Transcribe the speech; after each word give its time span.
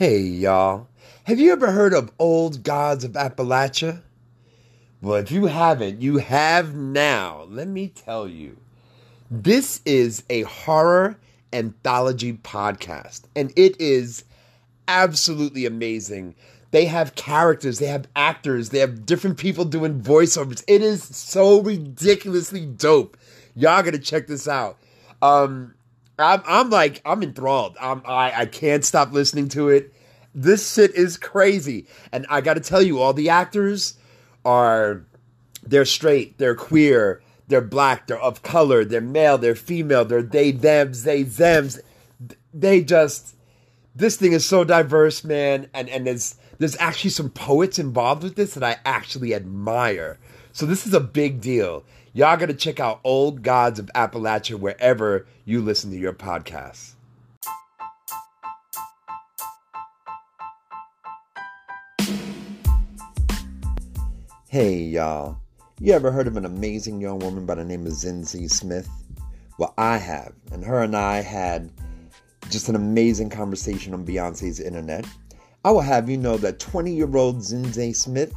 Hey, 0.00 0.20
y'all. 0.20 0.88
Have 1.24 1.38
you 1.38 1.52
ever 1.52 1.72
heard 1.72 1.92
of 1.92 2.10
Old 2.18 2.62
Gods 2.62 3.04
of 3.04 3.12
Appalachia? 3.12 4.00
Well, 5.02 5.16
if 5.16 5.30
you 5.30 5.44
haven't, 5.44 6.00
you 6.00 6.16
have 6.16 6.74
now. 6.74 7.44
Let 7.50 7.68
me 7.68 7.88
tell 7.88 8.26
you. 8.26 8.56
This 9.30 9.82
is 9.84 10.22
a 10.30 10.40
horror 10.44 11.18
anthology 11.52 12.32
podcast, 12.32 13.24
and 13.36 13.52
it 13.56 13.78
is 13.78 14.24
absolutely 14.88 15.66
amazing. 15.66 16.34
They 16.70 16.86
have 16.86 17.14
characters, 17.14 17.78
they 17.78 17.88
have 17.88 18.08
actors, 18.16 18.70
they 18.70 18.78
have 18.78 19.04
different 19.04 19.36
people 19.36 19.66
doing 19.66 20.00
voiceovers. 20.00 20.64
It 20.66 20.80
is 20.80 21.02
so 21.02 21.60
ridiculously 21.60 22.64
dope. 22.64 23.18
Y'all 23.54 23.82
gotta 23.82 23.98
check 23.98 24.28
this 24.28 24.48
out. 24.48 24.78
Um, 25.20 25.74
I'm, 26.20 26.42
I'm 26.46 26.70
like, 26.70 27.02
I'm 27.04 27.22
enthralled. 27.22 27.76
I'm, 27.80 28.02
I, 28.06 28.32
I 28.42 28.46
can't 28.46 28.84
stop 28.84 29.12
listening 29.12 29.48
to 29.50 29.68
it. 29.68 29.92
This 30.34 30.74
shit 30.74 30.94
is 30.94 31.16
crazy. 31.16 31.86
And 32.12 32.26
I 32.28 32.40
gotta 32.40 32.60
tell 32.60 32.82
you, 32.82 33.00
all 33.00 33.12
the 33.12 33.30
actors 33.30 33.98
are, 34.44 35.04
they're 35.62 35.84
straight, 35.84 36.38
they're 36.38 36.54
queer, 36.54 37.22
they're 37.48 37.60
black, 37.60 38.06
they're 38.06 38.20
of 38.20 38.42
color, 38.42 38.84
they're 38.84 39.00
male, 39.00 39.38
they're 39.38 39.54
female, 39.54 40.04
they're 40.04 40.22
they, 40.22 40.52
thems, 40.52 41.02
they, 41.02 41.24
thems. 41.24 41.80
They 42.54 42.82
just, 42.82 43.34
this 43.94 44.16
thing 44.16 44.32
is 44.32 44.44
so 44.44 44.64
diverse, 44.64 45.24
man. 45.24 45.68
And, 45.74 45.88
and 45.88 46.06
there's, 46.06 46.36
there's 46.58 46.76
actually 46.76 47.10
some 47.10 47.30
poets 47.30 47.78
involved 47.78 48.22
with 48.22 48.36
this 48.36 48.54
that 48.54 48.62
I 48.62 48.76
actually 48.84 49.34
admire. 49.34 50.18
So 50.52 50.66
this 50.66 50.86
is 50.86 50.94
a 50.94 51.00
big 51.00 51.40
deal. 51.40 51.84
Y'all 52.12 52.36
got 52.36 52.46
to 52.46 52.54
check 52.54 52.80
out 52.80 53.00
Old 53.04 53.44
Gods 53.44 53.78
of 53.78 53.88
Appalachia 53.94 54.58
wherever 54.58 55.28
you 55.44 55.62
listen 55.62 55.92
to 55.92 55.96
your 55.96 56.12
podcasts. 56.12 56.94
Hey, 64.48 64.78
y'all. 64.78 65.38
You 65.78 65.92
ever 65.92 66.10
heard 66.10 66.26
of 66.26 66.36
an 66.36 66.44
amazing 66.44 67.00
young 67.00 67.20
woman 67.20 67.46
by 67.46 67.54
the 67.54 67.64
name 67.64 67.86
of 67.86 67.92
Zinzi 67.92 68.50
Smith? 68.50 68.88
Well, 69.56 69.72
I 69.78 69.96
have. 69.96 70.32
And 70.50 70.64
her 70.64 70.82
and 70.82 70.96
I 70.96 71.20
had 71.20 71.70
just 72.50 72.68
an 72.68 72.74
amazing 72.74 73.30
conversation 73.30 73.94
on 73.94 74.04
Beyonce's 74.04 74.58
internet. 74.58 75.06
I 75.64 75.70
will 75.70 75.80
have 75.80 76.10
you 76.10 76.16
know 76.16 76.36
that 76.38 76.58
20 76.58 76.92
year 76.92 77.16
old 77.16 77.36
Zinzi 77.36 77.94
Smith 77.94 78.34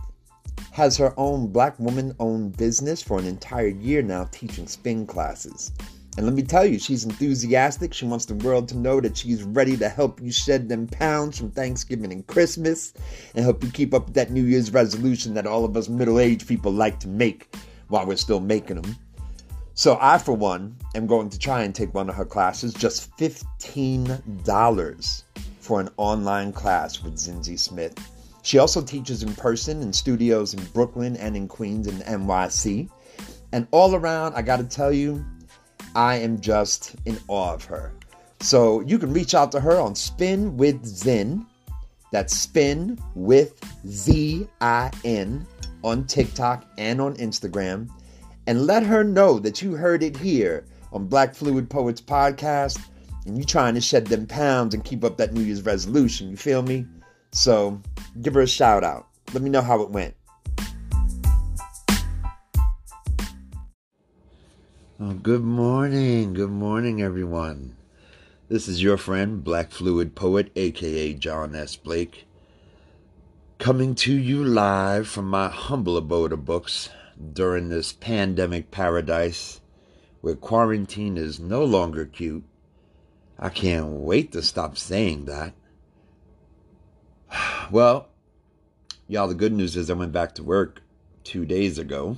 has 0.72 0.98
her 0.98 1.14
own 1.18 1.48
black 1.48 1.80
woman 1.80 2.16
owned 2.20 2.58
business 2.58 3.02
for 3.02 3.20
an 3.20 3.26
entire 3.26 3.68
year 3.68 4.02
now 4.02 4.28
teaching 4.32 4.68
spin 4.68 5.06
classes. 5.06 5.72
And 6.16 6.28
let 6.28 6.36
me 6.36 6.44
tell 6.44 6.66
you, 6.66 6.78
she's 6.78 7.06
enthusiastic. 7.06 7.94
She 7.94 8.06
wants 8.06 8.26
the 8.26 8.36
world 8.36 8.68
to 8.70 8.78
know 8.78 9.02
that 9.02 9.18
she's 9.18 9.42
ready 9.42 9.76
to 9.78 9.90
help 9.90 10.22
you 10.22 10.32
shed 10.32 10.70
them 10.70 10.88
pounds 10.88 11.40
from 11.40 11.50
Thanksgiving 11.50 12.12
and 12.12 12.26
Christmas 12.28 12.94
and 13.34 13.44
help 13.44 13.64
you 13.64 13.72
keep 13.72 13.96
up 13.96 14.14
that 14.14 14.30
New 14.30 14.44
Year's 14.44 14.72
resolution 14.72 15.34
that 15.34 15.48
all 15.48 15.66
of 15.66 15.76
us 15.76 15.90
middle 15.90 16.20
aged 16.20 16.48
people 16.48 16.72
like 16.72 17.00
to 17.00 17.08
make 17.08 17.56
while 17.88 18.06
we're 18.06 18.16
still 18.16 18.40
making 18.40 18.82
them. 18.82 18.96
So, 19.76 19.98
I, 20.00 20.20
for 20.20 20.34
one, 20.34 20.76
am 20.94 21.08
going 21.08 21.30
to 21.30 21.40
try 21.40 21.64
and 21.64 21.74
take 21.74 21.96
one 21.96 22.08
of 22.08 22.16
her 22.16 22.26
classes, 22.26 22.76
just 22.76 23.10
$15 23.18 25.24
for 25.60 25.80
an 25.80 25.90
online 25.98 26.54
class 26.54 27.02
with 27.02 27.16
Zinzi 27.16 27.58
Smith. 27.58 27.98
She 28.44 28.58
also 28.60 28.82
teaches 28.82 29.24
in 29.24 29.34
person 29.34 29.82
in 29.82 29.94
studios 29.94 30.54
in 30.54 30.64
Brooklyn 30.66 31.16
and 31.16 31.36
in 31.36 31.48
Queens 31.48 31.88
and 31.88 32.02
NYC. 32.04 32.90
And 33.54 33.68
all 33.72 33.96
around, 33.96 34.36
I 34.36 34.42
got 34.42 34.58
to 34.58 34.66
tell 34.66 34.92
you, 34.92 35.26
I 35.96 36.16
am 36.16 36.40
just 36.40 36.96
in 37.06 37.18
awe 37.30 37.54
of 37.54 37.64
her. 37.66 37.94
So 38.42 38.82
you 38.82 39.00
can 39.00 39.14
reach 39.14 39.34
out 39.34 39.52
to 39.54 39.62
her 39.62 39.80
on 39.80 39.96
Spin 39.96 40.58
with 40.58 40.86
Zin. 40.86 41.46
That's 42.12 42.36
Spin 42.36 43.00
with 43.16 43.60
Z 43.88 44.48
I 44.60 44.92
N 45.06 45.48
on 45.82 46.06
TikTok 46.06 46.66
and 46.78 47.00
on 47.00 47.16
Instagram. 47.16 47.90
And 48.46 48.68
let 48.68 48.84
her 48.84 49.06
know 49.06 49.40
that 49.40 49.62
you 49.62 49.72
heard 49.76 50.04
it 50.04 50.18
here 50.18 50.66
on 50.92 51.08
Black 51.08 51.34
Fluid 51.34 51.70
Poets 51.70 52.02
Podcast 52.02 52.80
and 53.26 53.38
you're 53.38 53.46
trying 53.46 53.74
to 53.76 53.82
shed 53.82 54.08
them 54.08 54.28
pounds 54.28 54.74
and 54.74 54.84
keep 54.84 55.04
up 55.06 55.16
that 55.18 55.34
New 55.34 55.42
Year's 55.42 55.62
resolution. 55.62 56.30
You 56.30 56.36
feel 56.36 56.62
me? 56.62 56.86
So 57.34 57.82
give 58.22 58.36
her 58.36 58.42
a 58.42 58.48
shout 58.48 58.84
out. 58.84 59.08
Let 59.34 59.42
me 59.42 59.50
know 59.50 59.62
how 59.62 59.82
it 59.82 59.90
went. 59.90 60.14
Oh, 65.00 65.14
good 65.22 65.42
morning. 65.42 66.34
Good 66.36 66.52
morning, 66.52 67.02
everyone. 67.02 67.76
This 68.50 68.68
is 68.68 68.84
your 68.84 68.98
friend, 68.98 69.44
Black 69.44 69.72
Fluid 69.72 70.14
Poet, 70.14 70.52
aka 70.56 71.14
John 71.14 71.56
S. 71.56 71.76
Blake, 71.76 72.28
coming 73.58 73.96
to 73.96 74.14
you 74.14 74.44
live 74.44 75.08
from 75.08 75.28
my 75.28 75.50
humble 75.50 75.98
abode 75.98 76.34
of 76.34 76.46
books 76.46 76.90
during 77.34 77.70
this 77.70 77.94
pandemic 77.94 78.70
paradise 78.70 79.60
where 80.22 80.36
quarantine 80.36 81.18
is 81.18 81.40
no 81.40 81.66
longer 81.66 82.06
cute. 82.06 82.44
I 83.40 83.50
can't 83.50 83.88
wait 83.88 84.32
to 84.34 84.44
stop 84.44 84.78
saying 84.78 85.26
that. 85.26 85.54
Well, 87.72 88.10
y'all, 89.08 89.28
the 89.28 89.34
good 89.34 89.54
news 89.54 89.76
is 89.76 89.90
I 89.90 89.94
went 89.94 90.12
back 90.12 90.36
to 90.36 90.44
work 90.44 90.82
two 91.24 91.46
days 91.46 91.80
ago. 91.80 92.18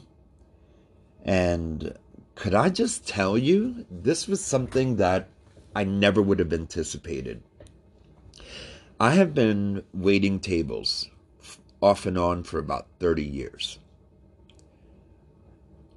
And 1.24 1.98
could 2.36 2.54
I 2.54 2.70
just 2.70 3.08
tell 3.08 3.38
you, 3.38 3.86
this 3.90 4.28
was 4.28 4.44
something 4.44 4.98
that 4.98 5.30
I 5.76 5.84
never 5.84 6.22
would 6.22 6.40
have 6.40 6.54
anticipated. 6.54 7.42
I 9.00 9.12
have 9.12 9.34
been 9.34 9.84
waiting 9.94 10.40
tables 10.40 11.10
off 11.82 12.06
and 12.06 12.18
on 12.18 12.44
for 12.44 12.60
about 12.60 12.88
30 13.00 13.24
years. 13.24 13.80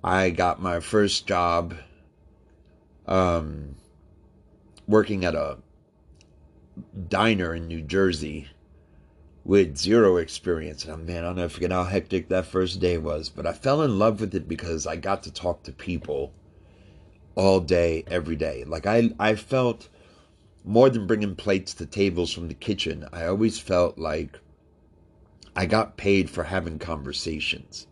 I 0.03 0.31
got 0.31 0.63
my 0.63 0.81
first 0.81 1.27
job 1.27 1.75
um, 3.07 3.77
working 4.87 5.25
at 5.25 5.35
a 5.35 5.59
diner 7.09 7.55
in 7.55 7.67
New 7.67 7.83
Jersey 7.83 8.49
with 9.49 9.79
zero 9.79 10.19
experience. 10.19 10.85
And 10.85 11.07
man, 11.07 11.25
I'll 11.25 11.33
never 11.33 11.49
forget 11.49 11.73
how 11.73 11.85
hectic 11.85 12.29
that 12.29 12.45
first 12.45 12.81
day 12.81 12.99
was. 12.99 13.31
But 13.31 13.47
I 13.47 13.55
fell 13.55 13.81
in 13.81 13.99
love 13.99 14.21
with 14.21 14.35
it 14.35 14.47
because 14.47 14.87
I 14.87 14.97
got 14.97 15.23
to 15.23 15.33
talk 15.33 15.63
to 15.63 15.73
people 15.73 16.35
all 17.35 17.59
day, 17.59 18.05
every 18.09 18.37
day. 18.37 18.65
Like 18.65 18.87
I, 18.87 19.11
I 19.19 19.35
felt 19.37 19.89
more 20.65 20.91
than 20.91 21.07
bringing 21.07 21.35
plates 21.35 21.73
to 21.75 21.87
tables 21.87 22.31
from 22.31 22.49
the 22.49 22.55
kitchen. 22.55 23.09
I 23.11 23.25
always 23.25 23.59
felt 23.59 23.97
like 23.97 24.39
I 25.57 25.65
got 25.65 25.97
paid 25.97 26.29
for 26.29 26.45
having 26.45 26.79
conversations. 26.79 27.87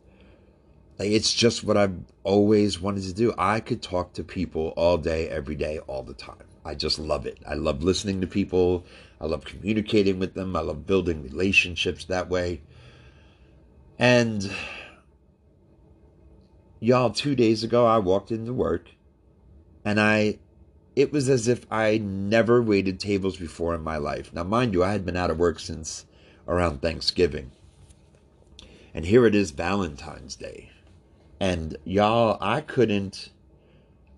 Like 0.99 1.09
it's 1.09 1.33
just 1.33 1.65
what 1.65 1.79
I've 1.79 1.97
always 2.23 2.83
wanted 2.83 3.05
to 3.05 3.15
do. 3.15 3.33
I 3.39 3.61
could 3.61 3.81
talk 3.81 4.13
to 4.13 4.25
people 4.25 4.75
all 4.77 4.99
day, 4.99 5.31
every 5.31 5.57
day, 5.57 5.79
all 5.87 6.03
the 6.03 6.13
time. 6.13 6.45
I 6.67 6.75
just 6.75 6.99
love 6.99 7.25
it. 7.25 7.39
I 7.49 7.55
love 7.55 7.83
listening 7.83 8.21
to 8.21 8.27
people. 8.27 8.85
I 9.21 9.27
love 9.27 9.45
communicating 9.45 10.19
with 10.19 10.35
them. 10.35 10.55
I 10.57 10.61
love 10.61 10.87
building 10.87 11.23
relationships 11.23 12.05
that 12.05 12.29
way. 12.29 12.61
And 13.99 14.51
y'all, 16.81 17.11
two 17.11 17.35
days 17.35 17.65
ago, 17.65 17.87
I 17.87 17.99
walked 17.99 18.31
into 18.31 18.53
work 18.53 18.91
and 19.85 19.99
I, 20.01 20.39
it 20.95 21.13
was 21.13 21.29
as 21.29 21.49
if 21.49 21.67
I 21.71 21.99
never 21.99 22.61
waited 22.63 23.01
tables 23.01 23.37
before 23.37 23.75
in 23.75 23.83
my 23.83 23.97
life. 23.97 24.33
Now, 24.33 24.45
mind 24.45 24.75
you, 24.75 24.85
I 24.85 24.93
had 24.93 25.07
been 25.07 25.17
out 25.17 25.31
of 25.31 25.39
work 25.39 25.61
since 25.61 26.05
around 26.47 26.83
Thanksgiving. 26.83 27.53
And 28.93 29.07
here 29.07 29.27
it 29.27 29.35
is, 29.35 29.51
Valentine's 29.51 30.37
Day. 30.37 30.71
And 31.39 31.77
y'all, 31.85 32.39
I 32.41 32.63
couldn't, 32.63 33.31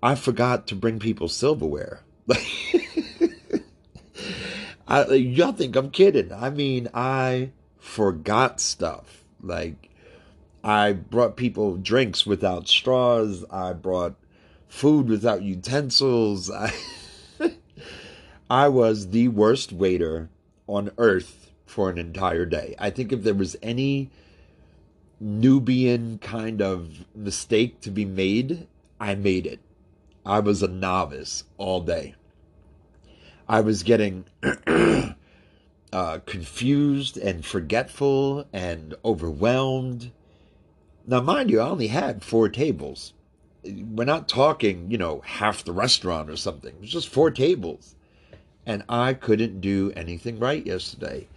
I 0.03 0.15
forgot 0.15 0.67
to 0.69 0.77
bring 0.77 0.99
people 0.99 1.29
silverware. 1.29 2.03
I, 4.89 5.05
y'all 5.15 5.53
think 5.53 5.77
I'm 5.77 5.91
kidding. 5.91 6.33
I 6.33 6.49
mean, 6.49 6.89
I 6.95 7.51
forgot 7.79 8.59
stuff. 8.59 9.23
Like, 9.43 9.91
I 10.65 10.93
brought 10.93 11.37
people 11.37 11.77
drinks 11.77 12.27
without 12.27 12.69
straws. 12.69 13.45
I 13.51 13.75
brought 13.75 14.15
food 14.67 15.09
without 15.09 15.43
utensils. 15.43 16.51
I, 16.51 16.73
I 18.49 18.69
was 18.69 19.11
the 19.11 19.29
worst 19.29 19.73
waiter 19.75 20.31
on 20.67 20.91
earth 20.97 21.51
for 21.67 21.91
an 21.91 21.99
entire 21.99 22.47
day. 22.47 22.75
I 22.79 22.89
think 22.89 23.13
if 23.13 23.23
there 23.23 23.35
was 23.35 23.57
any 23.63 24.11
Nubian 25.21 26.19
kind 26.19 26.63
of 26.63 27.05
mistake 27.15 27.83
to 27.83 27.91
be 27.91 28.07
made, 28.07 28.67
I 28.99 29.15
made 29.15 29.47
it. 29.47 29.61
I 30.25 30.41
was 30.41 30.63
a 30.63 30.69
novice 30.69 31.45
all 31.59 31.83
day. 31.83 32.15
I 33.49 33.61
was 33.63 33.83
getting 33.83 34.27
uh, 35.93 36.19
confused 36.27 37.17
and 37.19 37.45
forgetful 37.45 38.47
and 38.53 38.95
overwhelmed. 39.05 40.13
Now, 41.07 41.21
mind 41.23 41.51
you, 41.51 41.61
I 41.61 41.69
only 41.69 41.89
had 41.89 42.25
four 42.25 42.49
tables. 42.51 43.15
We're 43.65 44.05
not 44.05 44.29
talking, 44.29 44.91
you 44.91 44.99
know, 44.99 45.21
half 45.25 45.65
the 45.65 45.73
restaurant 45.73 46.31
or 46.31 46.37
something. 46.37 46.75
It 46.77 46.81
was 46.83 46.91
just 46.93 47.09
four 47.09 47.31
tables. 47.31 47.95
and 48.67 48.85
I 48.89 49.15
couldn't 49.15 49.61
do 49.61 49.93
anything 49.97 50.39
right 50.39 50.65
yesterday. 50.65 51.29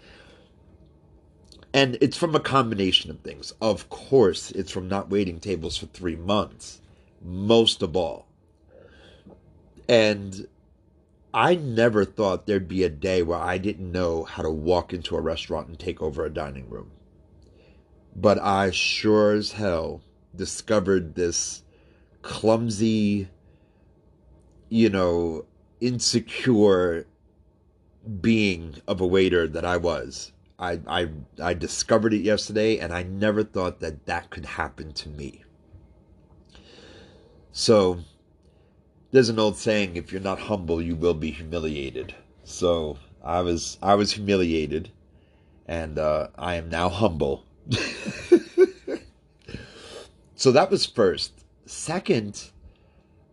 And 1.73 1.97
it's 2.01 2.17
from 2.17 2.35
a 2.35 2.41
combination 2.41 3.09
of 3.11 3.21
things. 3.21 3.53
Of 3.61 3.89
course, 3.89 4.51
it's 4.51 4.71
from 4.71 4.89
not 4.89 5.09
waiting 5.09 5.39
tables 5.39 5.77
for 5.77 5.87
three 5.87 6.17
months, 6.17 6.81
most 7.23 7.81
of 7.81 7.95
all. 7.95 8.27
And 9.87 10.47
I 11.33 11.55
never 11.55 12.03
thought 12.03 12.45
there'd 12.45 12.67
be 12.67 12.83
a 12.83 12.89
day 12.89 13.23
where 13.23 13.39
I 13.39 13.57
didn't 13.57 13.91
know 13.91 14.23
how 14.23 14.43
to 14.43 14.49
walk 14.49 14.93
into 14.93 15.15
a 15.15 15.21
restaurant 15.21 15.67
and 15.67 15.79
take 15.79 16.01
over 16.01 16.25
a 16.25 16.33
dining 16.33 16.69
room. 16.69 16.91
But 18.15 18.39
I 18.39 18.71
sure 18.71 19.33
as 19.33 19.53
hell 19.53 20.01
discovered 20.35 21.15
this 21.15 21.63
clumsy, 22.21 23.29
you 24.69 24.89
know, 24.89 25.45
insecure 25.79 27.07
being 28.19 28.75
of 28.87 28.99
a 28.99 29.07
waiter 29.07 29.47
that 29.47 29.63
I 29.63 29.77
was. 29.77 30.33
I, 30.59 30.79
I, 30.85 31.09
I 31.41 31.53
discovered 31.53 32.13
it 32.13 32.21
yesterday 32.21 32.77
and 32.77 32.93
I 32.93 33.03
never 33.03 33.43
thought 33.43 33.79
that 33.79 34.05
that 34.05 34.29
could 34.29 34.45
happen 34.45 34.91
to 34.93 35.09
me. 35.09 35.43
So, 37.53 37.99
there's 39.11 39.29
an 39.29 39.39
old 39.39 39.57
saying 39.57 39.95
if 39.95 40.11
you're 40.11 40.21
not 40.21 40.39
humble 40.39 40.81
you 40.81 40.95
will 40.95 41.13
be 41.13 41.31
humiliated. 41.31 42.15
So 42.43 42.97
i 43.23 43.41
was 43.41 43.77
i 43.81 43.95
was 43.95 44.13
humiliated 44.13 44.91
and 45.67 45.99
uh, 45.99 46.27
i 46.37 46.55
am 46.55 46.69
now 46.69 46.89
humble. 46.89 47.45
So 50.41 50.51
that 50.53 50.71
was 50.71 50.87
first. 50.87 51.45
Second 51.67 52.49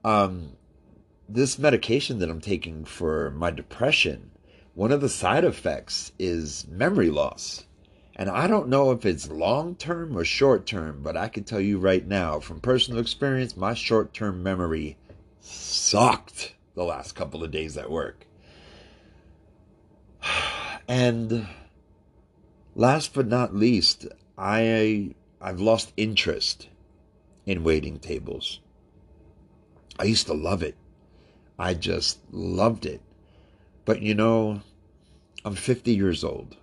um, 0.04 0.58
this 1.26 1.58
medication 1.58 2.18
that 2.18 2.28
i'm 2.28 2.42
taking 2.42 2.84
for 2.84 3.30
my 3.30 3.50
depression 3.50 4.30
one 4.74 4.92
of 4.92 5.00
the 5.00 5.08
side 5.08 5.42
effects 5.42 6.12
is 6.18 6.66
memory 6.68 7.08
loss. 7.08 7.64
And 8.14 8.28
I 8.28 8.46
don't 8.46 8.68
know 8.68 8.90
if 8.90 9.06
it's 9.06 9.30
long 9.30 9.74
term 9.74 10.18
or 10.18 10.24
short 10.24 10.66
term, 10.66 11.00
but 11.02 11.16
I 11.16 11.28
can 11.28 11.44
tell 11.44 11.62
you 11.62 11.78
right 11.78 12.06
now 12.06 12.40
from 12.40 12.60
personal 12.60 13.00
experience, 13.00 13.56
my 13.56 13.72
short 13.72 14.12
term 14.12 14.42
memory 14.42 14.98
sucked 15.48 16.54
the 16.74 16.84
last 16.84 17.14
couple 17.14 17.42
of 17.42 17.50
days 17.50 17.76
at 17.76 17.90
work. 17.90 18.26
And 20.90 21.46
last 22.74 23.12
but 23.12 23.26
not 23.26 23.54
least, 23.54 24.06
I 24.38 25.14
I've 25.38 25.60
lost 25.60 25.92
interest 25.98 26.68
in 27.44 27.62
waiting 27.62 27.98
tables. 27.98 28.60
I 29.98 30.04
used 30.04 30.26
to 30.28 30.32
love 30.32 30.62
it. 30.62 30.76
I 31.58 31.74
just 31.74 32.20
loved 32.30 32.86
it. 32.86 33.02
But 33.84 34.00
you 34.00 34.14
know, 34.14 34.62
I'm 35.44 35.56
50 35.56 35.92
years 35.94 36.24
old. 36.24 36.56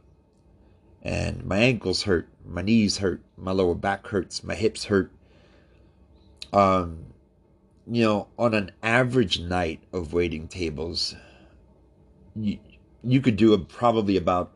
And 1.03 1.45
my 1.45 1.57
ankles 1.57 2.03
hurt, 2.03 2.27
my 2.43 2.63
knees 2.63 2.97
hurt, 2.97 3.21
my 3.37 3.51
lower 3.51 3.75
back 3.75 4.07
hurts, 4.07 4.43
my 4.43 4.55
hips 4.55 4.85
hurt. 4.85 5.11
Um 6.51 7.13
you 7.87 8.03
know, 8.03 8.27
on 8.37 8.53
an 8.53 8.71
average 8.81 9.39
night 9.39 9.81
of 9.93 10.13
waiting 10.13 10.47
tables, 10.47 11.15
you, 12.35 12.59
you 13.03 13.21
could 13.21 13.35
do 13.35 13.53
a, 13.53 13.59
probably 13.59 14.17
about 14.17 14.51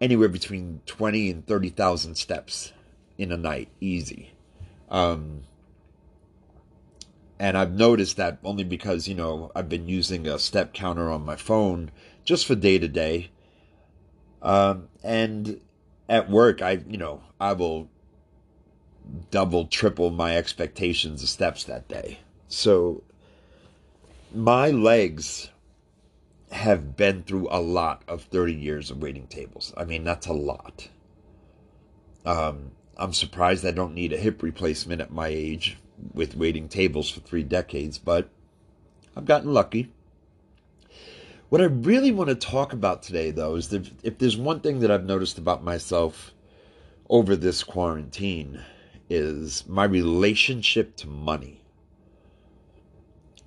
anywhere 0.00 0.28
between 0.28 0.80
20 0.86 1.30
and 1.30 1.46
30,000 1.46 2.14
steps 2.14 2.72
in 3.18 3.32
a 3.32 3.36
night, 3.36 3.68
easy. 3.80 4.32
Um, 4.88 5.42
and 7.38 7.58
I've 7.58 7.72
noticed 7.72 8.16
that 8.16 8.38
only 8.44 8.64
because, 8.64 9.08
you 9.08 9.14
know, 9.14 9.50
I've 9.54 9.68
been 9.68 9.88
using 9.88 10.26
a 10.26 10.38
step 10.38 10.72
counter 10.72 11.10
on 11.10 11.24
my 11.24 11.36
phone 11.36 11.90
just 12.24 12.46
for 12.46 12.54
day 12.54 12.78
to 12.78 12.88
day. 12.88 13.30
Um, 14.40 14.88
and 15.02 15.60
at 16.08 16.30
work, 16.30 16.62
I, 16.62 16.82
you 16.86 16.98
know, 16.98 17.22
I 17.40 17.54
will 17.54 17.90
double, 19.30 19.66
triple 19.66 20.10
my 20.10 20.36
expectations 20.36 21.22
of 21.22 21.28
steps 21.28 21.64
that 21.64 21.88
day. 21.88 22.20
So 22.48 23.02
my 24.34 24.70
legs 24.70 25.50
have 26.50 26.96
been 26.96 27.22
through 27.22 27.48
a 27.50 27.60
lot 27.60 28.02
of 28.06 28.22
30 28.22 28.54
years 28.54 28.90
of 28.90 29.02
waiting 29.02 29.26
tables. 29.26 29.72
I 29.76 29.84
mean, 29.84 30.04
that's 30.04 30.26
a 30.26 30.32
lot. 30.32 30.88
Um, 32.24 32.70
I'm 32.96 33.12
surprised 33.12 33.66
I 33.66 33.72
don't 33.72 33.94
need 33.94 34.12
a 34.12 34.18
hip 34.18 34.42
replacement 34.42 35.00
at 35.00 35.10
my 35.10 35.28
age 35.28 35.76
with 36.12 36.36
waiting 36.36 36.68
tables 36.68 37.10
for 37.10 37.20
three 37.20 37.42
decades, 37.42 37.98
but 37.98 38.28
I've 39.16 39.24
gotten 39.24 39.52
lucky. 39.52 39.90
What 41.48 41.60
I 41.60 41.64
really 41.64 42.12
want 42.12 42.30
to 42.30 42.34
talk 42.34 42.72
about 42.72 43.02
today, 43.02 43.30
though, 43.30 43.56
is 43.56 43.68
that 43.68 43.90
if 44.02 44.18
there's 44.18 44.36
one 44.36 44.60
thing 44.60 44.80
that 44.80 44.90
I've 44.90 45.04
noticed 45.04 45.38
about 45.38 45.62
myself 45.62 46.32
over 47.08 47.36
this 47.36 47.62
quarantine, 47.62 48.62
is 49.10 49.66
my 49.68 49.84
relationship 49.84 50.96
to 50.96 51.06
money. 51.06 51.60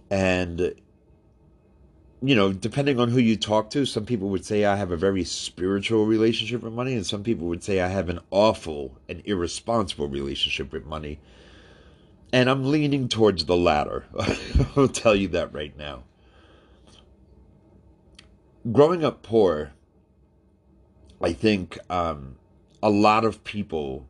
And, 0.09 0.73
you 2.21 2.35
know, 2.35 2.53
depending 2.53 2.99
on 2.99 3.09
who 3.09 3.19
you 3.19 3.35
talk 3.35 3.69
to, 3.71 3.85
some 3.85 4.05
people 4.05 4.29
would 4.29 4.45
say 4.45 4.65
I 4.65 4.75
have 4.75 4.91
a 4.91 4.97
very 4.97 5.23
spiritual 5.23 6.05
relationship 6.05 6.63
with 6.63 6.73
money, 6.73 6.93
and 6.93 7.05
some 7.05 7.23
people 7.23 7.47
would 7.47 7.63
say 7.63 7.81
I 7.81 7.87
have 7.87 8.09
an 8.09 8.19
awful 8.31 8.97
and 9.09 9.21
irresponsible 9.25 10.07
relationship 10.07 10.71
with 10.71 10.85
money. 10.85 11.19
And 12.31 12.49
I'm 12.49 12.69
leaning 12.69 13.07
towards 13.07 13.45
the 13.45 13.55
latter. 13.55 14.05
I'll 14.75 14.87
tell 14.87 15.15
you 15.15 15.27
that 15.29 15.53
right 15.53 15.77
now. 15.77 16.03
Growing 18.71 19.03
up 19.05 19.23
poor, 19.23 19.71
I 21.21 21.31
think 21.33 21.77
um, 21.89 22.35
a 22.83 22.89
lot 22.89 23.23
of 23.23 23.43
people 23.43 24.07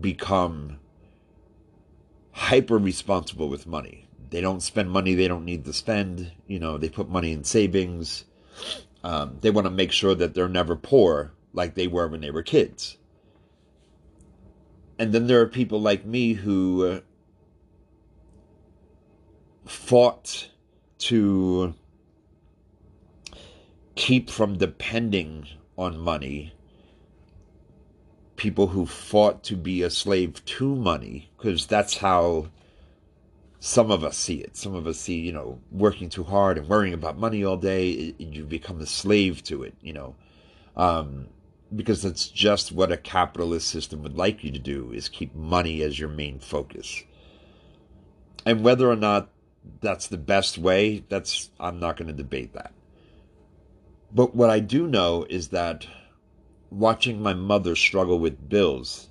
become 0.00 0.78
hyper 2.32 2.78
responsible 2.78 3.48
with 3.48 3.66
money 3.66 4.01
they 4.32 4.40
don't 4.40 4.62
spend 4.62 4.90
money 4.90 5.12
they 5.14 5.28
don't 5.28 5.44
need 5.44 5.66
to 5.66 5.74
spend. 5.74 6.32
You 6.46 6.58
know, 6.58 6.78
they 6.78 6.88
put 6.88 7.10
money 7.10 7.32
in 7.32 7.44
savings. 7.44 8.24
Um, 9.04 9.36
they 9.42 9.50
want 9.50 9.66
to 9.66 9.70
make 9.70 9.92
sure 9.92 10.14
that 10.14 10.32
they're 10.32 10.48
never 10.48 10.74
poor 10.74 11.32
like 11.52 11.74
they 11.74 11.86
were 11.86 12.08
when 12.08 12.22
they 12.22 12.30
were 12.30 12.42
kids. 12.42 12.96
And 14.98 15.12
then 15.12 15.26
there 15.26 15.42
are 15.42 15.46
people 15.46 15.82
like 15.82 16.06
me 16.06 16.32
who 16.32 16.86
uh, 16.86 17.00
fought 19.66 20.48
to 20.98 21.74
keep 23.94 24.30
from 24.30 24.56
depending 24.56 25.46
on 25.76 25.98
money. 25.98 26.54
People 28.36 28.68
who 28.68 28.86
fought 28.86 29.42
to 29.44 29.56
be 29.56 29.82
a 29.82 29.90
slave 29.90 30.42
to 30.46 30.74
money, 30.74 31.30
because 31.36 31.66
that's 31.66 31.98
how 31.98 32.46
some 33.64 33.92
of 33.92 34.02
us 34.02 34.18
see 34.18 34.38
it. 34.38 34.56
Some 34.56 34.74
of 34.74 34.88
us 34.88 34.98
see, 34.98 35.20
you 35.20 35.30
know, 35.30 35.60
working 35.70 36.08
too 36.08 36.24
hard 36.24 36.58
and 36.58 36.66
worrying 36.66 36.94
about 36.94 37.16
money 37.16 37.44
all 37.44 37.56
day. 37.56 38.12
You 38.18 38.44
become 38.44 38.80
a 38.80 38.86
slave 38.86 39.44
to 39.44 39.62
it, 39.62 39.74
you 39.80 39.92
know, 39.92 40.16
um, 40.76 41.28
because 41.76 42.02
that's 42.02 42.26
just 42.26 42.72
what 42.72 42.90
a 42.90 42.96
capitalist 42.96 43.68
system 43.68 44.02
would 44.02 44.16
like 44.16 44.42
you 44.42 44.50
to 44.50 44.58
do: 44.58 44.90
is 44.90 45.08
keep 45.08 45.32
money 45.36 45.80
as 45.82 45.96
your 45.96 46.08
main 46.08 46.40
focus. 46.40 47.04
And 48.44 48.64
whether 48.64 48.90
or 48.90 48.96
not 48.96 49.30
that's 49.80 50.08
the 50.08 50.18
best 50.18 50.58
way, 50.58 51.04
that's 51.08 51.50
I'm 51.60 51.78
not 51.78 51.96
going 51.96 52.08
to 52.08 52.12
debate 52.12 52.54
that. 52.54 52.72
But 54.12 54.34
what 54.34 54.50
I 54.50 54.58
do 54.58 54.88
know 54.88 55.24
is 55.30 55.48
that 55.50 55.86
watching 56.68 57.22
my 57.22 57.32
mother 57.32 57.76
struggle 57.76 58.18
with 58.18 58.48
bills, 58.48 59.08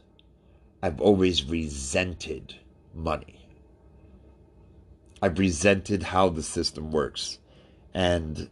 I've 0.84 1.00
always 1.00 1.46
resented 1.46 2.55
money 2.93 3.41
I've 5.22 5.40
resented 5.40 6.04
how 6.04 6.30
the 6.30 6.44
system 6.44 6.92
works. 6.92 7.40
And 7.94 8.50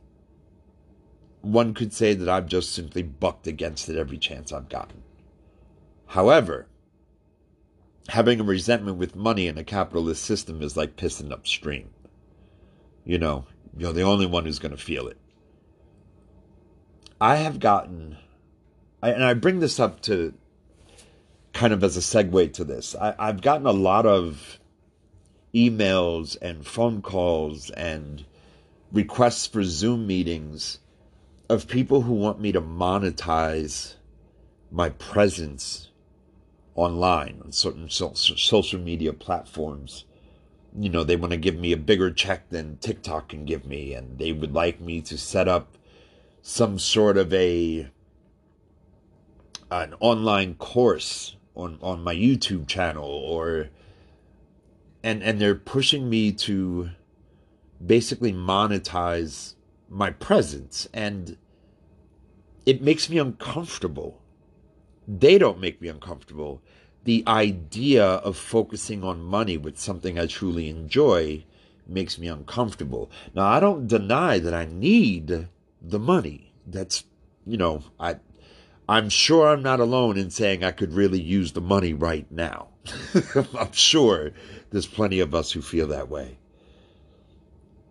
one 1.42 1.74
could 1.74 1.94
say 1.94 2.14
that 2.14 2.30
I've 2.30 2.48
just 2.48 2.74
simply 2.74 3.02
bucked 3.02 3.48
against 3.48 3.90
it 3.90 3.98
every 3.98 4.18
chance 4.18 4.52
I've 4.52 4.70
gotten. 4.70 5.04
However, 6.08 6.68
having 8.10 8.40
a 8.40 8.44
resentment 8.44 8.98
with 8.98 9.16
money 9.16 9.48
in 9.48 9.58
a 9.58 9.64
capitalist 9.64 10.24
system 10.24 10.62
is 10.62 10.76
like 10.76 10.96
pissing 10.96 11.32
upstream. 11.32 11.90
You 13.06 13.18
know, 13.18 13.46
you're 13.78 13.94
the 13.94 14.02
only 14.04 14.26
one 14.26 14.46
who's 14.46 14.60
going 14.60 14.72
to 14.72 14.78
feel 14.78 15.08
it. 15.08 15.18
I 17.22 17.38
have 17.38 17.60
gotten, 17.60 18.18
and 19.02 19.24
I 19.24 19.34
bring 19.34 19.60
this 19.60 19.80
up 19.80 20.02
to 20.02 20.34
kind 21.54 21.74
of 21.74 21.84
as 21.84 21.98
a 21.98 22.00
segue 22.00 22.54
to 22.54 22.64
this. 22.64 22.96
I, 22.96 23.14
have 23.26 23.42
gotten 23.42 23.66
a 23.66 23.72
lot 23.72 24.06
of 24.06 24.59
emails 25.54 26.38
and 26.42 26.66
phone 26.66 27.02
calls 27.02 27.70
and 27.72 28.26
requests 28.92 29.48
for 29.48 29.64
Zoom 29.64 30.08
meetings 30.08 30.80
of 31.50 31.68
people 31.68 32.02
who 32.02 32.14
want 32.14 32.40
me 32.40 32.52
to 32.52 32.62
monetize 32.62 33.96
my 34.72 34.90
presence 34.90 35.90
online 36.76 37.42
on 37.44 37.52
certain 37.52 37.90
social 37.90 38.80
media 38.80 39.12
platforms. 39.12 40.06
You 40.78 40.90
know, 40.90 41.04
they 41.04 41.16
want 41.16 41.32
to 41.32 41.38
give 41.38 41.56
me 41.56 41.72
a 41.72 41.78
bigger 41.78 42.12
check 42.12 42.50
than 42.50 42.78
TikTok 42.78 43.30
can 43.30 43.46
give 43.46 43.66
me, 43.66 43.94
and 43.94 44.20
they 44.20 44.32
would 44.32 44.54
like 44.54 44.80
me 44.80 45.02
to 45.02 45.18
set 45.18 45.48
up 45.48 45.78
some 46.42 46.80
sort 46.80 47.18
of 47.18 47.34
a 47.34 47.90
an 49.72 49.94
online 50.00 50.56
course 50.56 51.36
on 51.56 51.78
on 51.82 52.04
my 52.04 52.16
YouTube 52.16 52.68
channel 52.68 53.08
or 53.08 53.70
and 55.04 55.24
and 55.24 55.40
they're 55.40 55.56
pushing 55.56 56.10
me 56.10 56.32
to 56.32 56.90
basically 57.86 58.34
monetize 58.34 59.56
my 59.90 60.12
presence. 60.12 60.88
And 60.94 61.38
it 62.66 62.82
makes 62.82 63.10
me 63.10 63.18
uncomfortable. 63.18 64.22
They 65.08 65.38
don't 65.38 65.60
make 65.60 65.82
me 65.82 65.88
uncomfortable. 65.88 66.62
The 67.06 67.24
idea 67.26 68.06
of 68.06 68.38
focusing 68.38 69.04
on 69.04 69.24
money 69.24 69.58
with 69.58 69.80
something 69.80 70.20
i 70.20 70.28
truly 70.28 70.70
enjoy 70.70 71.46
makes 71.88 72.20
me 72.20 72.28
uncomfortable. 72.28 73.10
Now 73.34 73.48
i 73.48 73.60
don't 73.60 73.88
deny 73.88 74.40
that 74.40 74.54
i 74.54 74.66
need 74.66 75.48
the 75.82 76.00
money. 76.00 76.54
That's 76.68 77.06
you 77.46 77.58
know 77.58 77.84
i 78.00 78.18
i'm 78.90 79.08
sure 79.08 79.48
i'm 79.48 79.64
not 79.64 79.80
alone 79.80 80.18
in 80.18 80.30
saying 80.30 80.64
i 80.64 80.72
could 80.72 80.94
really 80.94 81.22
use 81.22 81.54
the 81.54 81.62
money 81.62 81.94
right 81.94 82.30
now 82.32 82.68
i'm 83.58 83.72
sure 83.72 84.32
there's 84.72 84.88
plenty 84.88 85.20
of 85.20 85.34
us 85.34 85.52
who 85.52 85.62
feel 85.62 85.88
that 85.88 86.10
way. 86.10 86.38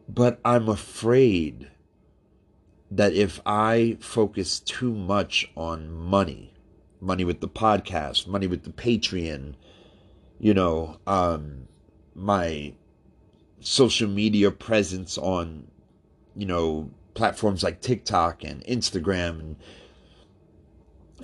But 0.08 0.40
I'm 0.44 0.68
afraid 0.68 1.70
that 2.90 3.12
if 3.12 3.40
I 3.44 3.98
focus 4.00 4.60
too 4.60 4.92
much 4.92 5.50
on 5.56 5.92
money, 5.92 6.54
money 7.00 7.24
with 7.24 7.40
the 7.40 7.48
podcast, 7.48 8.26
money 8.26 8.46
with 8.46 8.62
the 8.62 8.70
Patreon, 8.70 9.54
you 10.38 10.54
know, 10.54 10.98
um, 11.06 11.68
my 12.14 12.72
social 13.60 14.08
media 14.08 14.50
presence 14.50 15.18
on, 15.18 15.66
you 16.34 16.46
know, 16.46 16.90
platforms 17.14 17.62
like 17.62 17.80
TikTok 17.80 18.44
and 18.44 18.64
Instagram 18.64 19.40
and 19.40 19.56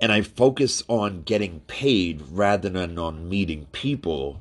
and 0.00 0.12
I 0.12 0.22
focus 0.22 0.82
on 0.88 1.22
getting 1.22 1.60
paid 1.60 2.22
rather 2.30 2.68
than 2.68 2.98
on 2.98 3.28
meeting 3.28 3.66
people, 3.72 4.40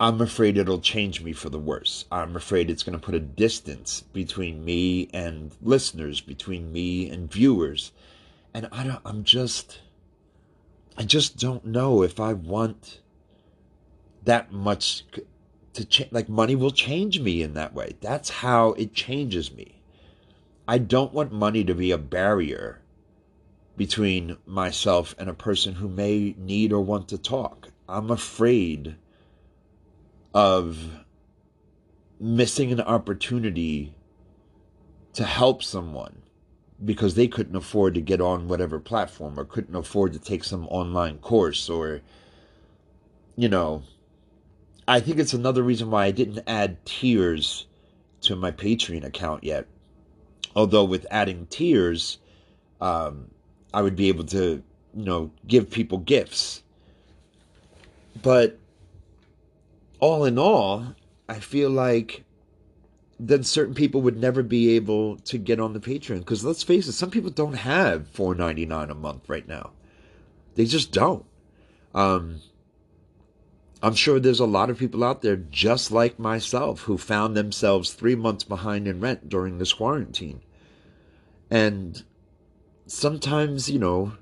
I'm 0.00 0.20
afraid 0.20 0.58
it'll 0.58 0.80
change 0.80 1.22
me 1.22 1.32
for 1.32 1.48
the 1.48 1.60
worse. 1.60 2.06
I'm 2.10 2.34
afraid 2.34 2.68
it's 2.70 2.82
going 2.82 2.98
to 2.98 3.04
put 3.04 3.14
a 3.14 3.20
distance 3.20 4.02
between 4.12 4.64
me 4.64 5.08
and 5.12 5.54
listeners, 5.62 6.20
between 6.20 6.72
me 6.72 7.08
and 7.08 7.30
viewers. 7.30 7.92
And 8.52 8.68
I 8.72 8.82
don't, 8.82 9.00
I'm 9.04 9.22
just, 9.22 9.80
I 10.98 11.04
just 11.04 11.38
don't 11.38 11.64
know 11.64 12.02
if 12.02 12.18
I 12.18 12.32
want 12.32 13.00
that 14.24 14.52
much 14.52 15.04
to 15.74 15.84
change. 15.84 16.10
Like 16.10 16.28
money 16.28 16.56
will 16.56 16.72
change 16.72 17.20
me 17.20 17.40
in 17.40 17.54
that 17.54 17.72
way. 17.72 17.94
That's 18.00 18.28
how 18.28 18.72
it 18.72 18.94
changes 18.94 19.54
me. 19.54 19.80
I 20.66 20.78
don't 20.78 21.14
want 21.14 21.32
money 21.32 21.62
to 21.64 21.74
be 21.74 21.92
a 21.92 21.98
barrier 21.98 22.81
between 23.82 24.36
myself 24.46 25.12
and 25.18 25.28
a 25.28 25.34
person 25.34 25.74
who 25.74 25.88
may 25.88 26.36
need 26.38 26.72
or 26.72 26.80
want 26.80 27.08
to 27.08 27.18
talk. 27.18 27.66
I'm 27.88 28.12
afraid 28.12 28.94
of 30.32 30.78
missing 32.20 32.70
an 32.70 32.80
opportunity 32.80 33.92
to 35.14 35.24
help 35.24 35.64
someone 35.64 36.22
because 36.84 37.16
they 37.16 37.26
couldn't 37.26 37.56
afford 37.56 37.94
to 37.94 38.00
get 38.00 38.20
on 38.20 38.46
whatever 38.46 38.78
platform 38.78 39.36
or 39.36 39.44
couldn't 39.44 39.74
afford 39.74 40.12
to 40.12 40.20
take 40.20 40.44
some 40.44 40.68
online 40.68 41.18
course 41.18 41.68
or 41.68 42.02
you 43.34 43.48
know 43.48 43.82
I 44.86 45.00
think 45.00 45.18
it's 45.18 45.34
another 45.34 45.64
reason 45.64 45.90
why 45.90 46.04
I 46.04 46.12
didn't 46.12 46.44
add 46.46 46.86
tiers 46.86 47.66
to 48.20 48.36
my 48.36 48.52
Patreon 48.52 49.04
account 49.04 49.42
yet. 49.42 49.66
Although 50.54 50.84
with 50.84 51.04
adding 51.10 51.46
tiers, 51.46 52.18
um, 52.80 53.31
I 53.74 53.82
would 53.82 53.96
be 53.96 54.08
able 54.08 54.24
to, 54.24 54.62
you 54.94 55.04
know, 55.04 55.30
give 55.46 55.70
people 55.70 55.98
gifts. 55.98 56.62
But 58.22 58.58
all 60.00 60.24
in 60.24 60.38
all, 60.38 60.94
I 61.28 61.38
feel 61.38 61.70
like 61.70 62.24
then 63.18 63.44
certain 63.44 63.74
people 63.74 64.02
would 64.02 64.18
never 64.18 64.42
be 64.42 64.74
able 64.76 65.16
to 65.18 65.38
get 65.38 65.60
on 65.60 65.72
the 65.72 65.80
Patreon. 65.80 66.18
Because 66.18 66.44
let's 66.44 66.62
face 66.62 66.88
it, 66.88 66.92
some 66.92 67.10
people 67.10 67.30
don't 67.30 67.54
have 67.54 68.08
four 68.08 68.34
ninety 68.34 68.66
nine 68.66 68.90
a 68.90 68.94
month 68.94 69.28
right 69.28 69.46
now. 69.46 69.70
They 70.54 70.64
just 70.64 70.92
don't. 70.92 71.24
Um, 71.94 72.40
I'm 73.82 73.94
sure 73.94 74.20
there's 74.20 74.40
a 74.40 74.46
lot 74.46 74.70
of 74.70 74.78
people 74.78 75.02
out 75.02 75.22
there 75.22 75.36
just 75.36 75.90
like 75.90 76.18
myself 76.18 76.82
who 76.82 76.98
found 76.98 77.36
themselves 77.36 77.92
three 77.92 78.14
months 78.14 78.44
behind 78.44 78.86
in 78.86 79.00
rent 79.00 79.28
during 79.28 79.58
this 79.58 79.72
quarantine. 79.72 80.40
And 81.50 82.02
sometimes, 82.92 83.70
you 83.70 83.78
know, 83.78 84.12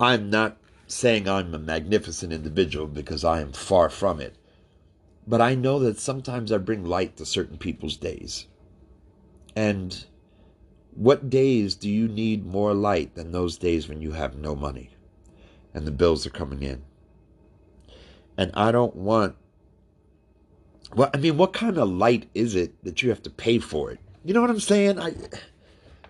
I'm 0.00 0.28
not 0.28 0.56
saying 0.86 1.28
I'm 1.28 1.54
a 1.54 1.58
magnificent 1.58 2.32
individual 2.32 2.86
because 2.86 3.24
I 3.24 3.40
am 3.40 3.52
far 3.52 3.88
from 3.88 4.20
it. 4.20 4.34
But 5.26 5.40
I 5.40 5.54
know 5.54 5.78
that 5.78 6.00
sometimes 6.00 6.50
I 6.50 6.58
bring 6.58 6.84
light 6.84 7.16
to 7.16 7.24
certain 7.24 7.58
people's 7.58 7.96
days. 7.96 8.46
And 9.54 10.04
what 10.94 11.30
days 11.30 11.76
do 11.76 11.88
you 11.88 12.08
need 12.08 12.44
more 12.44 12.74
light 12.74 13.14
than 13.14 13.30
those 13.30 13.56
days 13.56 13.88
when 13.88 14.02
you 14.02 14.12
have 14.12 14.34
no 14.36 14.56
money 14.56 14.90
and 15.72 15.86
the 15.86 15.92
bills 15.92 16.26
are 16.26 16.30
coming 16.30 16.62
in? 16.62 16.82
And 18.36 18.50
I 18.54 18.72
don't 18.72 18.96
want. 18.96 19.36
Well, 20.96 21.10
I 21.14 21.18
mean, 21.18 21.36
what 21.36 21.52
kind 21.52 21.78
of 21.78 21.88
light 21.88 22.28
is 22.34 22.56
it 22.56 22.82
that 22.82 23.02
you 23.02 23.10
have 23.10 23.22
to 23.22 23.30
pay 23.30 23.58
for 23.60 23.92
it? 23.92 24.00
You 24.24 24.34
know 24.34 24.40
what 24.40 24.50
I'm 24.50 24.58
saying? 24.58 24.98
I, 24.98 25.14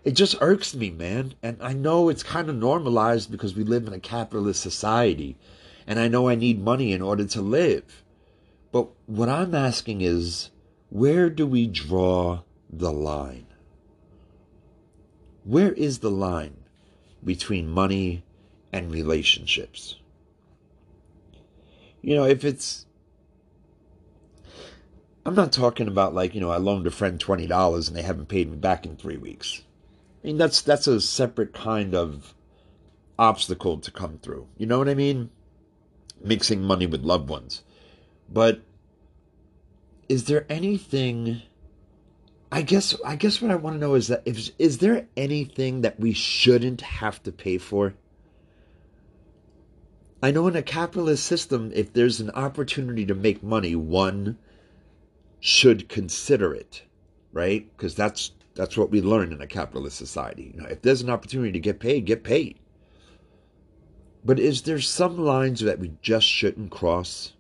it 0.04 0.12
just 0.12 0.36
irks 0.40 0.74
me, 0.74 0.90
man. 0.90 1.34
And 1.42 1.58
I 1.60 1.72
know 1.72 2.08
it's 2.08 2.22
kind 2.22 2.48
of 2.48 2.56
normalized 2.56 3.30
because 3.30 3.54
we 3.54 3.64
live 3.64 3.86
in 3.86 3.92
a 3.92 4.00
capitalist 4.00 4.62
society. 4.62 5.36
And 5.86 5.98
I 5.98 6.08
know 6.08 6.28
I 6.28 6.34
need 6.34 6.62
money 6.62 6.92
in 6.92 7.02
order 7.02 7.24
to 7.26 7.40
live. 7.40 8.02
But 8.72 8.88
what 9.06 9.28
I'm 9.28 9.54
asking 9.54 10.00
is 10.00 10.50
where 10.88 11.28
do 11.28 11.46
we 11.46 11.66
draw 11.66 12.42
the 12.70 12.92
line? 12.92 13.46
Where 15.44 15.72
is 15.72 15.98
the 15.98 16.10
line 16.10 16.56
between 17.24 17.68
money 17.68 18.24
and 18.72 18.92
relationships? 18.92 19.96
You 22.00 22.14
know, 22.14 22.24
if 22.24 22.44
it's. 22.44 22.86
I'm 25.26 25.34
not 25.34 25.52
talking 25.52 25.86
about 25.86 26.14
like, 26.14 26.34
you 26.34 26.40
know, 26.40 26.50
I 26.50 26.56
loaned 26.56 26.86
a 26.86 26.90
friend 26.90 27.22
$20 27.22 27.88
and 27.88 27.96
they 27.96 28.02
haven't 28.02 28.28
paid 28.28 28.50
me 28.50 28.56
back 28.56 28.86
in 28.86 28.96
three 28.96 29.18
weeks. 29.18 29.62
I 30.22 30.26
mean, 30.26 30.38
that's 30.38 30.60
that's 30.60 30.86
a 30.86 31.00
separate 31.00 31.52
kind 31.52 31.94
of 31.94 32.34
obstacle 33.18 33.78
to 33.78 33.90
come 33.90 34.18
through. 34.18 34.48
You 34.56 34.66
know 34.66 34.78
what 34.78 34.88
I 34.88 34.94
mean? 34.94 35.30
Mixing 36.22 36.62
money 36.62 36.86
with 36.86 37.02
loved 37.02 37.28
ones. 37.28 37.62
But 38.28 38.62
is 40.08 40.24
there 40.24 40.46
anything 40.48 41.42
I 42.52 42.62
guess 42.62 42.96
I 43.04 43.16
guess 43.16 43.40
what 43.40 43.50
I 43.50 43.56
want 43.56 43.76
to 43.76 43.80
know 43.80 43.94
is 43.94 44.08
that 44.08 44.22
if 44.24 44.50
is 44.58 44.78
there 44.78 45.06
anything 45.16 45.82
that 45.82 46.00
we 46.00 46.12
shouldn't 46.12 46.80
have 46.80 47.22
to 47.22 47.32
pay 47.32 47.58
for? 47.58 47.94
I 50.22 50.32
know 50.32 50.48
in 50.48 50.56
a 50.56 50.62
capitalist 50.62 51.24
system 51.24 51.70
if 51.74 51.92
there's 51.92 52.20
an 52.20 52.30
opportunity 52.30 53.06
to 53.06 53.14
make 53.14 53.42
money, 53.42 53.76
one 53.76 54.36
should 55.38 55.88
consider 55.88 56.52
it, 56.52 56.82
right? 57.32 57.70
Because 57.76 57.94
that's 57.94 58.32
that's 58.60 58.76
what 58.76 58.90
we 58.90 59.00
learn 59.00 59.32
in 59.32 59.40
a 59.40 59.46
capitalist 59.46 59.96
society. 59.96 60.52
You 60.54 60.60
know, 60.60 60.68
if 60.68 60.82
there's 60.82 61.00
an 61.00 61.08
opportunity 61.08 61.52
to 61.52 61.60
get 61.60 61.80
paid, 61.80 62.04
get 62.04 62.22
paid. 62.22 62.58
But 64.22 64.38
is 64.38 64.60
there 64.60 64.80
some 64.80 65.16
lines 65.16 65.60
that 65.60 65.78
we 65.78 65.92
just 66.02 66.26
shouldn't 66.26 66.70
cross? 66.70 67.32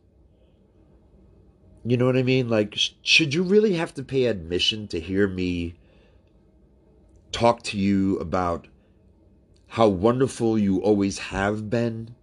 You 1.84 1.98
know 1.98 2.06
what 2.06 2.16
I 2.16 2.22
mean? 2.22 2.48
Like, 2.48 2.74
should 3.02 3.34
you 3.34 3.42
really 3.42 3.74
have 3.74 3.92
to 3.96 4.02
pay 4.02 4.24
admission 4.24 4.88
to 4.88 4.98
hear 4.98 5.28
me 5.28 5.74
talk 7.32 7.62
to 7.64 7.76
you 7.76 8.16
about 8.16 8.68
how 9.66 9.88
wonderful 9.88 10.58
you 10.58 10.78
always 10.78 11.18
have 11.18 11.68
been, 11.68 12.14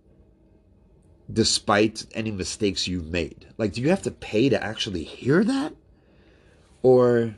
despite 1.31 2.07
any 2.15 2.31
mistakes 2.31 2.87
you've 2.87 3.11
made? 3.11 3.45
Like, 3.59 3.73
do 3.73 3.81
you 3.81 3.91
have 3.91 4.01
to 4.01 4.11
pay 4.11 4.49
to 4.49 4.63
actually 4.63 5.03
hear 5.03 5.43
that? 5.43 5.75
Or, 6.81 7.35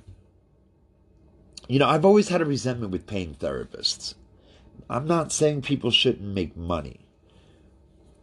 you 1.69 1.77
know, 1.77 1.87
I've 1.87 2.03
always 2.03 2.29
had 2.29 2.41
a 2.41 2.45
resentment 2.45 2.91
with 2.91 3.07
paying 3.07 3.35
therapists. 3.35 4.15
I'm 4.89 5.05
not 5.05 5.31
saying 5.31 5.61
people 5.61 5.91
shouldn't 5.91 6.33
make 6.33 6.57
money, 6.57 7.01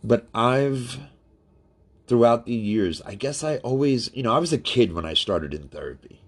but 0.03 0.27
I've 0.35 0.99
throughout 2.09 2.45
the 2.45 2.55
years, 2.55 3.01
I 3.03 3.15
guess 3.15 3.45
I 3.45 3.59
always, 3.59 4.11
you 4.15 4.23
know, 4.23 4.35
I 4.35 4.39
was 4.39 4.53
a 4.53 4.59
kid 4.59 4.93
when 4.93 5.05
I 5.05 5.15
started 5.15 5.55
in 5.55 5.69
therapy. 5.69 6.21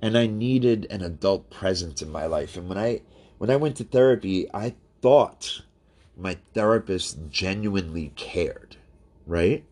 And 0.00 0.18
I 0.18 0.26
needed 0.26 0.86
an 0.90 1.02
adult 1.02 1.48
presence 1.48 2.02
in 2.02 2.10
my 2.10 2.26
life. 2.26 2.56
And 2.56 2.68
when 2.68 2.76
I 2.76 3.02
when 3.38 3.50
I 3.50 3.56
went 3.56 3.76
to 3.76 3.84
therapy, 3.84 4.48
I 4.52 4.74
thought 5.00 5.62
my 6.16 6.38
therapist 6.54 7.18
genuinely 7.30 8.12
cared, 8.16 8.76
right? 9.26 9.64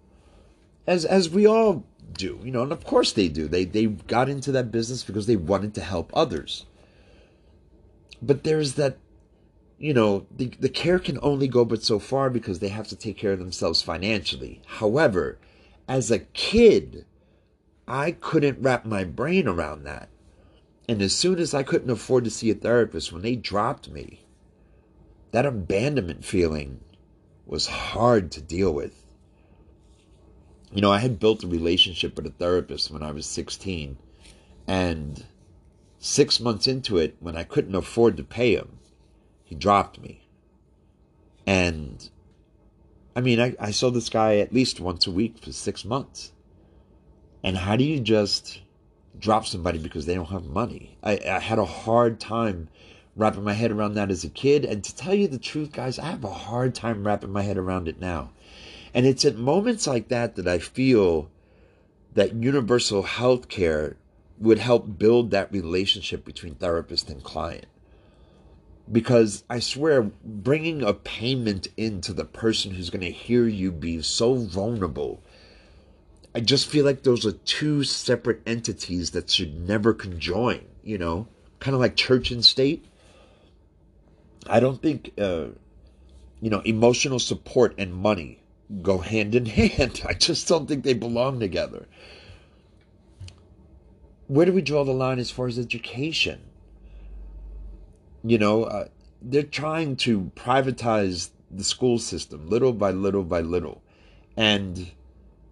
As 0.86 1.04
as 1.04 1.28
we 1.28 1.46
all 1.46 1.84
do, 2.12 2.38
you 2.44 2.52
know, 2.52 2.62
and 2.62 2.72
of 2.72 2.84
course 2.84 3.12
they 3.12 3.28
do. 3.28 3.48
They 3.48 3.64
they 3.64 3.86
got 3.86 4.28
into 4.28 4.52
that 4.52 4.70
business 4.70 5.02
because 5.02 5.26
they 5.26 5.36
wanted 5.36 5.74
to 5.74 5.80
help 5.80 6.10
others. 6.14 6.64
But 8.22 8.44
there's 8.44 8.74
that 8.74 8.98
you 9.80 9.94
know, 9.94 10.26
the, 10.30 10.52
the 10.60 10.68
care 10.68 10.98
can 10.98 11.18
only 11.22 11.48
go 11.48 11.64
but 11.64 11.82
so 11.82 11.98
far 11.98 12.28
because 12.28 12.58
they 12.58 12.68
have 12.68 12.86
to 12.88 12.96
take 12.96 13.16
care 13.16 13.32
of 13.32 13.38
themselves 13.38 13.80
financially. 13.80 14.60
However, 14.66 15.38
as 15.88 16.10
a 16.10 16.18
kid, 16.18 17.06
I 17.88 18.12
couldn't 18.12 18.60
wrap 18.60 18.84
my 18.84 19.04
brain 19.04 19.48
around 19.48 19.84
that. 19.84 20.10
And 20.86 21.00
as 21.00 21.16
soon 21.16 21.38
as 21.38 21.54
I 21.54 21.62
couldn't 21.62 21.90
afford 21.90 22.24
to 22.24 22.30
see 22.30 22.50
a 22.50 22.54
therapist, 22.54 23.10
when 23.10 23.22
they 23.22 23.36
dropped 23.36 23.90
me, 23.90 24.26
that 25.32 25.46
abandonment 25.46 26.26
feeling 26.26 26.80
was 27.46 27.66
hard 27.66 28.30
to 28.32 28.42
deal 28.42 28.74
with. 28.74 29.02
You 30.72 30.82
know, 30.82 30.92
I 30.92 30.98
had 30.98 31.18
built 31.18 31.42
a 31.42 31.48
relationship 31.48 32.16
with 32.16 32.26
a 32.26 32.30
therapist 32.30 32.90
when 32.90 33.02
I 33.02 33.12
was 33.12 33.24
16. 33.24 33.96
And 34.66 35.24
six 36.00 36.40
months 36.40 36.66
into 36.66 36.96
it, 36.96 37.14
when 37.20 37.36
I 37.36 37.44
couldn't 37.44 37.74
afford 37.76 38.16
to 38.16 38.24
pay 38.24 38.54
him, 38.56 38.78
he 39.44 39.54
dropped 39.54 40.00
me. 40.00 40.26
And 41.46 42.08
I 43.14 43.20
mean, 43.20 43.38
I, 43.38 43.54
I 43.60 43.70
saw 43.70 43.90
this 43.90 44.08
guy 44.08 44.38
at 44.38 44.52
least 44.52 44.80
once 44.80 45.06
a 45.06 45.10
week 45.10 45.38
for 45.38 45.52
six 45.52 45.84
months. 45.84 46.32
And 47.44 47.56
how 47.56 47.76
do 47.76 47.84
you 47.84 48.00
just 48.00 48.60
drop 49.18 49.46
somebody 49.46 49.78
because 49.78 50.06
they 50.06 50.14
don't 50.14 50.30
have 50.30 50.46
money? 50.46 50.96
I, 51.02 51.20
I 51.28 51.38
had 51.38 51.58
a 51.58 51.64
hard 51.64 52.18
time 52.18 52.68
wrapping 53.14 53.44
my 53.44 53.52
head 53.52 53.70
around 53.70 53.94
that 53.94 54.10
as 54.10 54.24
a 54.24 54.30
kid. 54.30 54.64
And 54.64 54.82
to 54.82 54.96
tell 54.96 55.14
you 55.14 55.28
the 55.28 55.38
truth, 55.38 55.72
guys, 55.72 55.98
I 55.98 56.06
have 56.06 56.24
a 56.24 56.32
hard 56.32 56.74
time 56.74 57.06
wrapping 57.06 57.32
my 57.32 57.42
head 57.42 57.58
around 57.58 57.88
it 57.88 58.00
now. 58.00 58.30
And 58.94 59.06
it's 59.06 59.24
at 59.24 59.36
moments 59.36 59.86
like 59.86 60.08
that 60.08 60.36
that 60.36 60.48
I 60.48 60.58
feel 60.58 61.30
that 62.14 62.34
universal 62.34 63.02
health 63.02 63.48
care 63.48 63.96
would 64.40 64.58
help 64.58 64.98
build 64.98 65.30
that 65.30 65.52
relationship 65.52 66.24
between 66.24 66.54
therapist 66.54 67.08
and 67.10 67.22
client 67.22 67.66
because 68.90 69.44
I 69.48 69.60
swear, 69.60 70.10
bringing 70.24 70.82
a 70.82 70.92
payment 70.92 71.68
into 71.76 72.12
the 72.12 72.24
person 72.24 72.72
who's 72.72 72.90
going 72.90 73.02
to 73.02 73.10
hear 73.10 73.46
you 73.46 73.70
be 73.70 74.02
so 74.02 74.34
vulnerable, 74.34 75.22
I 76.34 76.40
just 76.40 76.68
feel 76.68 76.84
like 76.84 77.02
those 77.02 77.24
are 77.24 77.32
two 77.32 77.84
separate 77.84 78.40
entities 78.46 79.12
that 79.12 79.30
should 79.30 79.68
never 79.68 79.94
conjoin, 79.94 80.62
you 80.82 80.98
know, 80.98 81.28
kind 81.60 81.74
of 81.74 81.80
like 81.80 81.96
church 81.96 82.30
and 82.30 82.44
state. 82.44 82.84
I 84.46 84.58
don't 84.58 84.80
think, 84.80 85.12
uh, 85.18 85.48
you 86.40 86.50
know, 86.50 86.60
emotional 86.60 87.18
support 87.18 87.74
and 87.78 87.94
money 87.94 88.42
go 88.82 88.98
hand 88.98 89.34
in 89.34 89.46
hand. 89.46 90.02
I 90.08 90.14
just 90.14 90.48
don't 90.48 90.66
think 90.66 90.82
they 90.82 90.94
belong 90.94 91.38
together. 91.38 91.86
Where 94.30 94.46
do 94.46 94.52
we 94.52 94.62
draw 94.62 94.84
the 94.84 94.92
line 94.92 95.18
as 95.18 95.32
far 95.32 95.48
as 95.48 95.58
education? 95.58 96.42
You 98.22 98.38
know, 98.38 98.62
uh, 98.62 98.84
they're 99.20 99.42
trying 99.42 99.96
to 100.06 100.30
privatize 100.36 101.30
the 101.50 101.64
school 101.64 101.98
system 101.98 102.48
little 102.48 102.72
by 102.72 102.92
little 102.92 103.24
by 103.24 103.40
little. 103.40 103.82
And 104.36 104.92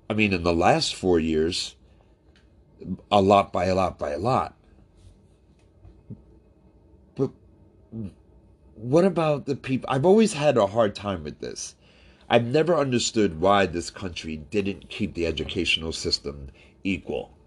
I 0.08 0.14
mean, 0.14 0.32
in 0.32 0.44
the 0.44 0.54
last 0.54 0.94
four 0.94 1.18
years, 1.18 1.74
a 3.10 3.20
lot 3.20 3.52
by 3.52 3.64
a 3.64 3.74
lot 3.74 3.98
by 3.98 4.10
a 4.12 4.18
lot. 4.18 4.54
But 7.16 7.32
what 8.76 9.04
about 9.04 9.46
the 9.46 9.56
people? 9.56 9.90
I've 9.90 10.06
always 10.06 10.34
had 10.34 10.56
a 10.56 10.68
hard 10.68 10.94
time 10.94 11.24
with 11.24 11.40
this. 11.40 11.74
I've 12.30 12.46
never 12.46 12.76
understood 12.76 13.40
why 13.40 13.66
this 13.66 13.90
country 13.90 14.36
didn't 14.36 14.88
keep 14.88 15.14
the 15.14 15.26
educational 15.26 15.90
system 15.90 16.50
equal. 16.84 17.37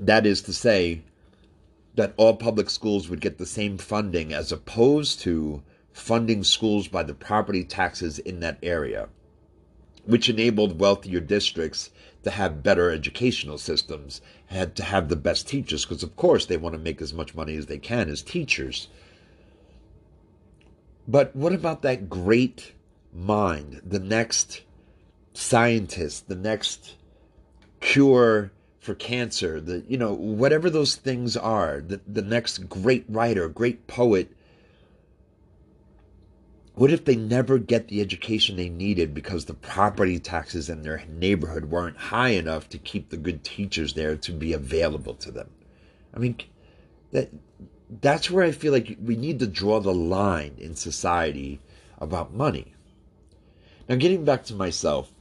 That 0.00 0.26
is 0.26 0.42
to 0.42 0.52
say, 0.52 1.02
that 1.94 2.12
all 2.16 2.36
public 2.36 2.68
schools 2.68 3.08
would 3.08 3.20
get 3.20 3.38
the 3.38 3.46
same 3.46 3.78
funding 3.78 4.32
as 4.32 4.52
opposed 4.52 5.20
to 5.20 5.62
funding 5.92 6.44
schools 6.44 6.88
by 6.88 7.02
the 7.02 7.14
property 7.14 7.64
taxes 7.64 8.18
in 8.18 8.40
that 8.40 8.58
area, 8.62 9.08
which 10.04 10.28
enabled 10.28 10.78
wealthier 10.78 11.20
districts 11.20 11.90
to 12.22 12.30
have 12.30 12.62
better 12.62 12.90
educational 12.90 13.56
systems, 13.56 14.20
had 14.46 14.76
to 14.76 14.82
have 14.82 15.08
the 15.08 15.16
best 15.16 15.48
teachers, 15.48 15.86
because 15.86 16.02
of 16.02 16.16
course 16.16 16.44
they 16.44 16.56
want 16.56 16.74
to 16.74 16.78
make 16.78 17.00
as 17.00 17.14
much 17.14 17.34
money 17.34 17.56
as 17.56 17.66
they 17.66 17.78
can 17.78 18.10
as 18.10 18.20
teachers. 18.20 18.88
But 21.08 21.34
what 21.34 21.52
about 21.52 21.82
that 21.82 22.10
great 22.10 22.74
mind, 23.14 23.80
the 23.86 24.00
next 24.00 24.62
scientist, 25.32 26.28
the 26.28 26.34
next 26.34 26.96
cure 27.80 28.50
for 28.86 28.94
cancer, 28.94 29.60
the 29.60 29.84
you 29.88 29.98
know 29.98 30.14
whatever 30.14 30.70
those 30.70 30.94
things 30.94 31.36
are, 31.36 31.80
the 31.80 32.00
the 32.06 32.22
next 32.22 32.68
great 32.68 33.04
writer, 33.08 33.48
great 33.48 33.86
poet. 33.88 34.30
What 36.76 36.92
if 36.92 37.04
they 37.04 37.16
never 37.16 37.58
get 37.58 37.88
the 37.88 38.00
education 38.00 38.56
they 38.56 38.68
needed 38.68 39.14
because 39.14 39.46
the 39.46 39.54
property 39.54 40.18
taxes 40.18 40.68
in 40.68 40.82
their 40.82 41.02
neighborhood 41.08 41.66
weren't 41.66 41.96
high 41.96 42.30
enough 42.30 42.68
to 42.68 42.78
keep 42.78 43.08
the 43.08 43.16
good 43.16 43.42
teachers 43.42 43.94
there 43.94 44.14
to 44.16 44.32
be 44.32 44.52
available 44.52 45.14
to 45.14 45.30
them? 45.30 45.50
I 46.14 46.18
mean, 46.18 46.36
that 47.12 47.30
that's 48.00 48.30
where 48.30 48.44
I 48.44 48.52
feel 48.52 48.72
like 48.72 48.96
we 49.02 49.16
need 49.16 49.40
to 49.40 49.46
draw 49.46 49.80
the 49.80 49.94
line 49.94 50.54
in 50.58 50.76
society 50.76 51.60
about 51.98 52.34
money. 52.34 52.74
Now, 53.88 53.96
getting 53.96 54.24
back 54.24 54.44
to 54.44 54.54
myself, 54.54 55.12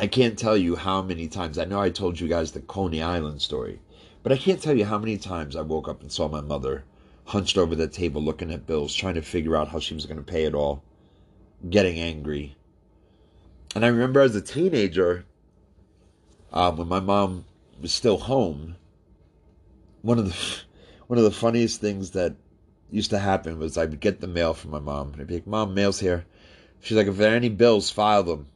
I 0.00 0.06
can't 0.06 0.38
tell 0.38 0.56
you 0.56 0.76
how 0.76 1.02
many 1.02 1.26
times. 1.26 1.58
I 1.58 1.64
know 1.64 1.80
I 1.80 1.90
told 1.90 2.20
you 2.20 2.28
guys 2.28 2.52
the 2.52 2.60
Coney 2.60 3.02
Island 3.02 3.42
story, 3.42 3.80
but 4.22 4.30
I 4.30 4.36
can't 4.36 4.62
tell 4.62 4.78
you 4.78 4.84
how 4.84 4.96
many 4.96 5.18
times 5.18 5.56
I 5.56 5.62
woke 5.62 5.88
up 5.88 6.02
and 6.02 6.12
saw 6.12 6.28
my 6.28 6.40
mother 6.40 6.84
hunched 7.24 7.58
over 7.58 7.74
the 7.74 7.88
table 7.88 8.22
looking 8.22 8.52
at 8.52 8.64
bills, 8.64 8.94
trying 8.94 9.14
to 9.14 9.22
figure 9.22 9.56
out 9.56 9.66
how 9.66 9.80
she 9.80 9.94
was 9.94 10.06
going 10.06 10.18
to 10.18 10.22
pay 10.22 10.44
it 10.44 10.54
all, 10.54 10.84
getting 11.68 11.98
angry. 11.98 12.54
And 13.74 13.84
I 13.84 13.88
remember 13.88 14.20
as 14.20 14.36
a 14.36 14.40
teenager, 14.40 15.24
um, 16.52 16.76
when 16.76 16.86
my 16.86 17.00
mom 17.00 17.44
was 17.80 17.92
still 17.92 18.18
home, 18.18 18.76
one 20.02 20.20
of 20.20 20.26
the 20.26 20.36
one 21.08 21.18
of 21.18 21.24
the 21.24 21.32
funniest 21.32 21.80
things 21.80 22.12
that 22.12 22.36
used 22.92 23.10
to 23.10 23.18
happen 23.18 23.58
was 23.58 23.76
I 23.76 23.86
would 23.86 23.98
get 23.98 24.20
the 24.20 24.28
mail 24.28 24.54
from 24.54 24.70
my 24.70 24.78
mom, 24.78 25.12
and 25.12 25.22
I'd 25.22 25.26
be 25.26 25.34
like, 25.34 25.46
"Mom, 25.48 25.74
mail's 25.74 25.98
here." 25.98 26.24
She's 26.78 26.96
like, 26.96 27.08
"If 27.08 27.16
there 27.16 27.32
are 27.32 27.36
any 27.36 27.48
bills, 27.48 27.90
file 27.90 28.22
them." 28.22 28.46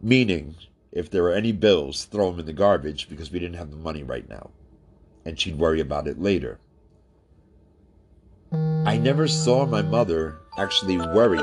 Meaning, 0.00 0.54
if 0.92 1.10
there 1.10 1.22
were 1.22 1.32
any 1.32 1.52
bills, 1.52 2.04
throw 2.04 2.30
them 2.30 2.40
in 2.40 2.46
the 2.46 2.52
garbage 2.52 3.08
because 3.08 3.30
we 3.30 3.38
didn't 3.38 3.56
have 3.56 3.70
the 3.70 3.76
money 3.76 4.02
right 4.02 4.28
now. 4.28 4.50
And 5.24 5.38
she'd 5.38 5.58
worry 5.58 5.80
about 5.80 6.06
it 6.06 6.20
later. 6.20 6.58
I 8.52 8.96
never 8.96 9.28
saw 9.28 9.66
my 9.66 9.82
mother 9.82 10.38
actually 10.56 10.96
worry 10.96 11.40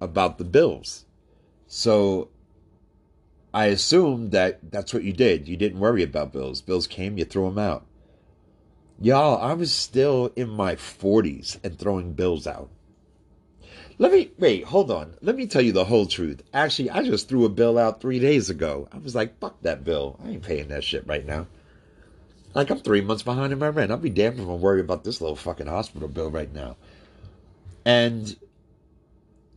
about 0.00 0.38
the 0.38 0.44
bills. 0.44 1.04
So 1.66 2.28
I 3.52 3.66
assumed 3.66 4.32
that 4.32 4.70
that's 4.72 4.94
what 4.94 5.04
you 5.04 5.12
did. 5.12 5.46
You 5.48 5.56
didn't 5.56 5.80
worry 5.80 6.02
about 6.02 6.32
bills. 6.32 6.62
Bills 6.62 6.86
came, 6.86 7.18
you 7.18 7.24
threw 7.24 7.44
them 7.48 7.58
out. 7.58 7.86
Y'all, 9.00 9.40
I 9.42 9.52
was 9.54 9.72
still 9.72 10.32
in 10.36 10.48
my 10.48 10.76
40s 10.76 11.58
and 11.62 11.78
throwing 11.78 12.12
bills 12.14 12.46
out. 12.46 12.70
Let 13.98 14.12
me 14.12 14.30
wait, 14.38 14.64
hold 14.64 14.90
on. 14.90 15.14
Let 15.22 15.36
me 15.36 15.46
tell 15.46 15.62
you 15.62 15.72
the 15.72 15.84
whole 15.84 16.06
truth. 16.06 16.42
Actually, 16.52 16.90
I 16.90 17.02
just 17.02 17.28
threw 17.28 17.44
a 17.44 17.48
bill 17.48 17.78
out 17.78 18.00
three 18.00 18.18
days 18.18 18.50
ago. 18.50 18.88
I 18.92 18.98
was 18.98 19.14
like, 19.14 19.38
fuck 19.38 19.60
that 19.62 19.84
bill. 19.84 20.18
I 20.24 20.30
ain't 20.30 20.42
paying 20.42 20.68
that 20.68 20.84
shit 20.84 21.06
right 21.06 21.24
now. 21.24 21.46
Like 22.54 22.70
I'm 22.70 22.80
three 22.80 23.00
months 23.00 23.22
behind 23.22 23.52
in 23.52 23.58
my 23.58 23.68
rent. 23.68 23.90
I'll 23.90 23.96
be 23.96 24.10
damned 24.10 24.40
if 24.40 24.48
I'm 24.48 24.60
worried 24.60 24.84
about 24.84 25.04
this 25.04 25.20
little 25.20 25.36
fucking 25.36 25.66
hospital 25.66 26.08
bill 26.08 26.30
right 26.30 26.52
now. 26.52 26.76
And 27.84 28.36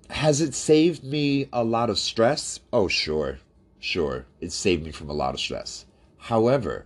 has 0.09 0.41
it 0.41 0.53
saved 0.53 1.03
me 1.03 1.49
a 1.51 1.63
lot 1.63 1.89
of 1.89 1.99
stress? 1.99 2.59
Oh, 2.71 2.87
sure. 2.87 3.39
Sure. 3.79 4.25
It 4.41 4.51
saved 4.51 4.83
me 4.83 4.91
from 4.91 5.09
a 5.09 5.13
lot 5.13 5.33
of 5.33 5.39
stress. 5.39 5.85
However, 6.17 6.85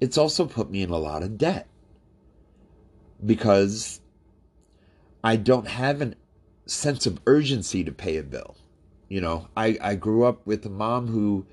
it's 0.00 0.18
also 0.18 0.46
put 0.46 0.70
me 0.70 0.82
in 0.82 0.90
a 0.90 0.98
lot 0.98 1.22
of 1.22 1.38
debt. 1.38 1.66
Because 3.24 4.00
I 5.28 5.36
don't 5.36 5.68
have 5.68 6.00
a 6.00 6.14
sense 6.64 7.04
of 7.04 7.20
urgency 7.26 7.84
to 7.84 7.92
pay 7.92 8.16
a 8.16 8.22
bill. 8.22 8.56
You 9.10 9.20
know, 9.20 9.48
I, 9.54 9.76
I 9.78 9.94
grew 9.94 10.24
up 10.24 10.46
with 10.46 10.64
a 10.64 10.70
mom 10.70 11.08
who 11.08 11.44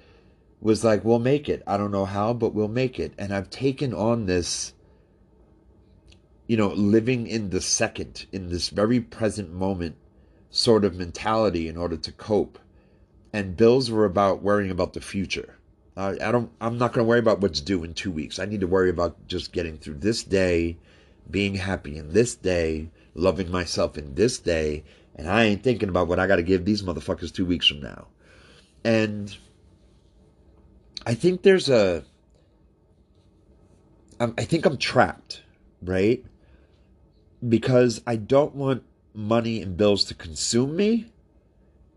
was 0.61 0.85
like, 0.85 1.03
we'll 1.03 1.19
make 1.19 1.49
it. 1.49 1.61
I 1.67 1.75
don't 1.75 1.91
know 1.91 2.05
how, 2.05 2.31
but 2.31 2.53
we'll 2.53 2.69
make 2.69 3.01
it. 3.01 3.11
And 3.17 3.33
I've 3.33 3.49
taken 3.49 3.93
on 3.93 4.27
this, 4.27 4.71
you 6.47 6.55
know, 6.55 6.69
living 6.69 7.27
in 7.27 7.49
the 7.49 7.59
second, 7.59 8.27
in 8.31 8.47
this 8.47 8.69
very 8.69 9.01
present 9.01 9.51
moment 9.51 9.97
sort 10.49 10.85
of 10.85 10.95
mentality 10.95 11.67
in 11.67 11.75
order 11.75 11.97
to 11.97 12.13
cope. 12.13 12.57
And 13.33 13.57
bills 13.57 13.91
were 13.91 14.05
about 14.05 14.41
worrying 14.41 14.71
about 14.71 14.93
the 14.93 15.01
future. 15.01 15.57
I 15.97 16.31
don't, 16.31 16.49
I'm 16.61 16.77
not 16.77 16.93
going 16.93 17.05
to 17.05 17.09
worry 17.09 17.19
about 17.19 17.41
what's 17.41 17.59
due 17.59 17.83
in 17.83 17.93
two 17.93 18.11
weeks. 18.11 18.39
I 18.39 18.45
need 18.45 18.61
to 18.61 18.67
worry 18.67 18.89
about 18.89 19.27
just 19.27 19.51
getting 19.51 19.77
through 19.77 19.95
this 19.95 20.23
day, 20.23 20.77
being 21.29 21.55
happy 21.55 21.97
in 21.97 22.13
this 22.13 22.35
day, 22.35 22.89
loving 23.15 23.49
myself 23.49 23.97
in 23.97 24.13
this 24.13 24.37
day, 24.37 24.83
and 25.15 25.27
I 25.27 25.45
ain't 25.45 25.63
thinking 25.63 25.89
about 25.89 26.07
what 26.07 26.19
I 26.19 26.27
got 26.27 26.35
to 26.35 26.43
give 26.43 26.65
these 26.65 26.83
motherfuckers 26.83 27.33
two 27.33 27.45
weeks 27.45 27.67
from 27.67 27.81
now. 27.81 28.07
And 28.83 29.35
I 31.05 31.15
think 31.15 31.41
there's 31.41 31.69
a 31.69 32.03
I 34.19 34.45
think 34.45 34.65
I'm 34.65 34.77
trapped, 34.77 35.41
right? 35.81 36.23
Because 37.47 38.01
I 38.07 38.15
don't 38.15 38.55
want 38.55 38.83
money 39.13 39.61
and 39.61 39.75
bills 39.75 40.05
to 40.05 40.13
consume 40.13 40.75
me, 40.75 41.11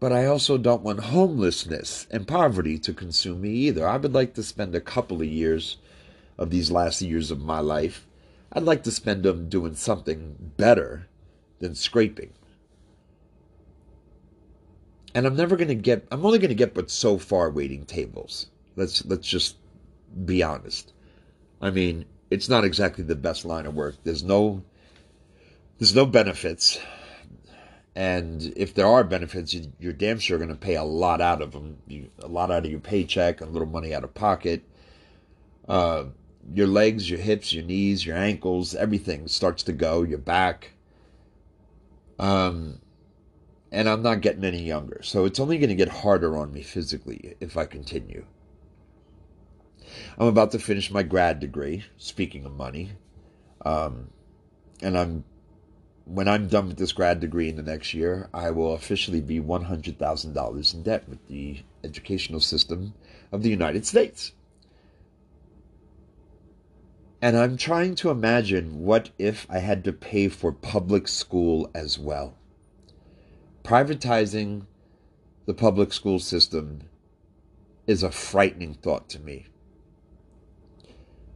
but 0.01 0.13
I 0.13 0.27
also 0.27 0.59
don't 0.59 0.83
want 0.83 1.01
homelessness 1.01 2.07
and 2.11 2.27
poverty 2.27 2.79
to 2.81 2.93
consume 2.93 3.43
me 3.43 3.51
either. 3.51 3.87
I 3.87 3.97
would 3.97 4.15
like 4.15 4.35
to 4.35 4.43
spend 4.43 4.75
a 4.75 4.81
couple 4.81 5.21
of 5.21 5.29
years 5.29 5.77
of 6.39 6.51
these 6.51 6.71
last 6.71 7.03
years 7.03 7.31
of 7.31 7.41
my 7.41 7.59
life, 7.59 8.07
I'd 8.53 8.63
like 8.63 8.85
to 8.85 8.93
spend 8.93 9.25
them 9.25 9.49
doing 9.49 9.75
something 9.75 10.53
better 10.57 11.08
than 11.59 11.75
scraping. 11.75 12.33
And 15.15 15.27
I'm 15.27 15.37
never 15.37 15.57
going 15.57 15.69
to 15.69 15.75
get 15.75 16.07
I'm 16.11 16.25
only 16.25 16.39
going 16.39 16.51
to 16.51 16.55
get 16.55 16.75
but 16.75 16.91
so 16.91 17.19
far 17.19 17.51
waiting 17.51 17.85
tables. 17.85 18.47
Let's 18.77 19.05
let's 19.05 19.27
just 19.27 19.57
be 20.25 20.43
honest. 20.43 20.93
I 21.61 21.71
mean, 21.71 22.05
it's 22.31 22.49
not 22.49 22.65
exactly 22.65 23.05
the 23.05 23.17
best 23.17 23.45
line 23.45 23.67
of 23.67 23.75
work. 23.75 23.97
There's 24.05 24.23
no 24.23 24.63
there's 25.79 25.95
no 25.95 26.07
benefits. 26.07 26.79
And 27.95 28.53
if 28.57 28.75
there 28.75 28.87
are 28.87 29.03
benefits, 29.03 29.57
you're 29.81 29.93
damn 29.93 30.21
sure 30.21 30.39
going 30.39 30.51
to 30.51 30.55
pay 30.55 30.77
a 30.77 30.85
lot 30.85 31.21
out 31.21 31.43
of 31.43 31.51
them. 31.51 31.79
You, 31.89 32.11
a 32.23 32.29
lot 32.29 32.53
out 32.53 32.65
of 32.65 32.71
your 32.71 32.79
paycheck, 32.79 33.41
a 33.41 33.45
little 33.45 33.67
money 33.67 33.93
out 33.93 34.05
of 34.05 34.15
pocket. 34.15 34.63
Uh, 35.69 36.05
your 36.55 36.69
legs, 36.69 37.11
your 37.11 37.19
hips, 37.19 37.53
your 37.53 37.65
knees, 37.65 38.07
your 38.07 38.17
ankles, 38.17 38.75
everything 38.75 39.27
starts 39.27 39.65
to 39.65 39.73
go. 39.73 40.03
Your 40.03 40.19
back. 40.19 40.73
Um, 42.19 42.81
and 43.71 43.89
I'm 43.89 44.03
not 44.03 44.23
getting 44.23 44.45
any 44.45 44.63
younger, 44.63 45.01
so 45.03 45.25
it's 45.25 45.39
only 45.39 45.59
going 45.59 45.69
to 45.69 45.75
get 45.75 45.89
harder 45.89 46.37
on 46.37 46.53
me 46.53 46.63
physically 46.63 47.37
if 47.41 47.57
I 47.57 47.67
continue. 47.67 48.25
I'm 50.19 50.27
about 50.27 50.51
to 50.53 50.59
finish 50.59 50.91
my 50.91 51.03
grad 51.03 51.41
degree. 51.41 51.85
Speaking 51.97 52.45
of 52.45 52.53
money, 52.53 52.93
um, 53.65 54.09
and 54.83 54.97
I'm 54.99 55.25
when 56.09 56.27
I'm 56.27 56.49
done 56.49 56.69
with 56.69 56.79
this 56.79 56.93
grad 56.93 57.21
degree 57.21 57.51
in 57.51 57.57
the 57.57 57.63
next 57.63 57.93
year, 57.93 58.31
I 58.33 58.51
will 58.51 58.73
officially 58.73 59.21
be 59.21 59.41
$100,000 59.41 60.75
in 60.75 60.83
debt 60.83 61.07
with 61.07 61.27
the 61.29 61.63
educational 61.85 62.41
system 62.41 62.95
of 63.31 63.43
the 63.43 63.51
United 63.51 63.85
States. 63.85 64.33
And 67.21 67.37
I'm 67.37 67.57
trying 67.57 67.95
to 67.97 68.11
imagine 68.11 68.85
what 68.85 69.11
if 69.19 69.47
I 69.51 69.59
had 69.59 69.85
to 69.85 69.93
pay 69.93 70.29
for 70.29 70.53
public 70.53 71.09
school 71.09 71.71
as 71.75 71.99
well. 71.99 72.37
Privatizing 73.65 74.67
the 75.47 75.55
public 75.55 75.93
school 75.93 76.19
system 76.19 76.83
is 77.87 78.03
a 78.03 78.11
frightening 78.11 78.75
thought 78.75 79.09
to 79.11 79.19
me. 79.19 79.47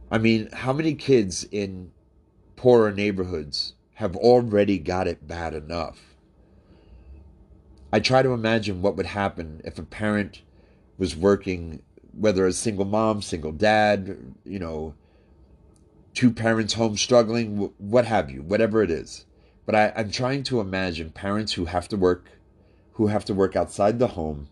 I 0.09 0.17
mean, 0.19 0.49
how 0.51 0.71
many 0.71 0.93
kids 0.93 1.43
in 1.51 1.91
poorer 2.55 2.93
neighborhoods 2.93 3.73
have 3.95 4.15
already 4.15 4.77
got 4.77 5.07
it 5.07 5.27
bad 5.27 5.53
enough. 5.53 6.15
I 7.91 7.99
try 7.99 8.23
to 8.23 8.33
imagine 8.33 8.81
what 8.81 8.95
would 8.95 9.05
happen 9.05 9.61
if 9.63 9.77
a 9.77 9.83
parent 9.83 10.41
was 10.97 11.15
working, 11.15 11.81
whether 12.13 12.45
a 12.47 12.53
single 12.53 12.85
mom, 12.85 13.21
single 13.21 13.51
dad, 13.51 14.17
you 14.45 14.59
know, 14.59 14.95
two 16.13 16.31
parents 16.31 16.73
home 16.73 16.97
struggling, 16.97 17.71
what 17.77 18.05
have 18.05 18.29
you, 18.29 18.41
whatever 18.41 18.83
it 18.83 18.91
is. 18.91 19.25
But 19.65 19.75
I, 19.75 19.93
I'm 19.95 20.11
trying 20.11 20.43
to 20.43 20.59
imagine 20.59 21.11
parents 21.11 21.53
who 21.53 21.65
have 21.65 21.87
to 21.89 21.97
work, 21.97 22.29
who 22.93 23.07
have 23.07 23.25
to 23.25 23.33
work 23.33 23.55
outside 23.55 23.99
the 23.99 24.09
home, 24.09 24.49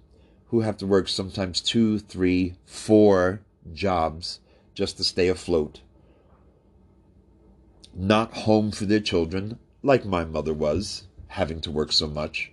who 0.48 0.62
have 0.62 0.78
to 0.78 0.88
work 0.88 1.08
sometimes 1.08 1.62
two, 1.62 2.00
three, 2.00 2.56
four 2.66 3.42
jobs 3.74 4.40
just 4.74 4.98
to 4.98 5.04
stay 5.04 5.28
afloat 5.28 5.82
not 7.94 8.34
home 8.34 8.72
for 8.72 8.86
their 8.86 9.00
children, 9.00 9.60
like 9.84 10.06
my 10.06 10.24
mother 10.24 10.54
was, 10.54 11.04
having 11.28 11.60
to 11.62 11.72
work 11.72 11.92
so 11.92 12.08
much. 12.08 12.52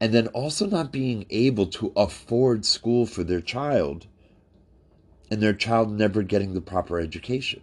And 0.00 0.12
then 0.14 0.28
also 0.28 0.66
not 0.66 0.92
being 0.92 1.26
able 1.30 1.66
to 1.66 1.92
afford 1.96 2.64
school 2.64 3.06
for 3.06 3.24
their 3.24 3.40
child, 3.40 4.06
and 5.30 5.40
their 5.40 5.52
child 5.52 5.90
never 5.92 6.22
getting 6.22 6.54
the 6.54 6.60
proper 6.60 6.98
education. 6.98 7.62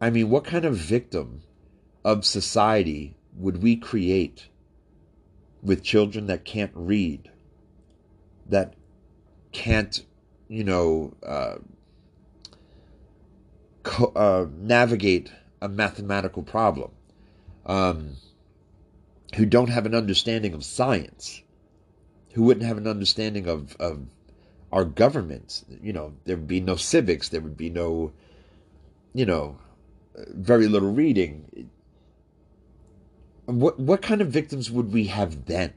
I 0.00 0.10
mean, 0.10 0.30
what 0.30 0.44
kind 0.44 0.64
of 0.64 0.76
victim 0.76 1.42
of 2.04 2.24
society 2.24 3.16
would 3.36 3.62
we 3.62 3.76
create 3.76 4.48
with 5.62 5.82
children 5.82 6.26
that 6.26 6.44
can't 6.44 6.72
read, 6.74 7.30
that 8.46 8.74
can't, 9.52 10.04
you 10.48 10.64
know, 10.64 11.14
uh, 11.24 11.56
co- 13.82 14.12
uh, 14.14 14.46
navigate 14.56 15.32
a 15.60 15.68
mathematical 15.68 16.42
problem, 16.42 16.90
um, 17.66 18.14
who 19.34 19.44
don't 19.44 19.68
have 19.70 19.86
an 19.86 19.94
understanding 19.94 20.54
of 20.54 20.64
science, 20.64 21.42
who 22.32 22.42
wouldn't 22.44 22.66
have 22.66 22.78
an 22.78 22.86
understanding 22.86 23.48
of, 23.48 23.76
of 23.76 24.06
our 24.72 24.84
government. 24.84 25.64
You 25.82 25.92
know, 25.92 26.14
there 26.24 26.36
would 26.36 26.48
be 26.48 26.60
no 26.60 26.76
civics, 26.76 27.28
there 27.28 27.40
would 27.40 27.56
be 27.56 27.70
no, 27.70 28.12
you 29.14 29.26
know, 29.26 29.58
very 30.16 30.66
little 30.66 30.92
reading. 30.92 31.70
What 33.46 33.78
what 33.80 34.02
kind 34.02 34.20
of 34.20 34.28
victims 34.28 34.70
would 34.70 34.92
we 34.92 35.06
have 35.06 35.46
then? 35.46 35.72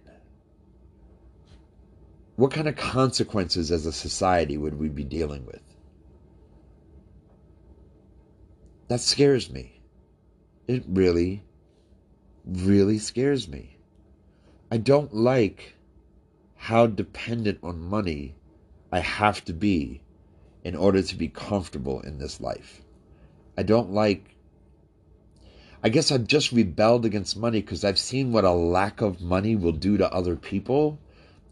What 2.36 2.52
kind 2.52 2.68
of 2.68 2.76
consequences 2.76 3.72
as 3.72 3.86
a 3.86 3.94
society 3.94 4.58
would 4.58 4.80
we 4.80 4.90
be 4.90 5.04
dealing 5.04 5.46
with? 5.46 5.62
That 8.88 9.00
scares 9.00 9.50
me. 9.50 9.82
It 10.68 10.84
really, 10.88 11.44
really 12.46 12.98
scares 12.98 13.48
me. 13.48 13.78
I 14.72 14.78
don't 14.78 15.14
like 15.14 15.76
how 16.56 16.88
dependent 16.88 17.60
on 17.64 17.80
money 17.80 18.36
I 18.92 19.00
have 19.00 19.44
to 19.46 19.54
be 19.54 20.02
in 20.64 20.76
order 20.76 21.02
to 21.02 21.16
be 21.16 21.28
comfortable 21.28 22.02
in 22.02 22.18
this 22.18 22.42
life. 22.42 22.82
I 23.58 23.64
don't 23.64 23.92
like. 23.92 24.36
I 25.84 25.90
guess 25.90 26.12
I've 26.12 26.28
just 26.28 26.52
rebelled 26.52 27.06
against 27.06 27.38
money 27.38 27.62
because 27.62 27.84
I've 27.84 27.98
seen 27.98 28.32
what 28.32 28.44
a 28.44 28.52
lack 28.52 29.02
of 29.02 29.22
money 29.22 29.56
will 29.56 29.72
do 29.72 29.98
to 29.98 30.14
other 30.14 30.36
people. 30.36 31.00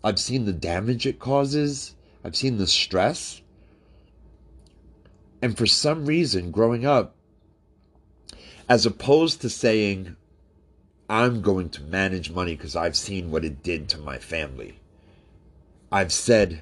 I've 0.03 0.19
seen 0.19 0.45
the 0.45 0.53
damage 0.53 1.07
it 1.07 1.19
causes. 1.19 1.95
I've 2.23 2.35
seen 2.35 2.57
the 2.57 2.67
stress. 2.67 3.41
And 5.41 5.57
for 5.57 5.65
some 5.65 6.05
reason, 6.05 6.51
growing 6.51 6.85
up, 6.85 7.15
as 8.67 8.85
opposed 8.85 9.41
to 9.41 9.49
saying, 9.49 10.15
I'm 11.09 11.41
going 11.41 11.69
to 11.71 11.81
manage 11.81 12.29
money 12.29 12.55
because 12.55 12.75
I've 12.75 12.95
seen 12.95 13.31
what 13.31 13.43
it 13.43 13.63
did 13.63 13.89
to 13.89 13.97
my 13.97 14.19
family. 14.19 14.79
I've 15.91 16.11
said, 16.11 16.61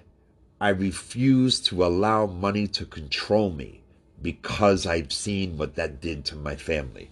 I 0.59 0.69
refuse 0.69 1.59
to 1.61 1.85
allow 1.85 2.25
money 2.25 2.67
to 2.69 2.85
control 2.85 3.51
me 3.51 3.81
because 4.21 4.85
I've 4.85 5.11
seen 5.11 5.57
what 5.57 5.75
that 5.75 6.01
did 6.01 6.25
to 6.25 6.35
my 6.35 6.55
family. 6.55 7.11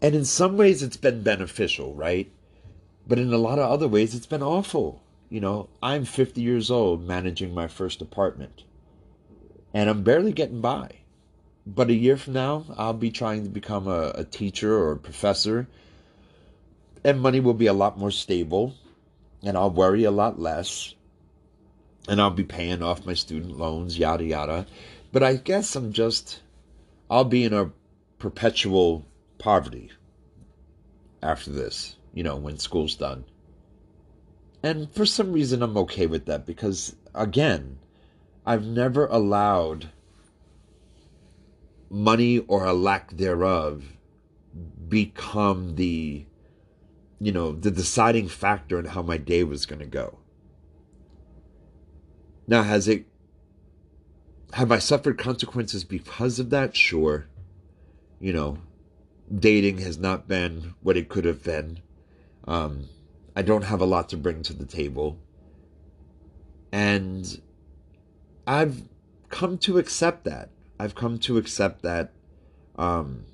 And 0.00 0.14
in 0.14 0.24
some 0.24 0.56
ways, 0.56 0.82
it's 0.82 0.96
been 0.96 1.22
beneficial, 1.22 1.94
right? 1.94 2.30
But 3.06 3.18
in 3.18 3.32
a 3.32 3.38
lot 3.38 3.58
of 3.58 3.70
other 3.70 3.88
ways, 3.88 4.14
it's 4.14 4.26
been 4.26 4.42
awful. 4.42 5.02
You 5.28 5.40
know, 5.40 5.68
I'm 5.82 6.04
50 6.04 6.40
years 6.40 6.70
old 6.70 7.06
managing 7.06 7.54
my 7.54 7.66
first 7.66 8.00
apartment, 8.00 8.64
and 9.72 9.88
I'm 9.88 10.02
barely 10.02 10.32
getting 10.32 10.60
by 10.60 11.02
but 11.66 11.90
a 11.90 11.94
year 11.94 12.16
from 12.16 12.32
now, 12.32 12.64
I'll 12.76 12.92
be 12.92 13.10
trying 13.10 13.44
to 13.44 13.48
become 13.48 13.86
a, 13.86 14.12
a 14.14 14.24
teacher 14.24 14.76
or 14.76 14.92
a 14.92 14.96
professor, 14.96 15.68
and 17.04 17.20
money 17.20 17.40
will 17.40 17.54
be 17.54 17.66
a 17.66 17.72
lot 17.72 17.98
more 17.98 18.10
stable, 18.10 18.74
and 19.42 19.56
I'll 19.56 19.70
worry 19.70 20.04
a 20.04 20.10
lot 20.10 20.38
less, 20.38 20.94
and 22.08 22.20
I'll 22.20 22.30
be 22.30 22.44
paying 22.44 22.82
off 22.82 23.06
my 23.06 23.14
student 23.14 23.58
loans, 23.58 23.98
yada 23.98 24.24
yada. 24.24 24.66
But 25.12 25.22
I 25.22 25.36
guess 25.36 25.76
I'm 25.76 25.92
just, 25.92 26.40
I'll 27.10 27.24
be 27.24 27.44
in 27.44 27.52
a 27.52 27.70
perpetual 28.18 29.04
poverty 29.38 29.90
after 31.22 31.50
this, 31.50 31.96
you 32.14 32.22
know, 32.22 32.36
when 32.36 32.58
school's 32.58 32.94
done. 32.94 33.24
And 34.62 34.90
for 34.92 35.04
some 35.04 35.32
reason, 35.32 35.62
I'm 35.62 35.76
okay 35.76 36.06
with 36.06 36.26
that 36.26 36.46
because, 36.46 36.94
again, 37.14 37.78
I've 38.46 38.64
never 38.64 39.06
allowed 39.06 39.90
money 41.90 42.38
or 42.38 42.64
a 42.64 42.72
lack 42.72 43.10
thereof 43.10 43.84
become 44.88 45.74
the 45.76 46.24
you 47.22 47.32
know 47.32 47.52
the 47.52 47.70
deciding 47.70 48.28
factor 48.28 48.78
in 48.78 48.86
how 48.86 49.02
my 49.02 49.16
day 49.16 49.44
was 49.44 49.66
going 49.66 49.78
to 49.78 49.86
go 49.86 50.18
now 52.46 52.62
has 52.62 52.88
it 52.88 53.04
have 54.54 54.72
i 54.72 54.78
suffered 54.78 55.18
consequences 55.18 55.84
because 55.84 56.38
of 56.38 56.50
that 56.50 56.76
sure 56.76 57.26
you 58.20 58.32
know 58.32 58.58
dating 59.34 59.78
has 59.78 59.98
not 59.98 60.26
been 60.26 60.74
what 60.82 60.96
it 60.96 61.08
could 61.08 61.24
have 61.24 61.42
been 61.42 61.78
um 62.46 62.88
i 63.36 63.42
don't 63.42 63.64
have 63.64 63.80
a 63.80 63.86
lot 63.86 64.08
to 64.08 64.16
bring 64.16 64.42
to 64.42 64.52
the 64.52 64.66
table 64.66 65.18
and 66.72 67.40
i've 68.46 68.82
come 69.32 69.58
to 69.58 69.78
accept 69.78 70.22
that. 70.24 70.50
I've 70.78 70.94
come 70.94 71.18
to 71.20 71.38
accept 71.38 71.82
that. 71.82 72.12
Um, 72.76 73.24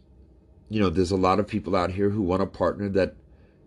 you 0.71 0.81
know, 0.81 0.89
there's 0.89 1.11
a 1.11 1.17
lot 1.17 1.39
of 1.39 1.47
people 1.47 1.77
out 1.77 1.91
here 1.91 2.09
who 2.09 2.23
want 2.23 2.41
a 2.41 2.47
partner 2.47 2.89
that, 2.91 3.15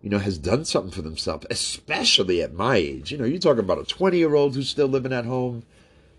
you 0.01 0.09
know, 0.09 0.17
has 0.17 0.37
done 0.37 0.65
something 0.65 0.91
for 0.91 1.03
themselves, 1.03 1.45
especially 1.49 2.41
at 2.41 2.53
my 2.53 2.77
age. 2.77 3.11
You 3.11 3.17
know, 3.17 3.25
you're 3.25 3.39
talking 3.39 3.59
about 3.59 3.79
a 3.79 3.83
20 3.83 4.17
year 4.17 4.33
old 4.33 4.55
who's 4.55 4.69
still 4.69 4.87
living 4.87 5.13
at 5.13 5.25
home. 5.25 5.63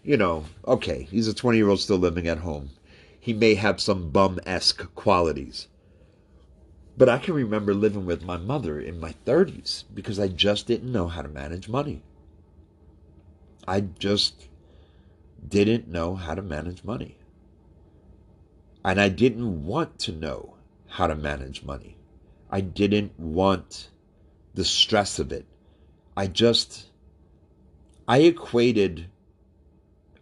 You 0.05 0.17
know, 0.17 0.45
okay, 0.67 1.09
he's 1.11 1.29
a 1.29 1.35
20 1.35 1.59
year 1.59 1.69
old 1.69 1.81
still 1.81 1.99
living 1.99 2.29
at 2.29 2.39
home. 2.39 2.71
He 3.19 3.33
may 3.33 3.55
have 3.55 3.81
some 3.81 4.11
bum 4.11 4.41
esque 4.47 4.95
qualities. 4.95 5.69
But 6.97 7.09
I 7.09 7.19
can 7.19 7.35
remember 7.35 7.75
living 7.75 8.07
with 8.07 8.23
my 8.23 8.37
mother 8.37 8.79
in 8.81 9.01
my 9.01 9.15
30s 9.25 9.85
because 9.93 10.19
I 10.19 10.29
just 10.29 10.67
didn't 10.67 10.93
know 10.93 11.09
how 11.09 11.23
to 11.23 11.29
manage 11.29 11.69
money. 11.69 12.03
I 13.67 13.81
just 13.81 14.49
didn't 15.47 15.89
know 15.89 16.15
how 16.17 16.35
to 16.35 16.43
manage 16.43 16.85
money. 16.85 17.17
And 18.85 19.01
I 19.01 19.09
didn't 19.09 19.65
want 19.65 19.99
to 20.01 20.13
know 20.13 20.57
how 20.89 21.07
to 21.07 21.15
manage 21.15 21.63
money. 21.63 21.97
I 22.53 22.61
didn't 22.61 23.19
want 23.19 23.89
the 24.53 24.65
stress 24.65 25.19
of 25.19 25.33
it. 25.33 25.47
I 26.15 26.27
just, 26.27 26.91
I 28.07 28.19
equated 28.19 29.09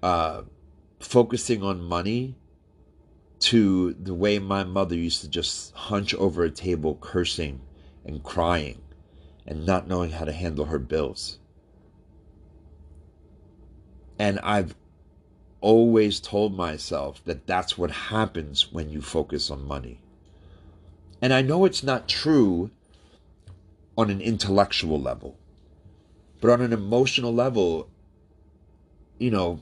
uh, 0.00 0.42
focusing 1.00 1.64
on 1.64 1.82
money 1.82 2.36
to 3.40 3.94
the 3.94 4.14
way 4.14 4.38
my 4.38 4.62
mother 4.62 4.94
used 4.94 5.22
to 5.22 5.28
just 5.28 5.74
hunch 5.74 6.14
over 6.14 6.44
a 6.44 6.50
table 6.50 6.96
cursing 7.00 7.62
and 8.04 8.22
crying 8.22 8.80
and 9.44 9.66
not 9.66 9.88
knowing 9.88 10.12
how 10.12 10.24
to 10.24 10.32
handle 10.32 10.66
her 10.66 10.78
bills. 10.78 11.40
And 14.20 14.38
I've 14.40 14.76
always 15.60 16.20
told 16.20 16.54
myself 16.56 17.24
that 17.24 17.46
that's 17.46 17.76
what 17.76 17.90
happens 17.90 18.70
when 18.70 18.88
you 18.88 19.00
focus 19.00 19.50
on 19.50 19.66
money. 19.66 20.00
And 21.22 21.32
I 21.32 21.42
know 21.42 21.64
it's 21.64 21.82
not 21.82 22.08
true 22.08 22.70
on 23.96 24.10
an 24.10 24.20
intellectual 24.20 25.00
level, 25.00 25.36
but 26.40 26.50
on 26.50 26.62
an 26.62 26.72
emotional 26.72 27.34
level, 27.34 27.90
you 29.18 29.30
know, 29.30 29.60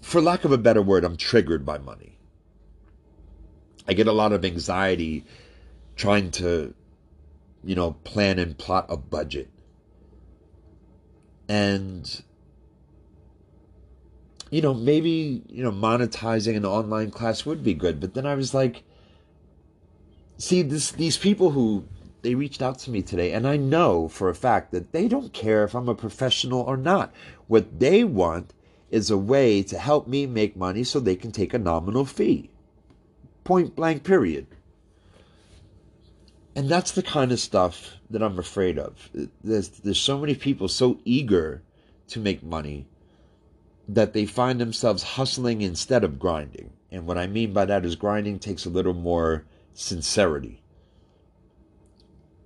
for 0.00 0.20
lack 0.20 0.44
of 0.44 0.52
a 0.52 0.58
better 0.58 0.82
word, 0.82 1.04
I'm 1.04 1.16
triggered 1.16 1.64
by 1.64 1.78
money. 1.78 2.18
I 3.88 3.94
get 3.94 4.06
a 4.06 4.12
lot 4.12 4.32
of 4.32 4.44
anxiety 4.44 5.24
trying 5.96 6.30
to, 6.32 6.74
you 7.64 7.74
know, 7.74 7.92
plan 8.04 8.38
and 8.38 8.56
plot 8.56 8.86
a 8.88 8.96
budget. 8.96 9.48
And, 11.48 12.22
you 14.50 14.62
know, 14.62 14.74
maybe, 14.74 15.42
you 15.48 15.64
know, 15.64 15.72
monetizing 15.72 16.56
an 16.56 16.64
online 16.64 17.10
class 17.10 17.44
would 17.44 17.64
be 17.64 17.74
good. 17.74 18.00
But 18.00 18.14
then 18.14 18.26
I 18.26 18.34
was 18.34 18.54
like, 18.54 18.84
see, 20.40 20.62
this, 20.62 20.90
these 20.92 21.18
people 21.18 21.50
who 21.50 21.84
they 22.22 22.34
reached 22.34 22.62
out 22.62 22.78
to 22.80 22.90
me 22.90 23.02
today, 23.02 23.32
and 23.32 23.46
I 23.46 23.56
know 23.56 24.08
for 24.08 24.28
a 24.28 24.34
fact 24.34 24.72
that 24.72 24.92
they 24.92 25.06
don't 25.06 25.32
care 25.32 25.64
if 25.64 25.74
I'm 25.74 25.88
a 25.88 25.94
professional 25.94 26.60
or 26.60 26.76
not. 26.76 27.12
What 27.46 27.78
they 27.78 28.04
want 28.04 28.52
is 28.90 29.10
a 29.10 29.18
way 29.18 29.62
to 29.62 29.78
help 29.78 30.08
me 30.08 30.26
make 30.26 30.56
money 30.56 30.82
so 30.82 30.98
they 30.98 31.16
can 31.16 31.30
take 31.30 31.54
a 31.54 31.58
nominal 31.58 32.04
fee. 32.04 32.50
Point 33.44 33.76
blank, 33.76 34.02
period. 34.02 34.46
And 36.56 36.68
that's 36.68 36.92
the 36.92 37.02
kind 37.02 37.32
of 37.32 37.38
stuff 37.38 37.96
that 38.10 38.22
I'm 38.22 38.38
afraid 38.38 38.78
of. 38.78 39.08
There's, 39.44 39.68
there's 39.68 40.00
so 40.00 40.18
many 40.18 40.34
people 40.34 40.68
so 40.68 40.98
eager 41.04 41.62
to 42.08 42.18
make 42.18 42.42
money 42.42 42.86
that 43.88 44.12
they 44.12 44.26
find 44.26 44.60
themselves 44.60 45.02
hustling 45.02 45.62
instead 45.62 46.02
of 46.02 46.18
grinding. 46.18 46.70
And 46.90 47.06
what 47.06 47.18
I 47.18 47.26
mean 47.26 47.52
by 47.52 47.66
that 47.66 47.84
is 47.84 47.94
grinding 47.94 48.38
takes 48.38 48.66
a 48.66 48.70
little 48.70 48.94
more 48.94 49.44
sincerity. 49.74 50.62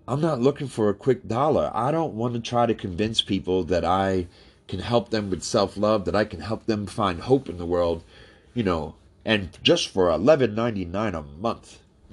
I'm 0.06 0.20
not 0.20 0.40
looking 0.40 0.68
for 0.68 0.88
a 0.88 0.94
quick 0.94 1.26
dollar. 1.26 1.70
I 1.74 1.90
don't 1.90 2.14
want 2.14 2.34
to 2.34 2.40
try 2.40 2.66
to 2.66 2.74
convince 2.74 3.22
people 3.22 3.64
that 3.64 3.84
I 3.84 4.26
can 4.68 4.80
help 4.80 5.10
them 5.10 5.30
with 5.30 5.42
self 5.42 5.76
love, 5.76 6.04
that 6.04 6.14
I 6.14 6.24
can 6.24 6.40
help 6.40 6.66
them 6.66 6.86
find 6.86 7.20
hope 7.20 7.48
in 7.48 7.56
the 7.56 7.66
world. 7.66 8.04
You 8.52 8.62
know, 8.62 8.96
and 9.24 9.50
just 9.62 9.88
for 9.88 10.10
eleven 10.10 10.54
ninety 10.54 10.84
nine 10.84 11.14
a 11.14 11.22
month. 11.22 11.80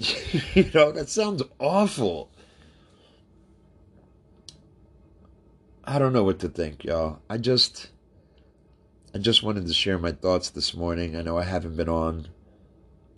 you 0.56 0.72
know, 0.74 0.92
that 0.92 1.10
sounds 1.10 1.44
awful. 1.60 2.32
I 5.84 6.00
don't 6.00 6.14
know 6.14 6.24
what 6.24 6.40
to 6.40 6.50
think, 6.50 6.86
y'all. 6.86 7.20
I 7.30 7.38
just 7.38 7.90
I 9.14 9.18
just 9.18 9.44
wanted 9.44 9.68
to 9.68 9.74
share 9.74 9.98
my 9.98 10.14
thoughts 10.14 10.50
this 10.50 10.74
morning. 10.74 11.18
I 11.18 11.22
know 11.22 11.38
I 11.38 11.44
haven't 11.44 11.76
been 11.76 11.90
on. 11.90 12.30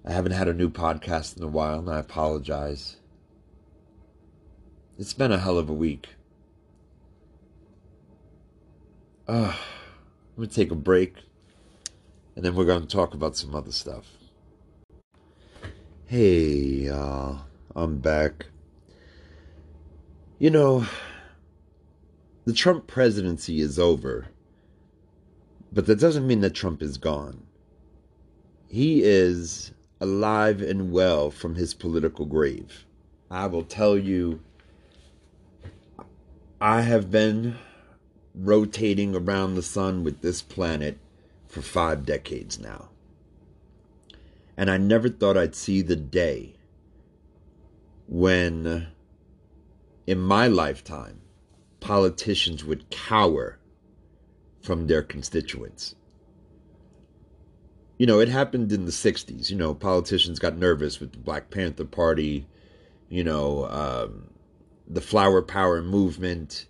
I 0.05 0.11
haven't 0.11 0.33
had 0.33 0.47
a 0.47 0.53
new 0.53 0.69
podcast 0.69 1.37
in 1.37 1.43
a 1.43 1.47
while, 1.47 1.79
and 1.79 1.89
I 1.89 1.99
apologize. 1.99 2.97
It's 4.97 5.13
been 5.13 5.31
a 5.31 5.39
hell 5.39 5.57
of 5.57 5.69
a 5.69 5.73
week. 5.73 6.09
Uh, 9.27 9.53
I'm 9.55 10.35
going 10.35 10.49
to 10.49 10.55
take 10.55 10.71
a 10.71 10.75
break 10.75 11.15
and 12.35 12.43
then 12.43 12.55
we're 12.55 12.65
going 12.65 12.81
to 12.81 12.87
talk 12.87 13.13
about 13.13 13.35
some 13.35 13.55
other 13.55 13.71
stuff. 13.71 14.05
Hey, 16.05 16.89
uh, 16.89 17.35
I'm 17.75 17.97
back. 17.99 18.47
You 20.39 20.49
know, 20.49 20.85
the 22.45 22.53
Trump 22.53 22.87
presidency 22.87 23.61
is 23.61 23.79
over, 23.79 24.27
but 25.71 25.85
that 25.85 25.99
doesn't 25.99 26.27
mean 26.27 26.41
that 26.41 26.53
Trump 26.53 26.81
is 26.81 26.97
gone. 26.97 27.45
He 28.67 29.03
is 29.03 29.71
alive 30.03 30.61
and 30.61 30.91
well 30.91 31.31
from 31.31 31.55
his 31.55 31.73
political 31.73 32.25
grave. 32.25 32.85
I 33.31 33.47
will 33.47 33.63
tell 33.63 33.97
you, 33.97 34.41
I 36.59 36.81
have 36.81 37.09
been 37.09 37.55
rotating 38.35 39.15
around 39.15 39.55
the 39.55 39.61
sun 39.61 40.03
with 40.03 40.19
this 40.19 40.41
planet 40.41 40.97
for 41.47 41.61
five 41.61 42.05
decades 42.05 42.59
now. 42.59 42.89
And 44.57 44.69
I 44.69 44.77
never 44.77 45.07
thought 45.07 45.37
I'd 45.37 45.55
see 45.55 45.81
the 45.81 45.95
day 45.95 46.55
when, 48.09 48.87
in 50.05 50.19
my 50.19 50.47
lifetime, 50.47 51.21
politicians 51.79 52.65
would 52.65 52.89
cower 52.89 53.57
from 54.61 54.87
their 54.87 55.01
constituents. 55.01 55.95
You 57.97 58.07
know, 58.07 58.19
it 58.19 58.29
happened 58.29 58.71
in 58.71 58.85
the 58.85 58.91
60s. 58.91 59.49
You 59.49 59.55
know, 59.55 59.73
politicians 59.73 60.39
got 60.39 60.57
nervous 60.57 60.99
with 60.99 61.11
the 61.11 61.19
Black 61.19 61.49
Panther 61.49 61.85
Party, 61.85 62.47
you 63.09 63.23
know, 63.23 63.65
um, 63.69 64.29
the 64.87 65.01
flower 65.01 65.41
power 65.41 65.81
movement, 65.81 66.65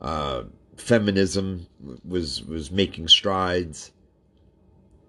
uh, 0.00 0.44
feminism 0.76 1.66
was 2.04 2.42
was 2.44 2.70
making 2.70 3.08
strides. 3.08 3.92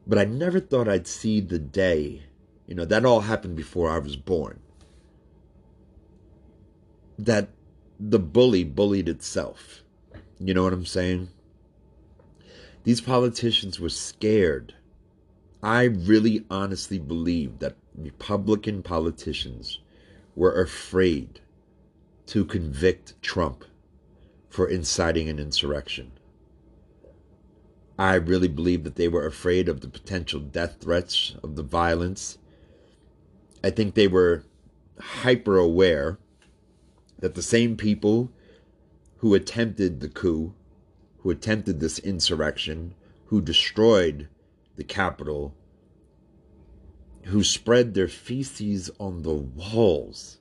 But 0.07 0.17
I 0.17 0.25
never 0.25 0.59
thought 0.59 0.87
I'd 0.87 1.07
see 1.07 1.39
the 1.39 1.59
day. 1.59 2.23
You 2.67 2.75
know, 2.75 2.85
that 2.85 3.05
all 3.05 3.21
happened 3.21 3.55
before 3.55 3.91
I 3.91 3.99
was 3.99 4.15
born. 4.15 4.59
That 7.17 7.49
the 7.99 8.19
bully 8.19 8.63
bullied 8.63 9.07
itself. 9.07 9.83
You 10.39 10.53
know 10.53 10.63
what 10.63 10.73
I'm 10.73 10.85
saying? 10.85 11.29
These 12.83 13.01
politicians 13.01 13.79
were 13.79 13.89
scared. 13.89 14.75
I 15.65 15.85
really 15.85 16.45
honestly 16.51 16.99
believe 16.99 17.57
that 17.57 17.75
Republican 17.97 18.83
politicians 18.83 19.79
were 20.35 20.61
afraid 20.61 21.39
to 22.27 22.45
convict 22.45 23.19
Trump 23.23 23.65
for 24.47 24.67
inciting 24.67 25.27
an 25.27 25.39
insurrection. 25.39 26.11
I 27.97 28.13
really 28.13 28.47
believe 28.47 28.83
that 28.83 28.95
they 28.95 29.07
were 29.07 29.25
afraid 29.25 29.67
of 29.67 29.81
the 29.81 29.87
potential 29.87 30.39
death 30.39 30.77
threats, 30.81 31.33
of 31.41 31.55
the 31.55 31.63
violence. 31.63 32.37
I 33.63 33.71
think 33.71 33.95
they 33.95 34.07
were 34.07 34.43
hyper 34.99 35.57
aware 35.57 36.19
that 37.17 37.33
the 37.33 37.41
same 37.41 37.75
people 37.75 38.29
who 39.17 39.33
attempted 39.33 39.99
the 39.99 40.09
coup, 40.09 40.53
who 41.21 41.31
attempted 41.31 41.79
this 41.79 41.97
insurrection, 41.97 42.93
who 43.29 43.41
destroyed 43.41 44.27
the 44.75 44.83
Capitol, 44.83 45.53
who 47.23 47.43
spread 47.43 47.93
their 47.93 48.07
feces 48.07 48.91
on 48.99 49.23
the 49.23 49.33
walls, 49.33 50.37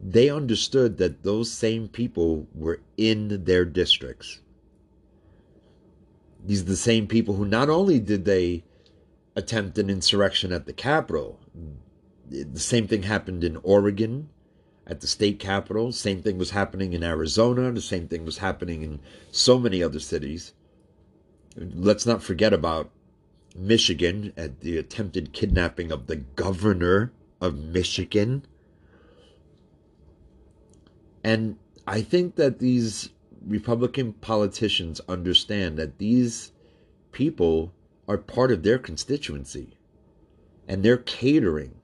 they 0.00 0.30
understood 0.30 0.98
that 0.98 1.22
those 1.22 1.50
same 1.50 1.88
people 1.88 2.46
were 2.54 2.80
in 2.96 3.44
their 3.44 3.64
districts 3.64 4.40
these 6.46 6.62
are 6.62 6.66
the 6.66 6.76
same 6.76 7.06
people 7.06 7.34
who 7.34 7.44
not 7.44 7.68
only 7.68 7.98
did 7.98 8.24
they 8.24 8.62
attempt 9.34 9.78
an 9.78 9.90
insurrection 9.90 10.52
at 10.52 10.66
the 10.66 10.72
Capitol, 10.72 11.40
the 12.28 12.60
same 12.60 12.86
thing 12.86 13.02
happened 13.02 13.42
in 13.42 13.56
Oregon 13.62 14.28
at 14.86 15.00
the 15.00 15.06
state 15.06 15.38
capitol. 15.40 15.90
Same 15.92 16.22
thing 16.22 16.38
was 16.38 16.50
happening 16.50 16.92
in 16.92 17.02
Arizona. 17.02 17.72
The 17.72 17.80
same 17.80 18.06
thing 18.08 18.24
was 18.24 18.38
happening 18.38 18.82
in 18.82 19.00
so 19.32 19.58
many 19.58 19.82
other 19.82 20.00
cities. 20.00 20.52
Let's 21.56 22.04
not 22.04 22.22
forget 22.22 22.52
about 22.52 22.90
Michigan 23.56 24.32
at 24.36 24.60
the 24.60 24.76
attempted 24.76 25.32
kidnapping 25.32 25.90
of 25.90 26.06
the 26.06 26.16
governor 26.16 27.12
of 27.40 27.58
Michigan. 27.58 28.44
And 31.24 31.56
I 31.86 32.02
think 32.02 32.36
that 32.36 32.58
these 32.58 33.10
Republican 33.46 34.12
politicians 34.14 35.00
understand 35.08 35.78
that 35.78 35.98
these 35.98 36.52
people 37.12 37.72
are 38.06 38.18
part 38.18 38.52
of 38.52 38.62
their 38.62 38.78
constituency 38.78 39.76
and 40.68 40.82
they're 40.82 40.96
catering 40.98 41.74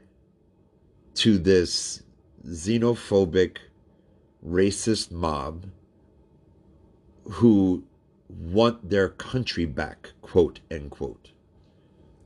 to 1.14 1.38
this 1.38 2.02
xenophobic, 2.46 3.58
racist 4.46 5.10
mob 5.10 5.66
who 7.24 7.84
want 8.38 8.90
their 8.90 9.08
country 9.08 9.64
back, 9.64 10.10
quote 10.22 10.60
unquote. 10.70 11.30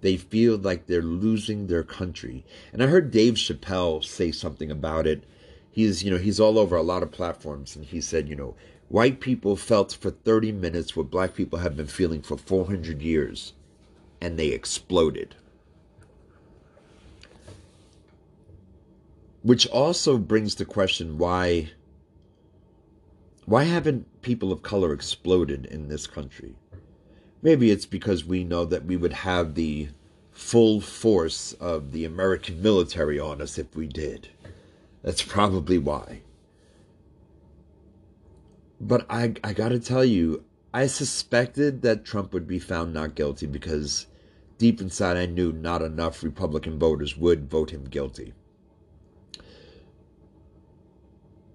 They 0.00 0.16
feel 0.16 0.56
like 0.56 0.86
they're 0.86 1.02
losing 1.02 1.66
their 1.66 1.82
country. 1.82 2.44
And 2.72 2.82
I 2.82 2.86
heard 2.86 3.10
Dave 3.10 3.34
Chappelle 3.34 4.04
say 4.04 4.30
something 4.30 4.70
about 4.70 5.06
it. 5.06 5.24
He's, 5.70 6.02
you 6.02 6.10
know, 6.10 6.18
he's 6.18 6.40
all 6.40 6.58
over 6.58 6.76
a 6.76 6.82
lot 6.82 7.02
of 7.02 7.10
platforms 7.10 7.76
and 7.76 7.84
he 7.84 8.00
said, 8.00 8.28
you 8.28 8.36
know, 8.36 8.54
white 8.88 9.20
people 9.20 9.56
felt 9.56 9.92
for 9.92 10.10
30 10.10 10.52
minutes 10.52 10.94
what 10.94 11.10
black 11.10 11.34
people 11.34 11.58
have 11.58 11.76
been 11.76 11.86
feeling 11.86 12.22
for 12.22 12.36
400 12.36 13.02
years 13.02 13.52
and 14.20 14.38
they 14.38 14.48
exploded. 14.48 15.34
Which 19.42 19.66
also 19.68 20.18
brings 20.18 20.54
the 20.54 20.64
question 20.64 21.18
why 21.18 21.70
why 23.46 23.62
haven't 23.62 24.22
people 24.22 24.52
of 24.52 24.62
color 24.62 24.92
exploded 24.92 25.66
in 25.66 25.88
this 25.88 26.06
country? 26.06 26.56
Maybe 27.42 27.70
it's 27.70 27.86
because 27.86 28.24
we 28.24 28.42
know 28.42 28.64
that 28.64 28.84
we 28.84 28.96
would 28.96 29.12
have 29.12 29.54
the 29.54 29.88
full 30.32 30.80
force 30.80 31.52
of 31.54 31.92
the 31.92 32.04
American 32.04 32.60
military 32.60 33.20
on 33.20 33.40
us 33.40 33.56
if 33.56 33.74
we 33.76 33.86
did. 33.86 34.28
That's 35.02 35.22
probably 35.22 35.78
why. 35.78 36.22
But 38.80 39.06
I, 39.08 39.34
I 39.44 39.52
gotta 39.52 39.78
tell 39.78 40.04
you, 40.04 40.44
I 40.74 40.88
suspected 40.88 41.82
that 41.82 42.04
Trump 42.04 42.32
would 42.34 42.48
be 42.48 42.58
found 42.58 42.92
not 42.92 43.14
guilty 43.14 43.46
because 43.46 44.08
deep 44.58 44.80
inside 44.80 45.16
I 45.16 45.26
knew 45.26 45.52
not 45.52 45.82
enough 45.82 46.24
Republican 46.24 46.78
voters 46.80 47.16
would 47.16 47.48
vote 47.48 47.70
him 47.70 47.84
guilty. 47.84 48.34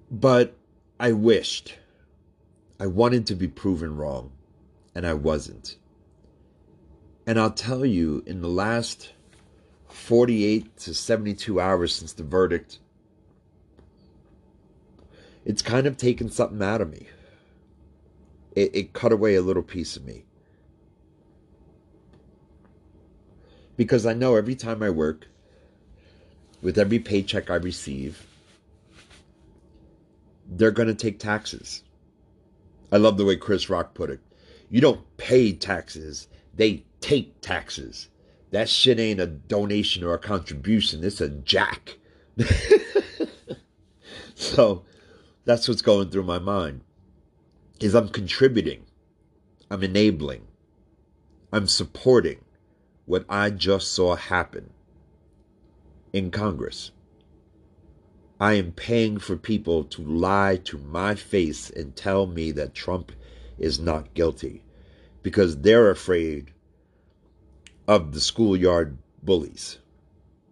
But 0.10 0.56
I 1.00 1.12
wished, 1.12 1.78
I 2.82 2.88
wanted 2.88 3.28
to 3.28 3.36
be 3.36 3.48
proven 3.48 3.96
wrong, 3.96 4.32
and 4.96 5.06
I 5.06 5.14
wasn't. 5.14 5.78
And 7.28 7.40
I'll 7.40 7.52
tell 7.52 7.86
you, 7.86 8.24
in 8.26 8.42
the 8.42 8.48
last 8.48 9.14
48 9.90 10.78
to 10.78 10.96
72 10.96 11.62
hours 11.62 11.94
since 11.94 12.14
the 12.14 12.24
verdict, 12.24 12.80
it's 15.46 15.62
kind 15.62 15.86
of 15.86 15.96
taken 15.96 16.32
something 16.32 16.64
out 16.64 16.82
of 16.82 16.90
me. 16.90 17.06
It, 18.56 18.76
it 18.76 18.94
cut 18.94 19.12
away 19.12 19.36
a 19.36 19.44
little 19.44 19.62
piece 19.62 19.96
of 19.96 20.04
me. 20.04 20.26
Because 23.78 24.08
I 24.08 24.14
know 24.14 24.36
every 24.36 24.56
time 24.56 24.82
I 24.82 24.90
work, 24.90 25.28
with 26.64 26.80
every 26.80 26.98
paycheck 26.98 27.52
I 27.52 27.58
receive, 27.58 28.26
they're 30.48 30.72
going 30.72 30.88
to 30.88 30.96
take 30.96 31.20
taxes. 31.20 31.84
I 32.92 32.98
love 32.98 33.18
the 33.18 33.26
way 33.26 33.38
Chris 33.38 33.70
Rock 33.70 33.94
put 33.94 34.10
it. 34.10 34.20
You 34.70 34.82
don't 34.82 35.06
pay 35.18 35.54
taxes, 35.54 36.28
they 36.54 36.86
take 37.00 37.42
taxes. 37.42 38.10
That 38.52 38.68
shit 38.68 39.00
ain't 39.00 39.22
a 39.22 39.28
donation 39.28 40.04
or 40.04 40.14
a 40.14 40.20
contribution, 40.20 41.04
it's 41.04 41.22
a 41.22 41.30
jack. 41.30 41.98
so 44.36 44.84
that's 45.46 45.68
what's 45.68 45.82
going 45.82 46.10
through 46.10 46.24
my 46.24 46.40
mind. 46.40 46.82
Is 47.80 47.96
I'm 47.96 48.10
contributing. 48.10 48.86
I'm 49.70 49.84
enabling. 49.84 50.48
I'm 51.52 51.68
supporting 51.68 52.40
what 53.06 53.26
I 53.28 53.50
just 53.50 53.94
saw 53.94 54.16
happen 54.16 54.72
in 56.14 56.30
Congress. 56.30 56.92
I 58.42 58.54
am 58.54 58.72
paying 58.72 59.20
for 59.20 59.38
people 59.38 59.84
to 59.84 60.02
lie 60.02 60.56
to 60.64 60.80
my 60.80 61.14
face 61.14 61.70
and 61.70 61.96
tell 61.96 62.26
me 62.26 62.50
that 62.54 62.74
Trump 62.74 63.12
is 63.60 63.80
not 63.80 64.16
guilty 64.16 64.64
because 65.22 65.58
they're 65.58 65.92
afraid 65.92 66.52
of 67.88 68.14
the 68.14 68.20
schoolyard 68.20 68.98
bullies 69.22 69.78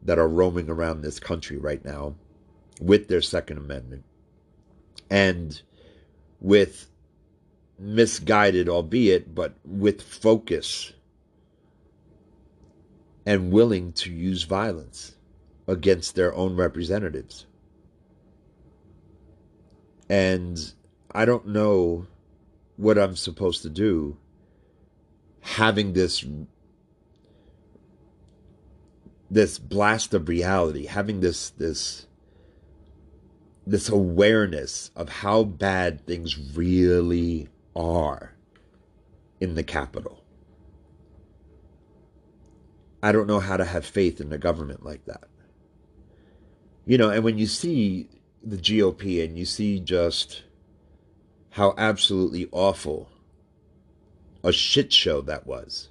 that 0.04 0.20
are 0.20 0.28
roaming 0.28 0.70
around 0.70 1.02
this 1.02 1.20
country 1.20 1.58
right 1.58 1.84
now 1.84 2.14
with 2.80 3.08
their 3.08 3.24
Second 3.24 3.58
Amendment 3.58 4.04
and 5.10 5.60
with 6.40 6.92
misguided, 7.80 8.70
albeit, 8.70 9.34
but 9.34 9.56
with 9.66 10.04
focus 10.04 10.94
and 13.26 13.52
willing 13.52 13.94
to 13.94 14.12
use 14.12 14.44
violence 14.44 15.16
against 15.68 16.14
their 16.14 16.36
own 16.36 16.56
representatives. 16.56 17.48
And 20.10 20.74
I 21.12 21.26
don't 21.26 21.48
know 21.48 22.08
what 22.78 22.98
I'm 22.98 23.16
supposed 23.16 23.62
to 23.64 23.70
do 23.70 24.18
having 25.42 25.94
this 25.94 26.26
this 29.32 29.60
blast 29.60 30.14
of 30.14 30.28
reality, 30.28 30.86
having 30.86 31.20
this 31.20 31.52
this 31.52 32.08
this 33.66 33.90
awareness 33.90 34.90
of 34.96 35.10
how 35.10 35.44
bad 35.44 36.06
things 36.06 36.56
really 36.56 37.48
are 37.76 38.34
in 39.40 39.54
the 39.54 39.64
capital. 39.64 40.24
I 43.02 43.12
don't 43.12 43.28
know 43.28 43.40
how 43.40 43.58
to 43.58 43.66
have 43.66 43.86
faith 43.86 44.20
in 44.20 44.30
the 44.30 44.38
government 44.38 44.84
like 44.84 45.06
that. 45.06 45.26
You 46.86 46.98
know, 46.98 47.10
and 47.12 47.24
when 47.24 47.38
you 47.38 47.46
see 47.46 48.10
the 48.44 48.58
GOP 48.58 49.24
and 49.24 49.38
you 49.38 49.46
see 49.46 49.80
just 49.80 50.44
how 51.52 51.74
absolutely 51.78 52.48
awful 52.52 53.10
a 54.44 54.52
shit 54.52 54.94
show 54.94 55.22
that 55.22 55.46
was. 55.46 55.90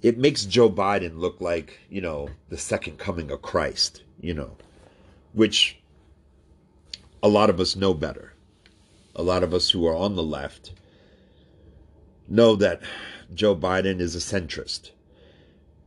It 0.00 0.18
makes 0.18 0.44
Joe 0.44 0.70
Biden 0.70 1.18
look 1.18 1.40
like, 1.40 1.78
you 1.88 2.00
know, 2.00 2.28
the 2.48 2.58
second 2.58 2.98
coming 2.98 3.30
of 3.30 3.42
Christ, 3.42 4.02
you 4.20 4.34
know, 4.34 4.56
which 5.32 5.78
a 7.22 7.28
lot 7.28 7.50
of 7.50 7.60
us 7.60 7.76
know 7.76 7.94
better. 7.94 8.32
A 9.14 9.22
lot 9.22 9.42
of 9.42 9.52
us 9.52 9.70
who 9.70 9.86
are 9.86 9.94
on 9.94 10.16
the 10.16 10.22
left 10.22 10.72
know 12.28 12.56
that 12.56 12.80
Joe 13.34 13.54
Biden 13.54 14.00
is 14.00 14.16
a 14.16 14.18
centrist. 14.18 14.90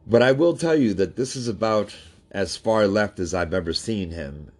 But 0.07 0.21
I 0.21 0.31
will 0.31 0.55
tell 0.55 0.75
you 0.75 0.93
that 0.93 1.15
this 1.15 1.35
is 1.35 1.47
about 1.47 1.95
as 2.31 2.55
far 2.55 2.87
left 2.87 3.19
as 3.19 3.33
I've 3.33 3.53
ever 3.53 3.73
seen 3.73 4.11
him 4.11 4.51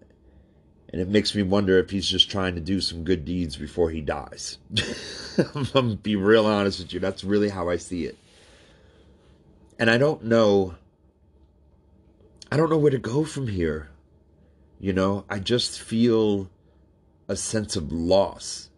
and 0.96 1.02
it 1.02 1.10
makes 1.10 1.36
me 1.36 1.44
wonder 1.44 1.78
if 1.78 1.90
he's 1.90 2.08
just 2.08 2.32
trying 2.32 2.56
to 2.56 2.62
do 2.62 2.80
some 2.80 3.04
good 3.04 3.26
deeds 3.26 3.58
before 3.58 3.90
he 3.90 4.00
dies. 4.00 4.60
I'm 5.54 5.66
gonna 5.74 5.96
be 5.98 6.16
real 6.16 6.46
honest 6.46 6.80
with 6.80 6.94
you. 6.94 7.02
That's 7.02 7.22
really 7.22 7.50
how 7.50 7.70
I 7.70 7.76
see 7.76 8.06
it. 8.06 8.18
And 9.78 9.90
I 9.90 9.98
don't 9.98 10.24
know. 10.24 10.76
I 12.50 12.56
don't 12.56 12.70
know 12.70 12.78
where 12.78 12.92
to 12.92 12.98
go 12.98 13.26
from 13.26 13.50
here. 13.50 13.90
You 14.80 14.94
know, 14.94 15.26
I 15.30 15.40
just 15.40 15.82
feel 15.82 16.50
a 17.28 17.36
sense 17.36 17.76
of 17.76 17.92
loss. 17.92 18.70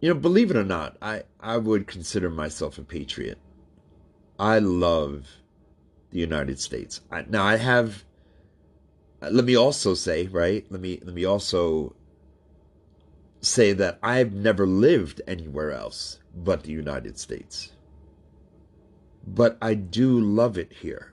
You 0.00 0.14
know, 0.14 0.18
believe 0.18 0.50
it 0.50 0.56
or 0.56 0.64
not, 0.64 0.96
I, 1.02 1.24
I 1.40 1.58
would 1.58 1.86
consider 1.86 2.30
myself 2.30 2.78
a 2.78 2.82
patriot. 2.82 3.36
I 4.38 4.60
love 4.60 5.26
the 6.10 6.20
United 6.20 6.58
States. 6.58 7.02
I, 7.10 7.26
now, 7.28 7.44
I 7.44 7.56
have 7.56 8.05
let 9.20 9.44
me 9.44 9.56
also 9.56 9.94
say, 9.94 10.26
right? 10.26 10.64
Let 10.70 10.80
me 10.80 11.00
let 11.02 11.14
me 11.14 11.24
also 11.24 11.94
say 13.40 13.72
that 13.72 13.98
I've 14.02 14.32
never 14.32 14.66
lived 14.66 15.20
anywhere 15.26 15.72
else 15.72 16.18
but 16.34 16.62
the 16.62 16.72
United 16.72 17.18
States. 17.18 17.72
But 19.26 19.56
I 19.60 19.74
do 19.74 20.20
love 20.20 20.58
it 20.58 20.72
here. 20.72 21.12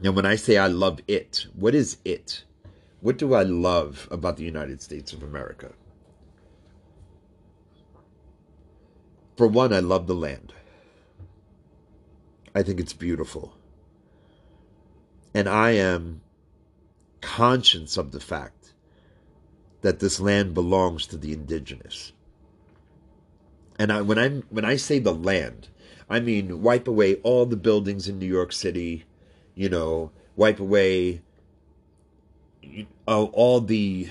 Now, 0.00 0.12
when 0.12 0.26
I 0.26 0.36
say 0.36 0.56
I 0.56 0.66
love 0.66 1.00
it, 1.08 1.46
what 1.54 1.74
is 1.74 1.98
it? 2.04 2.44
What 3.00 3.18
do 3.18 3.34
I 3.34 3.42
love 3.42 4.08
about 4.10 4.36
the 4.36 4.44
United 4.44 4.80
States 4.82 5.12
of 5.12 5.22
America? 5.22 5.72
For 9.36 9.46
one, 9.46 9.72
I 9.72 9.80
love 9.80 10.06
the 10.06 10.14
land. 10.14 10.52
I 12.54 12.62
think 12.62 12.80
it's 12.80 12.92
beautiful. 12.92 13.54
And 15.34 15.48
I 15.48 15.72
am 15.72 16.20
conscious 17.20 17.96
of 17.96 18.12
the 18.12 18.20
fact 18.20 18.72
that 19.82 20.00
this 20.00 20.20
land 20.20 20.54
belongs 20.54 21.06
to 21.06 21.16
the 21.16 21.32
indigenous. 21.32 22.12
And 23.78 23.92
I, 23.92 24.02
when 24.02 24.18
I 24.18 24.28
when 24.50 24.64
I 24.64 24.76
say 24.76 24.98
the 24.98 25.14
land, 25.14 25.68
I 26.08 26.20
mean, 26.20 26.62
wipe 26.62 26.86
away 26.86 27.16
all 27.16 27.46
the 27.46 27.56
buildings 27.56 28.08
in 28.08 28.18
New 28.18 28.26
York 28.26 28.52
City, 28.52 29.04
you 29.54 29.68
know, 29.68 30.10
wipe 30.36 30.60
away 30.60 31.22
uh, 33.08 33.22
all 33.24 33.60
the 33.60 34.10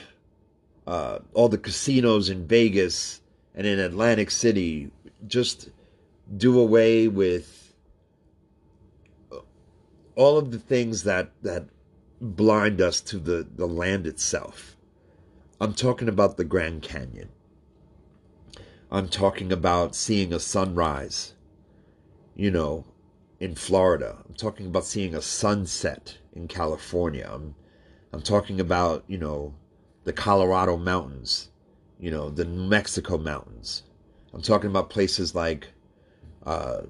uh, 0.87 1.19
all 1.33 1.49
the 1.49 1.57
casinos 1.57 2.29
in 2.29 2.47
Vegas 2.47 3.21
and 3.53 3.67
in 3.67 3.79
Atlantic 3.79 4.31
City. 4.31 4.89
Just 5.27 5.69
do 6.35 6.59
away 6.59 7.07
with 7.07 7.58
all 10.19 10.37
of 10.37 10.51
the 10.51 10.59
things 10.59 11.03
that 11.03 11.31
that 11.41 11.63
blind 12.19 12.81
us 12.81 12.99
to 12.99 13.17
the, 13.17 13.47
the 13.55 13.65
land 13.65 14.05
itself. 14.05 14.75
I'm 15.61 15.73
talking 15.73 16.09
about 16.09 16.35
the 16.35 16.43
Grand 16.43 16.81
Canyon. 16.81 17.29
I'm 18.91 19.07
talking 19.07 19.53
about 19.53 19.95
seeing 19.95 20.33
a 20.33 20.39
sunrise, 20.39 21.35
you 22.35 22.51
know, 22.51 22.83
in 23.39 23.55
Florida. 23.55 24.17
I'm 24.27 24.33
talking 24.33 24.65
about 24.65 24.83
seeing 24.83 25.15
a 25.15 25.21
sunset 25.21 26.17
in 26.33 26.49
California. 26.49 27.29
I'm, 27.31 27.55
I'm 28.11 28.21
talking 28.21 28.59
about, 28.59 29.05
you 29.07 29.17
know, 29.17 29.53
the 30.03 30.11
Colorado 30.11 30.75
mountains, 30.75 31.47
you 31.97 32.11
know, 32.11 32.29
the 32.29 32.43
New 32.43 32.67
Mexico 32.67 33.17
mountains. 33.17 33.83
I'm 34.33 34.41
talking 34.41 34.69
about 34.69 34.89
places 34.89 35.33
like 35.33 35.69
uh, 36.45 36.81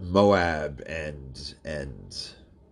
Moab 0.00 0.82
and 0.86 1.54
and 1.64 2.16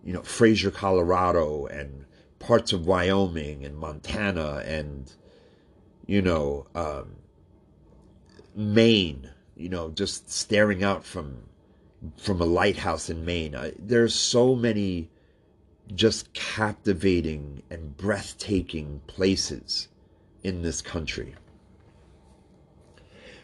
you 0.03 0.13
know 0.13 0.21
Fraser, 0.23 0.71
Colorado, 0.71 1.65
and 1.67 2.05
parts 2.39 2.73
of 2.73 2.85
Wyoming 2.85 3.65
and 3.65 3.77
Montana, 3.77 4.63
and 4.65 5.11
you 6.05 6.21
know 6.21 6.67
um, 6.75 7.15
Maine. 8.55 9.29
You 9.55 9.69
know, 9.69 9.91
just 9.91 10.31
staring 10.31 10.83
out 10.83 11.05
from 11.05 11.43
from 12.17 12.41
a 12.41 12.45
lighthouse 12.45 13.09
in 13.09 13.23
Maine. 13.23 13.55
I, 13.55 13.73
there's 13.77 14.13
so 14.13 14.55
many 14.55 15.09
just 15.95 16.33
captivating 16.33 17.61
and 17.69 17.95
breathtaking 17.95 19.01
places 19.07 19.89
in 20.43 20.61
this 20.61 20.81
country. 20.81 21.35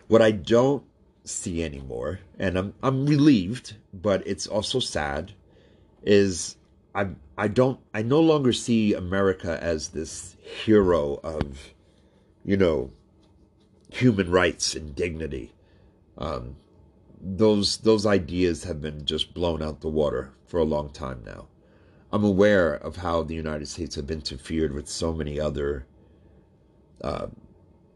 What 0.08 0.22
I 0.22 0.32
don't 0.32 0.84
see 1.30 1.64
anymore, 1.64 2.20
and 2.38 2.58
I'm 2.58 2.74
I'm 2.82 3.06
relieved, 3.06 3.76
but 3.94 4.26
it's 4.26 4.48
also 4.48 4.80
sad, 4.80 5.34
is 6.04 6.56
I 6.94 7.10
I 7.38 7.48
don't 7.48 7.80
I 7.94 8.02
no 8.02 8.20
longer 8.20 8.54
see 8.54 8.94
America 8.94 9.58
as 9.62 9.90
this 9.90 10.36
hero 10.42 11.20
of, 11.24 11.74
you 12.44 12.58
know, 12.58 12.92
human 13.92 14.30
rights 14.32 14.76
and 14.76 14.96
dignity. 14.96 15.54
Um, 16.18 16.58
those 17.22 17.78
those 17.78 18.06
ideas 18.06 18.64
have 18.64 18.82
been 18.82 19.06
just 19.06 19.34
blown 19.34 19.62
out 19.62 19.82
the 19.82 19.90
water 19.90 20.32
for 20.46 20.60
a 20.60 20.66
long 20.66 20.90
time 20.90 21.24
now. 21.26 21.48
I'm 22.12 22.24
aware 22.24 22.74
of 22.74 22.98
how 22.98 23.24
the 23.24 23.36
United 23.36 23.68
States 23.68 23.96
have 23.96 24.10
interfered 24.10 24.74
with 24.74 24.90
so 24.90 25.14
many 25.14 25.40
other 25.40 25.86
uh, 27.04 27.28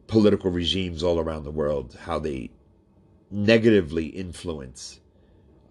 political 0.08 0.52
regimes 0.52 1.02
all 1.02 1.20
around 1.20 1.44
the 1.44 1.52
world, 1.52 1.98
how 2.04 2.20
they 2.20 2.52
negatively 3.34 4.06
influence 4.06 5.00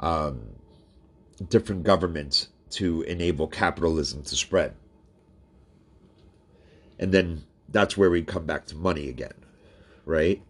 um, 0.01 0.43
different 1.49 1.85
governments 1.85 2.49
to 2.71 3.03
enable 3.03 3.47
capitalism 3.47 4.23
to 4.25 4.35
spread. 4.35 4.75
And 6.99 7.13
then 7.13 7.45
that's 7.69 7.97
where 7.97 8.11
we 8.11 8.23
come 8.23 8.47
back 8.47 8.67
to 8.67 8.77
money 8.77 9.09
again, 9.09 9.35
right? 10.05 10.43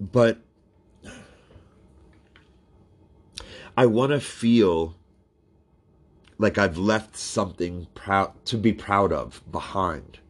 But 0.00 0.38
I 3.76 3.86
want 3.86 4.12
to 4.12 4.20
feel 4.20 4.96
like 6.38 6.56
I've 6.56 6.78
left 6.78 7.16
something 7.16 7.86
proud 7.94 8.32
to 8.46 8.56
be 8.56 8.72
proud 8.72 9.12
of 9.12 9.42
behind 9.50 10.20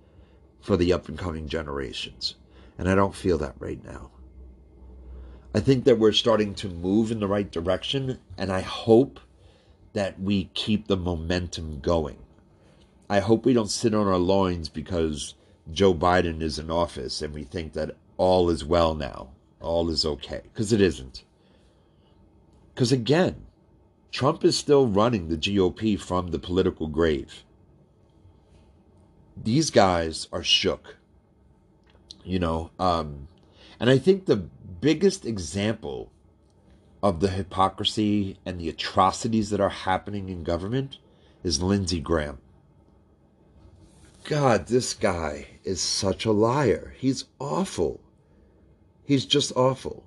for 0.61 0.77
the 0.77 0.93
up 0.93 1.09
and 1.09 1.19
coming 1.19 1.49
generations. 1.49 2.35
And 2.77 2.89
I 2.89 2.95
don't 2.95 3.15
feel 3.15 3.39
that 3.39 3.55
right 3.59 3.83
now. 3.85 4.11
I 5.55 5.61
think 5.61 5.85
that 5.85 5.99
we're 5.99 6.13
starting 6.13 6.55
to 6.57 6.69
move 6.69 7.11
in 7.11 7.21
the 7.21 7.27
right 7.27 7.51
direction, 7.51 8.19
and 8.37 8.53
I 8.53 8.61
hope 8.61 9.19
that 9.95 10.21
we 10.21 10.51
keep 10.55 10.87
the 10.87 10.97
momentum 10.97 11.81
going. 11.81 12.19
I 13.09 13.21
hope 13.21 13.45
we 13.47 13.55
don't 13.55 13.71
sit 13.71 13.95
on 13.95 14.07
our 14.07 14.19
loins 14.19 14.69
because 14.69 15.35
Joe 15.73 15.95
Biden 15.95 16.43
is 16.43 16.59
in 16.59 16.71
office 16.71 17.23
and 17.23 17.33
we 17.33 17.45
think 17.45 17.73
that 17.73 17.97
all 18.19 18.51
is 18.51 18.65
well 18.65 18.95
now, 18.95 19.31
all 19.61 19.89
is 19.89 20.05
okay, 20.05 20.43
because 20.53 20.73
it 20.73 20.81
isn't. 20.81 21.25
Because 22.75 22.93
again, 22.93 23.47
Trump 24.13 24.45
is 24.45 24.57
still 24.57 24.87
running 24.87 25.29
the 25.29 25.37
GOP 25.37 25.99
from 25.99 26.31
the 26.31 26.39
political 26.39 26.87
grave. 26.87 27.45
These 29.37 29.71
guys 29.71 30.29
are 30.33 30.43
shook, 30.43 30.97
you 32.25 32.39
know. 32.39 32.71
Um, 32.79 33.29
and 33.81 33.91
I 33.91 33.99
think 33.99 34.27
the 34.27 34.37
biggest 34.37 35.25
example 35.25 36.11
of 37.03 37.21
the 37.21 37.29
hypocrisy 37.29 38.39
and 38.45 38.59
the 38.61 38.69
atrocities 38.69 39.51
that 39.51 39.61
are 39.61 39.69
happening 39.69 40.29
in 40.29 40.43
government 40.43 40.99
is 41.45 41.63
Lindsey 41.63 42.01
Graham. 42.01 42.39
God, 44.25 44.67
this 44.67 44.95
guy 44.95 45.47
is 45.65 45.81
such 45.81 46.25
a 46.25 46.33
liar. 46.33 46.95
He's 46.99 47.25
awful. 47.39 48.01
He's 49.05 49.25
just 49.25 49.53
awful. 49.57 50.05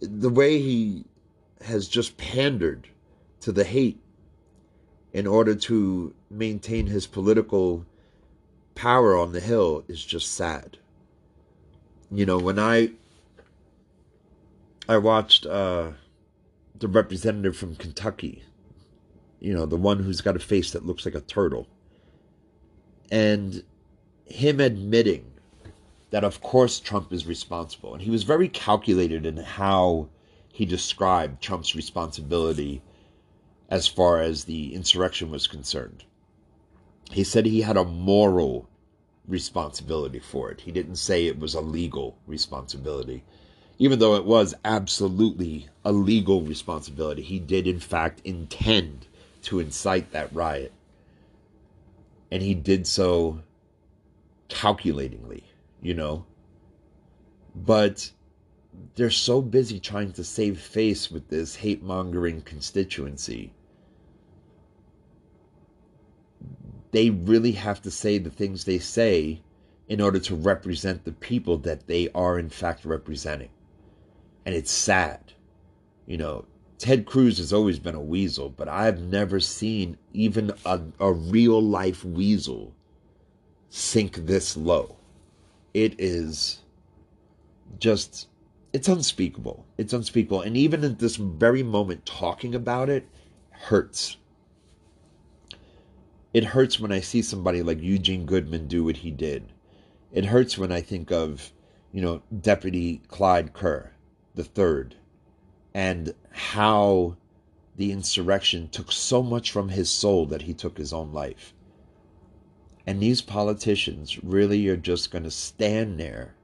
The 0.00 0.30
way 0.30 0.58
he 0.58 1.04
has 1.62 1.88
just 1.88 2.16
pandered 2.16 2.88
to 3.40 3.52
the 3.52 3.64
hate 3.64 4.00
in 5.12 5.26
order 5.26 5.54
to 5.54 6.14
maintain 6.30 6.86
his 6.86 7.06
political 7.06 7.84
power 8.74 9.16
on 9.16 9.32
the 9.32 9.40
Hill 9.40 9.84
is 9.86 10.04
just 10.04 10.32
sad. 10.32 10.78
You 12.10 12.26
know, 12.26 12.38
when 12.38 12.58
I 12.58 12.90
I 14.88 14.98
watched 14.98 15.46
uh, 15.46 15.92
the 16.78 16.88
representative 16.88 17.56
from 17.56 17.76
Kentucky, 17.76 18.44
you 19.40 19.54
know, 19.54 19.66
the 19.66 19.76
one 19.76 19.98
who's 19.98 20.20
got 20.20 20.36
a 20.36 20.40
face 20.40 20.72
that 20.72 20.86
looks 20.86 21.04
like 21.04 21.14
a 21.14 21.20
turtle, 21.20 21.66
and 23.10 23.62
him 24.26 24.60
admitting 24.60 25.32
that, 26.10 26.24
of 26.24 26.40
course, 26.40 26.80
Trump 26.80 27.12
is 27.12 27.26
responsible. 27.26 27.92
And 27.94 28.02
he 28.02 28.10
was 28.10 28.22
very 28.22 28.48
calculated 28.48 29.26
in 29.26 29.36
how 29.36 30.08
he 30.52 30.64
described 30.64 31.42
Trump's 31.42 31.74
responsibility 31.74 32.82
as 33.68 33.88
far 33.88 34.20
as 34.20 34.44
the 34.44 34.74
insurrection 34.74 35.30
was 35.30 35.46
concerned. 35.46 36.04
He 37.10 37.24
said 37.24 37.46
he 37.46 37.62
had 37.62 37.76
a 37.76 37.84
moral 37.84 38.68
responsibility 39.26 40.18
for 40.18 40.50
it. 40.50 40.60
He 40.60 40.72
didn't 40.72 40.96
say 40.96 41.26
it 41.26 41.38
was 41.38 41.54
a 41.54 41.60
legal 41.60 42.16
responsibility 42.26 43.24
even 43.78 43.98
though 43.98 44.14
it 44.14 44.24
was 44.24 44.54
absolutely 44.64 45.68
a 45.84 45.92
legal 45.92 46.42
responsibility, 46.42 47.22
he 47.22 47.38
did 47.38 47.66
in 47.66 47.80
fact 47.80 48.20
intend 48.24 49.06
to 49.42 49.58
incite 49.58 50.12
that 50.12 50.32
riot. 50.32 50.72
And 52.30 52.42
he 52.42 52.54
did 52.54 52.86
so 52.86 53.40
calculatingly, 54.48 55.44
you 55.82 55.94
know. 55.94 56.24
But 57.54 58.10
they're 58.94 59.10
so 59.10 59.42
busy 59.42 59.80
trying 59.80 60.12
to 60.12 60.24
save 60.24 60.60
face 60.60 61.10
with 61.10 61.28
this 61.28 61.56
hate 61.56 61.82
mongering 61.82 62.42
constituency. 62.42 63.52
They 66.94 67.10
really 67.10 67.52
have 67.52 67.82
to 67.82 67.90
say 67.90 68.18
the 68.18 68.30
things 68.30 68.64
they 68.64 68.78
say 68.78 69.42
in 69.88 70.00
order 70.00 70.20
to 70.20 70.34
represent 70.36 71.04
the 71.04 71.12
people 71.12 71.58
that 71.58 71.88
they 71.88 72.08
are, 72.14 72.38
in 72.38 72.48
fact, 72.48 72.86
representing 72.86 73.50
and 74.44 74.54
it's 74.54 74.70
sad. 74.70 75.32
You 76.06 76.18
know, 76.18 76.44
Ted 76.78 77.06
Cruz 77.06 77.38
has 77.38 77.52
always 77.52 77.78
been 77.78 77.94
a 77.94 78.00
weasel, 78.00 78.50
but 78.50 78.68
I've 78.68 79.00
never 79.00 79.40
seen 79.40 79.96
even 80.12 80.52
a, 80.66 80.80
a 81.00 81.12
real 81.12 81.60
life 81.60 82.04
weasel 82.04 82.74
sink 83.70 84.26
this 84.26 84.56
low. 84.56 84.96
It 85.72 85.94
is 85.98 86.60
just, 87.78 88.28
it's 88.72 88.88
unspeakable. 88.88 89.64
It's 89.78 89.92
unspeakable. 89.92 90.42
And 90.42 90.56
even 90.56 90.84
at 90.84 90.98
this 90.98 91.16
very 91.16 91.62
moment, 91.62 92.06
talking 92.06 92.54
about 92.54 92.88
it 92.88 93.08
hurts. 93.50 94.16
It 96.34 96.44
hurts 96.44 96.80
when 96.80 96.90
I 96.90 97.00
see 97.00 97.22
somebody 97.22 97.62
like 97.62 97.80
Eugene 97.80 98.26
Goodman 98.26 98.66
do 98.66 98.82
what 98.82 98.98
he 98.98 99.12
did. 99.12 99.52
It 100.12 100.26
hurts 100.26 100.58
when 100.58 100.72
I 100.72 100.80
think 100.80 101.12
of, 101.12 101.52
you 101.92 102.02
know, 102.02 102.22
Deputy 102.40 103.00
Clyde 103.06 103.52
Kerr 103.52 103.92
the 104.34 104.42
third 104.42 104.96
and 105.72 106.12
how 106.32 107.16
the 107.76 107.92
insurrection 107.92 108.68
took 108.68 108.90
so 108.90 109.22
much 109.22 109.52
from 109.52 109.68
his 109.68 109.90
soul 109.90 110.26
that 110.26 110.42
he 110.42 110.54
took 110.54 110.76
his 110.76 110.92
own 110.92 111.12
life. 111.12 111.54
And 112.84 113.00
these 113.00 113.22
politicians 113.22 114.22
really 114.22 114.68
are 114.68 114.76
just 114.76 115.12
going 115.12 115.24
to 115.24 115.30
stand 115.30 115.98
there 115.98 116.34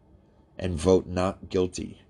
and 0.56 0.78
vote 0.78 1.06
not 1.06 1.48
guilty. 1.48 2.02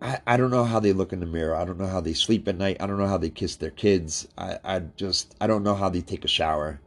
I, 0.00 0.20
I 0.26 0.36
don't 0.36 0.50
know 0.50 0.64
how 0.64 0.80
they 0.80 0.92
look 0.92 1.12
in 1.12 1.20
the 1.20 1.26
mirror. 1.26 1.54
I 1.54 1.64
don't 1.64 1.78
know 1.78 1.86
how 1.86 2.00
they 2.00 2.14
sleep 2.14 2.48
at 2.48 2.56
night. 2.56 2.78
I 2.80 2.86
don't 2.86 2.98
know 2.98 3.06
how 3.06 3.18
they 3.18 3.30
kiss 3.30 3.56
their 3.56 3.70
kids. 3.70 4.26
I, 4.38 4.58
I 4.64 4.78
just 4.96 5.34
I 5.40 5.46
don't 5.46 5.62
know 5.62 5.74
how 5.74 5.88
they 5.88 6.00
take 6.00 6.24
a 6.24 6.28
shower. 6.28 6.80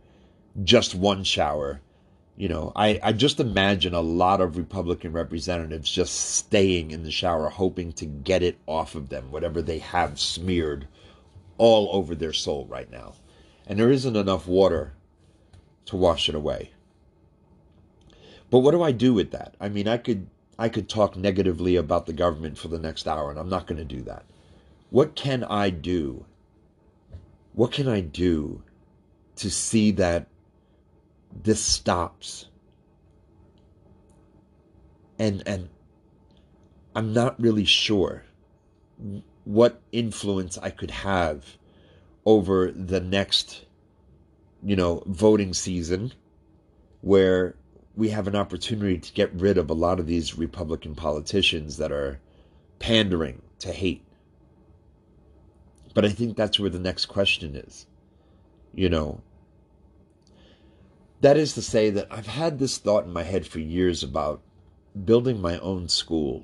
Just 0.63 0.95
one 0.95 1.23
shower. 1.23 1.81
You 2.35 2.49
know, 2.49 2.71
I, 2.75 2.99
I 3.03 3.11
just 3.11 3.39
imagine 3.39 3.93
a 3.93 4.01
lot 4.01 4.41
of 4.41 4.57
Republican 4.57 5.11
representatives 5.13 5.91
just 5.91 6.15
staying 6.35 6.89
in 6.89 7.03
the 7.03 7.11
shower, 7.11 7.49
hoping 7.49 7.93
to 7.93 8.05
get 8.07 8.41
it 8.41 8.57
off 8.65 8.95
of 8.95 9.09
them, 9.09 9.31
whatever 9.31 9.61
they 9.61 9.77
have 9.77 10.19
smeared 10.19 10.87
all 11.59 11.89
over 11.93 12.15
their 12.15 12.33
soul 12.33 12.65
right 12.65 12.89
now. 12.89 13.13
And 13.67 13.77
there 13.77 13.91
isn't 13.91 14.15
enough 14.15 14.47
water 14.47 14.93
to 15.85 15.95
wash 15.95 16.27
it 16.27 16.33
away. 16.33 16.71
But 18.49 18.59
what 18.59 18.71
do 18.71 18.81
I 18.81 18.91
do 18.91 19.13
with 19.13 19.29
that? 19.31 19.55
I 19.59 19.69
mean, 19.69 19.87
I 19.87 19.97
could 19.97 20.27
I 20.57 20.69
could 20.69 20.87
talk 20.87 21.15
negatively 21.15 21.75
about 21.75 22.05
the 22.05 22.13
government 22.13 22.57
for 22.57 22.67
the 22.67 22.79
next 22.79 23.07
hour, 23.07 23.31
and 23.31 23.39
I'm 23.39 23.49
not 23.49 23.67
going 23.67 23.79
to 23.79 23.95
do 23.95 24.01
that. 24.03 24.23
What 24.89 25.15
can 25.15 25.43
I 25.43 25.69
do? 25.69 26.25
What 27.53 27.71
can 27.71 27.87
I 27.87 28.01
do 28.01 28.61
to 29.37 29.49
see 29.49 29.91
that 29.91 30.27
this 31.31 31.61
stops? 31.61 32.47
And 35.17 35.43
and 35.47 35.69
I'm 36.95 37.13
not 37.13 37.39
really 37.39 37.65
sure 37.65 38.23
what 39.45 39.81
influence 39.91 40.57
I 40.57 40.69
could 40.69 40.91
have 40.91 41.57
over 42.25 42.71
the 42.71 42.99
next 42.99 43.65
you 44.63 44.75
know 44.75 45.03
voting 45.05 45.53
season 45.53 46.13
where 47.01 47.55
we 47.95 48.09
have 48.09 48.27
an 48.27 48.35
opportunity 48.35 48.97
to 48.97 49.13
get 49.13 49.33
rid 49.33 49.57
of 49.57 49.69
a 49.69 49.75
lot 49.75 49.99
of 49.99 50.07
these 50.07 50.37
Republican 50.37 50.95
politicians 50.95 51.77
that 51.77 51.91
are 51.91 52.19
pandering 52.79 53.41
to 53.59 53.71
hate. 53.71 54.03
But 55.93 56.05
I 56.05 56.09
think 56.09 56.35
that's 56.35 56.59
where 56.59 56.71
the 56.71 56.79
next 56.79 57.05
question 57.05 57.55
is. 57.55 57.85
You 58.73 58.89
know, 58.89 59.21
that 61.21 61.37
is 61.37 61.53
to 61.53 61.61
say 61.61 61.91
that 61.91 62.07
I've 62.09 62.27
had 62.27 62.57
this 62.57 62.79
thought 62.79 63.05
in 63.05 63.13
my 63.13 63.23
head 63.23 63.45
for 63.45 63.59
years 63.59 64.01
about 64.03 64.41
building 65.05 65.39
my 65.39 65.59
own 65.59 65.87
school. 65.87 66.43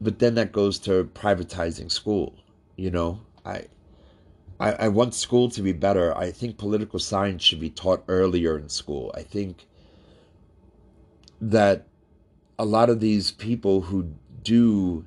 But 0.00 0.18
then 0.18 0.34
that 0.36 0.52
goes 0.52 0.78
to 0.80 1.04
privatizing 1.14 1.92
school. 1.92 2.34
You 2.76 2.90
know, 2.90 3.20
I 3.44 3.66
I, 4.60 4.72
I 4.72 4.88
want 4.88 5.14
school 5.14 5.48
to 5.50 5.62
be 5.62 5.72
better. 5.72 6.16
I 6.16 6.30
think 6.30 6.58
political 6.58 6.98
science 6.98 7.42
should 7.42 7.60
be 7.60 7.70
taught 7.70 8.04
earlier 8.08 8.58
in 8.58 8.68
school. 8.68 9.10
I 9.14 9.22
think 9.22 9.66
that 11.40 11.86
a 12.58 12.66
lot 12.66 12.90
of 12.90 13.00
these 13.00 13.30
people 13.32 13.80
who 13.80 14.12
do 14.42 15.06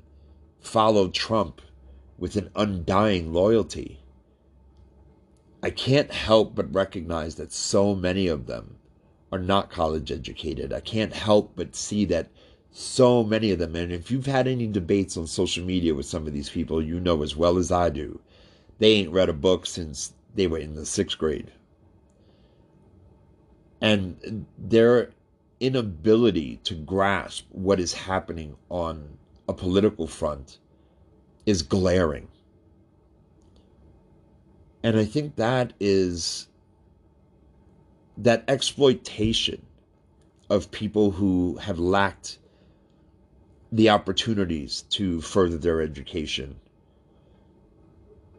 follow 0.60 1.08
Trump 1.08 1.62
with 2.18 2.34
an 2.34 2.50
undying 2.56 3.32
loyalty, 3.32 4.00
I 5.62 5.70
can't 5.70 6.10
help 6.10 6.56
but 6.56 6.74
recognize 6.74 7.36
that 7.36 7.52
so 7.52 7.94
many 7.94 8.26
of 8.26 8.46
them 8.46 8.76
are 9.30 9.38
not 9.38 9.70
college 9.70 10.10
educated. 10.10 10.72
I 10.72 10.80
can't 10.80 11.12
help 11.12 11.52
but 11.54 11.76
see 11.76 12.04
that 12.06 12.28
so 12.72 13.22
many 13.22 13.52
of 13.52 13.60
them, 13.60 13.76
and 13.76 13.92
if 13.92 14.10
you've 14.10 14.26
had 14.26 14.48
any 14.48 14.66
debates 14.66 15.16
on 15.16 15.28
social 15.28 15.64
media 15.64 15.94
with 15.94 16.06
some 16.06 16.26
of 16.26 16.32
these 16.32 16.50
people, 16.50 16.82
you 16.82 16.98
know 16.98 17.22
as 17.22 17.36
well 17.36 17.56
as 17.56 17.70
I 17.70 17.88
do 17.88 18.20
they 18.78 18.92
ain't 18.92 19.12
read 19.12 19.28
a 19.28 19.34
book 19.34 19.66
since 19.66 20.14
they 20.34 20.46
were 20.46 20.58
in 20.58 20.74
the 20.74 20.86
sixth 20.86 21.18
grade. 21.18 21.50
And 23.80 24.46
their 24.58 25.10
inability 25.60 26.56
to 26.64 26.74
grasp 26.74 27.46
what 27.50 27.78
is 27.78 27.92
happening 27.92 28.56
on 28.70 29.18
a 29.48 29.52
political 29.52 30.06
front 30.06 30.58
is 31.46 31.62
glaring. 31.62 32.28
And 34.82 34.98
I 34.98 35.04
think 35.04 35.36
that 35.36 35.72
is 35.80 36.48
that 38.18 38.44
exploitation 38.48 39.64
of 40.50 40.70
people 40.70 41.10
who 41.10 41.56
have 41.56 41.78
lacked 41.78 42.38
the 43.72 43.90
opportunities 43.90 44.82
to 44.82 45.20
further 45.20 45.58
their 45.58 45.80
education 45.80 46.56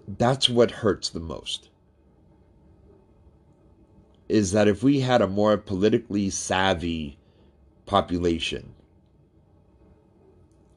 that's 0.07 0.49
what 0.49 0.71
hurts 0.71 1.09
the 1.09 1.19
most. 1.19 1.69
Is 4.27 4.51
that 4.51 4.67
if 4.67 4.83
we 4.83 5.01
had 5.01 5.21
a 5.21 5.27
more 5.27 5.57
politically 5.57 6.29
savvy 6.29 7.17
population, 7.85 8.73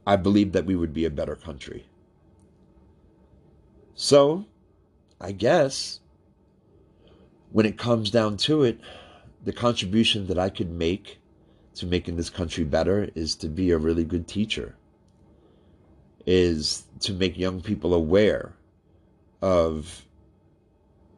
I 0.07 0.17
believe 0.17 0.53
that 0.53 0.67
we 0.67 0.77
would 0.77 0.93
be 0.93 1.05
a 1.05 1.11
better 1.11 1.37
country. 1.37 1.87
So, 3.95 4.45
I 5.21 5.33
guess 5.33 6.01
when 7.51 7.67
it 7.67 7.79
comes 7.79 8.11
down 8.11 8.37
to 8.39 8.63
it, 8.63 8.81
the 9.45 9.53
contribution 9.53 10.27
that 10.27 10.39
I 10.39 10.51
could 10.51 10.71
make 10.71 11.19
to 11.75 11.87
making 11.87 12.17
this 12.17 12.31
country 12.31 12.65
better 12.65 13.09
is 13.15 13.35
to 13.37 13.49
be 13.49 13.71
a 13.71 13.79
really 13.79 14.05
good 14.05 14.29
teacher, 14.29 14.77
is 16.27 16.85
to 17.01 17.13
make 17.13 17.39
young 17.39 17.61
people 17.61 17.95
aware 17.95 18.55
of 19.41 20.05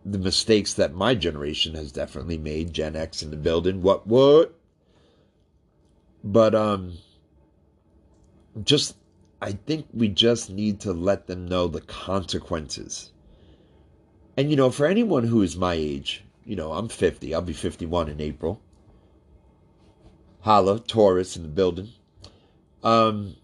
the 0.05 0.19
mistakes 0.19 0.75
that 0.75 0.95
my 0.95 1.15
generation 1.15 1.75
has 1.75 1.93
definitely 1.93 2.39
made. 2.39 2.73
Gen 2.73 2.97
X 2.97 3.23
in 3.23 3.31
the 3.31 3.37
building. 3.37 3.83
What 3.83 4.07
what? 4.07 4.55
But 6.25 6.55
um 6.55 6.99
just 8.63 8.97
I 9.43 9.53
think 9.53 9.87
we 9.93 10.09
just 10.09 10.51
need 10.51 10.81
to 10.81 10.93
let 10.93 11.27
them 11.27 11.47
know 11.47 11.69
the 11.69 11.81
consequences. 11.81 13.13
And 14.37 14.51
you 14.51 14.57
know, 14.57 14.71
for 14.71 14.87
anyone 14.87 15.25
who 15.25 15.43
is 15.43 15.57
my 15.57 15.75
age, 15.75 16.25
you 16.45 16.57
know, 16.57 16.73
I'm 16.73 16.89
50. 16.89 17.35
I'll 17.35 17.43
be 17.43 17.53
51 17.53 18.09
in 18.09 18.21
April. 18.21 18.61
Holla, 20.41 20.81
Taurus 20.81 21.37
in 21.37 21.43
the 21.43 21.49
building. 21.49 21.91
Um 22.83 23.37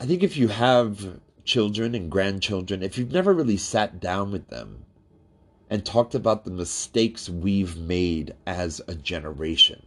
I 0.00 0.06
think 0.06 0.22
if 0.22 0.36
you 0.36 0.48
have 0.48 1.20
children 1.44 1.94
and 1.94 2.10
grandchildren, 2.10 2.82
if 2.82 2.96
you've 2.96 3.12
never 3.12 3.32
really 3.32 3.56
sat 3.56 4.00
down 4.00 4.30
with 4.30 4.48
them 4.48 4.84
and 5.68 5.84
talked 5.84 6.14
about 6.14 6.44
the 6.44 6.50
mistakes 6.50 7.28
we've 7.28 7.76
made 7.76 8.34
as 8.46 8.80
a 8.86 8.94
generation, 8.94 9.82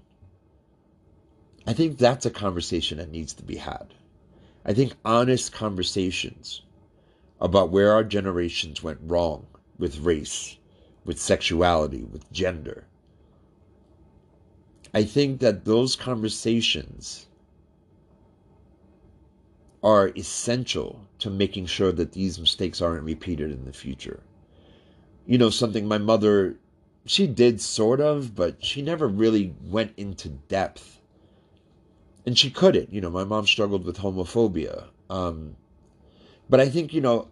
I 1.68 1.74
think 1.74 1.98
that's 1.98 2.26
a 2.26 2.32
conversation 2.32 2.98
that 3.00 3.12
needs 3.12 3.34
to 3.34 3.44
be 3.44 3.58
had. 3.58 3.94
I 4.66 4.74
think 4.74 4.94
honest 5.04 5.52
conversations 5.52 6.62
about 7.40 7.70
where 7.70 7.92
our 7.92 8.04
generations 8.04 8.82
went 8.82 9.00
wrong 9.02 9.46
with 9.78 10.00
race, 10.00 10.58
with 11.04 11.20
sexuality, 11.20 12.04
with 12.04 12.32
gender. 12.32 12.86
I 14.94 15.04
think 15.04 15.42
that 15.42 15.66
those 15.66 15.96
conversations 15.96 17.28
are 19.86 20.12
essential 20.18 21.00
to 21.20 21.30
making 21.30 21.68
sure 21.68 21.92
that 21.92 22.12
these 22.14 22.40
mistakes 22.40 22.82
aren't 22.82 23.04
repeated 23.04 23.52
in 23.52 23.66
the 23.66 23.72
future. 23.72 24.20
You 25.28 25.38
know, 25.38 25.52
something 25.52 25.88
my 25.88 26.00
mother, 26.00 26.56
she 27.06 27.28
did 27.28 27.62
sort 27.62 28.02
of, 28.02 28.34
but 28.34 28.66
she 28.66 28.82
never 28.82 29.08
really 29.08 29.54
went 29.64 29.94
into 29.96 30.30
depth. 30.30 31.00
And 32.26 32.36
she 32.36 32.50
couldn't. 32.50 32.92
You 32.92 33.00
know, 33.00 33.12
my 33.12 33.26
mom 33.26 33.46
struggled 33.46 33.86
with 33.86 34.00
homophobia. 34.00 34.86
Um, 35.08 35.56
but 36.50 36.60
I 36.60 36.68
think, 36.68 36.92
you 36.92 37.02
know, 37.02 37.28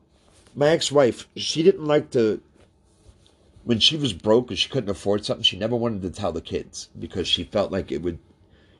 my 0.54 0.68
ex 0.68 0.92
wife, 0.92 1.28
she 1.36 1.64
didn't 1.64 1.86
like 1.86 2.12
to, 2.12 2.40
when 3.64 3.80
she 3.80 3.98
was 3.98 4.14
broke 4.14 4.52
and 4.52 4.60
she 4.60 4.70
couldn't 4.70 4.92
afford 4.92 5.26
something, 5.26 5.44
she 5.44 5.58
never 5.58 5.76
wanted 5.76 6.04
to 6.04 6.12
tell 6.12 6.32
the 6.32 6.40
kids 6.40 6.90
because 7.00 7.28
she 7.28 7.46
felt 7.46 7.72
like 7.72 7.92
it 7.92 8.04
would, 8.04 8.20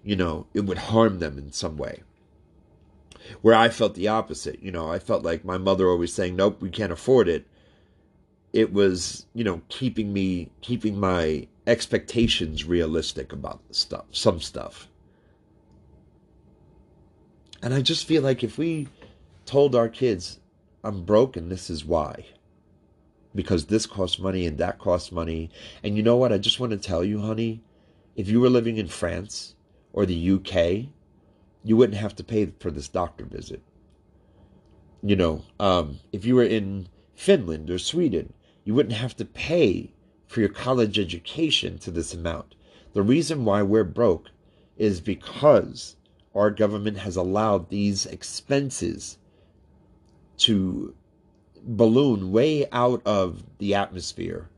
you 0.04 0.16
know, 0.16 0.46
it 0.54 0.62
would 0.62 0.78
harm 0.78 1.18
them 1.18 1.40
in 1.40 1.52
some 1.52 1.76
way 1.76 2.04
where 3.42 3.56
I 3.56 3.70
felt 3.70 3.96
the 3.96 4.08
opposite. 4.08 4.62
You 4.62 4.72
know, 4.72 4.92
I 4.92 5.00
felt 5.00 5.24
like 5.24 5.46
my 5.46 5.58
mother 5.58 5.88
always 5.90 6.14
saying, 6.14 6.36
"Nope, 6.36 6.62
we 6.62 6.70
can't 6.70 6.92
afford 6.92 7.28
it." 7.28 7.46
It 8.52 8.72
was, 8.72 9.26
you 9.34 9.44
know, 9.44 9.62
keeping 9.70 10.14
me 10.14 10.52
keeping 10.62 11.00
my 11.00 11.48
expectations 11.66 12.66
realistic 12.66 13.32
about 13.32 13.62
stuff, 13.72 14.06
some 14.12 14.40
stuff. 14.42 14.90
And 17.62 17.74
I 17.74 17.82
just 17.82 18.06
feel 18.06 18.22
like 18.22 18.44
if 18.44 18.58
we 18.58 18.90
told 19.46 19.76
our 19.76 19.90
kids, 19.90 20.40
"I'm 20.84 21.04
broke 21.04 21.38
and 21.38 21.52
this 21.52 21.70
is 21.70 21.86
why." 21.86 22.26
Because 23.36 23.66
this 23.66 23.86
costs 23.86 24.20
money 24.20 24.46
and 24.46 24.58
that 24.60 24.78
costs 24.78 25.12
money. 25.12 25.50
And 25.82 25.98
you 25.98 26.04
know 26.04 26.18
what? 26.18 26.32
I 26.32 26.38
just 26.38 26.60
want 26.60 26.72
to 26.72 26.78
tell 26.78 27.04
you, 27.04 27.20
honey, 27.22 27.62
if 28.16 28.28
you 28.30 28.40
were 28.40 28.50
living 28.50 28.78
in 28.78 28.88
France 28.88 29.56
or 29.92 30.06
the 30.06 30.14
UK, 30.14 30.90
you 31.64 31.78
wouldn't 31.78 32.00
have 32.00 32.16
to 32.18 32.24
pay 32.24 32.48
for 32.60 32.72
this 32.72 32.88
doctor 32.88 33.26
visit. 33.26 33.62
You 35.02 35.16
know, 35.16 35.44
um, 35.60 36.00
if 36.12 36.26
you 36.26 36.36
were 36.36 36.44
in 36.44 36.88
Finland 37.16 37.70
or 37.70 37.78
Sweden, 37.78 38.34
you 38.64 38.74
wouldn't 38.74 38.96
have 38.96 39.16
to 39.18 39.26
pay 39.26 39.92
for 40.28 40.40
your 40.40 40.50
college 40.50 40.98
education 40.98 41.78
to 41.80 41.92
this 41.92 42.14
amount. 42.14 42.56
The 42.94 43.02
reason 43.02 43.46
why 43.46 43.62
we're 43.62 43.84
broke 43.84 44.30
is 44.78 45.02
because 45.02 45.96
our 46.36 46.50
government 46.50 46.98
has 46.98 47.16
allowed 47.16 47.70
these 47.70 48.06
expenses 48.06 49.18
to 50.38 50.96
balloon 51.62 52.32
way 52.32 52.68
out 52.72 53.02
of 53.06 53.44
the 53.60 53.76
atmosphere 53.76 54.50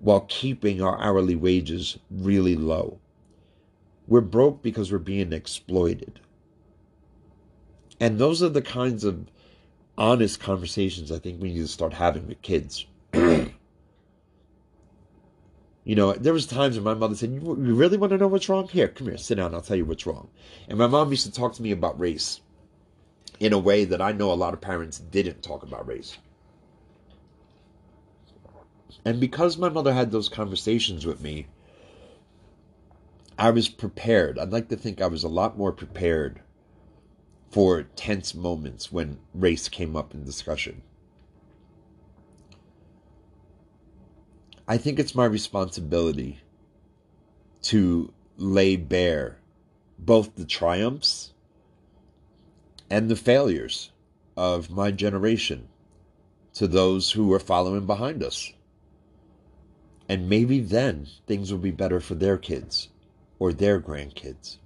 while 0.00 0.26
keeping 0.28 0.82
our 0.82 1.00
hourly 1.00 1.36
wages 1.36 1.98
really 2.10 2.56
low. 2.56 2.98
We're 4.06 4.20
broke 4.20 4.62
because 4.62 4.92
we're 4.92 4.98
being 4.98 5.32
exploited. 5.32 6.20
And 8.00 8.18
those 8.18 8.42
are 8.42 8.48
the 8.48 8.62
kinds 8.62 9.04
of 9.04 9.26
honest 9.96 10.40
conversations 10.40 11.12
I 11.12 11.18
think 11.18 11.40
we 11.40 11.52
need 11.52 11.60
to 11.60 11.68
start 11.68 11.94
having 11.94 12.26
with 12.26 12.42
kids. 12.42 12.86
you 13.14 13.54
know, 15.86 16.12
there 16.12 16.32
was 16.32 16.46
times 16.46 16.76
when 16.76 16.84
my 16.84 16.94
mother 16.94 17.14
said, 17.14 17.30
"You 17.30 17.40
really 17.40 17.96
want 17.96 18.10
to 18.10 18.18
know 18.18 18.26
what's 18.28 18.48
wrong? 18.48 18.68
Here, 18.68 18.88
come 18.88 19.06
here, 19.06 19.16
sit 19.16 19.36
down. 19.36 19.54
I'll 19.54 19.60
tell 19.60 19.76
you 19.76 19.84
what's 19.84 20.06
wrong." 20.06 20.28
And 20.68 20.78
my 20.78 20.86
mom 20.86 21.10
used 21.10 21.26
to 21.26 21.32
talk 21.32 21.54
to 21.54 21.62
me 21.62 21.70
about 21.70 21.98
race 21.98 22.40
in 23.40 23.52
a 23.52 23.58
way 23.58 23.84
that 23.84 24.00
I 24.02 24.12
know 24.12 24.32
a 24.32 24.34
lot 24.34 24.54
of 24.54 24.60
parents 24.60 24.98
didn't 24.98 25.42
talk 25.42 25.62
about 25.62 25.86
race. 25.86 26.18
And 29.04 29.20
because 29.20 29.58
my 29.58 29.68
mother 29.68 29.92
had 29.92 30.10
those 30.10 30.28
conversations 30.28 31.04
with 31.04 31.20
me, 31.20 31.46
I 33.38 33.50
was 33.50 33.68
prepared. 33.68 34.38
I'd 34.38 34.52
like 34.52 34.68
to 34.68 34.76
think 34.76 35.00
I 35.00 35.06
was 35.08 35.24
a 35.24 35.28
lot 35.28 35.58
more 35.58 35.72
prepared 35.72 36.40
for 37.50 37.82
tense 37.82 38.34
moments 38.34 38.92
when 38.92 39.18
race 39.34 39.68
came 39.68 39.96
up 39.96 40.14
in 40.14 40.24
discussion. 40.24 40.82
I 44.68 44.78
think 44.78 44.98
it's 44.98 45.14
my 45.14 45.24
responsibility 45.24 46.40
to 47.62 48.12
lay 48.36 48.76
bare 48.76 49.38
both 49.98 50.36
the 50.36 50.44
triumphs 50.44 51.32
and 52.88 53.08
the 53.08 53.16
failures 53.16 53.90
of 54.36 54.70
my 54.70 54.90
generation 54.90 55.68
to 56.54 56.66
those 56.66 57.12
who 57.12 57.32
are 57.32 57.40
following 57.40 57.84
behind 57.84 58.22
us. 58.22 58.52
And 60.08 60.28
maybe 60.28 60.60
then 60.60 61.08
things 61.26 61.50
will 61.50 61.58
be 61.58 61.70
better 61.70 62.00
for 62.00 62.14
their 62.14 62.38
kids 62.38 62.88
or 63.38 63.52
their 63.52 63.80
grandkids. 63.80 64.58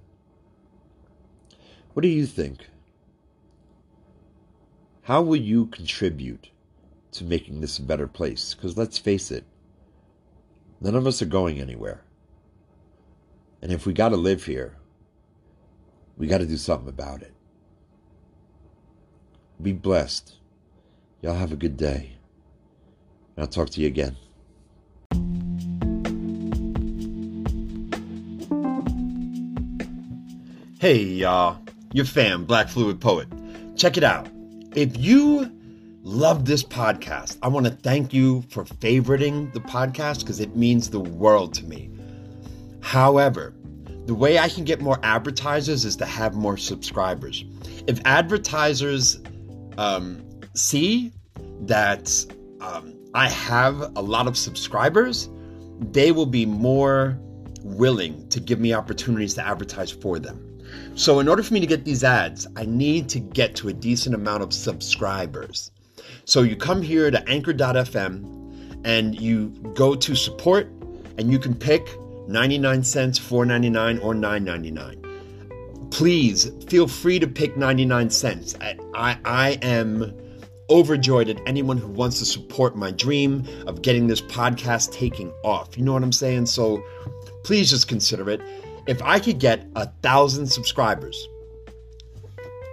What 1.93 2.03
do 2.03 2.07
you 2.07 2.25
think? 2.25 2.67
How 5.03 5.21
will 5.21 5.35
you 5.35 5.65
contribute 5.67 6.49
to 7.13 7.23
making 7.23 7.61
this 7.61 7.79
a 7.79 7.83
better 7.83 8.07
place? 8.07 8.53
Because 8.53 8.77
let's 8.77 8.97
face 8.97 9.31
it, 9.31 9.43
none 10.79 10.95
of 10.95 11.07
us 11.07 11.21
are 11.21 11.25
going 11.25 11.59
anywhere. 11.59 12.03
And 13.61 13.71
if 13.71 13.85
we 13.85 13.93
got 13.93 14.09
to 14.09 14.17
live 14.17 14.45
here, 14.45 14.77
we 16.17 16.27
got 16.27 16.37
to 16.37 16.45
do 16.45 16.57
something 16.57 16.89
about 16.89 17.21
it. 17.21 17.33
Be 19.61 19.73
blessed. 19.73 20.35
Y'all 21.21 21.33
have 21.33 21.51
a 21.51 21.57
good 21.57 21.75
day. 21.75 22.11
And 23.35 23.43
I'll 23.43 23.47
talk 23.47 23.69
to 23.71 23.81
you 23.81 23.87
again. 23.87 24.15
Hey, 30.79 31.03
y'all. 31.03 31.61
Your 31.91 32.05
fam, 32.05 32.45
Black 32.45 32.69
Fluid 32.69 33.01
Poet. 33.01 33.27
Check 33.75 33.97
it 33.97 34.03
out. 34.05 34.29
If 34.77 34.97
you 34.97 35.51
love 36.03 36.45
this 36.45 36.63
podcast, 36.63 37.37
I 37.41 37.49
want 37.49 37.65
to 37.65 37.73
thank 37.73 38.13
you 38.13 38.43
for 38.43 38.63
favoriting 38.63 39.51
the 39.51 39.59
podcast 39.59 40.21
because 40.21 40.39
it 40.39 40.55
means 40.55 40.89
the 40.89 41.01
world 41.01 41.53
to 41.55 41.65
me. 41.65 41.89
However, 42.79 43.53
the 44.05 44.15
way 44.15 44.39
I 44.39 44.47
can 44.47 44.63
get 44.63 44.79
more 44.79 44.97
advertisers 45.03 45.83
is 45.83 45.97
to 45.97 46.05
have 46.05 46.33
more 46.33 46.55
subscribers. 46.55 47.43
If 47.85 47.99
advertisers 48.05 49.19
um, 49.77 50.23
see 50.53 51.11
that 51.63 52.09
um, 52.61 52.95
I 53.13 53.27
have 53.27 53.81
a 53.97 54.01
lot 54.01 54.27
of 54.27 54.37
subscribers, 54.37 55.27
they 55.91 56.13
will 56.13 56.25
be 56.25 56.45
more 56.45 57.19
willing 57.65 58.29
to 58.29 58.39
give 58.39 58.61
me 58.61 58.71
opportunities 58.73 59.33
to 59.33 59.45
advertise 59.45 59.91
for 59.91 60.19
them. 60.19 60.45
So, 60.95 61.19
in 61.19 61.27
order 61.27 61.43
for 61.43 61.53
me 61.53 61.59
to 61.59 61.67
get 61.67 61.85
these 61.85 62.03
ads, 62.03 62.47
I 62.55 62.65
need 62.65 63.09
to 63.09 63.19
get 63.19 63.55
to 63.57 63.69
a 63.69 63.73
decent 63.73 64.15
amount 64.15 64.43
of 64.43 64.53
subscribers. 64.53 65.71
So, 66.25 66.41
you 66.41 66.55
come 66.55 66.81
here 66.81 67.09
to 67.09 67.29
anchor.fm 67.29 68.85
and 68.85 69.19
you 69.19 69.49
go 69.75 69.95
to 69.95 70.15
support, 70.15 70.67
and 71.17 71.31
you 71.31 71.39
can 71.39 71.53
pick 71.55 71.87
99 72.27 72.83
cents, 72.83 73.19
4.99, 73.19 74.03
or 74.03 74.13
9.99. 74.13 75.91
Please 75.91 76.51
feel 76.67 76.87
free 76.87 77.19
to 77.19 77.27
pick 77.27 77.57
99 77.57 78.09
cents. 78.09 78.55
I, 78.61 78.77
I, 78.93 79.17
I 79.25 79.49
am 79.61 80.13
overjoyed 80.69 81.29
at 81.29 81.39
anyone 81.47 81.77
who 81.77 81.87
wants 81.87 82.19
to 82.19 82.25
support 82.25 82.75
my 82.75 82.91
dream 82.91 83.47
of 83.65 83.81
getting 83.81 84.07
this 84.07 84.21
podcast 84.21 84.91
taking 84.91 85.31
off. 85.43 85.77
You 85.77 85.83
know 85.83 85.93
what 85.93 86.03
I'm 86.03 86.11
saying? 86.11 86.45
So 86.45 86.83
please 87.43 87.69
just 87.69 87.87
consider 87.87 88.29
it 88.29 88.41
if 88.89 89.03
I 89.03 89.19
could 89.19 89.37
get 89.37 89.67
a 89.75 89.85
thousand 90.01 90.47
subscribers, 90.47 91.29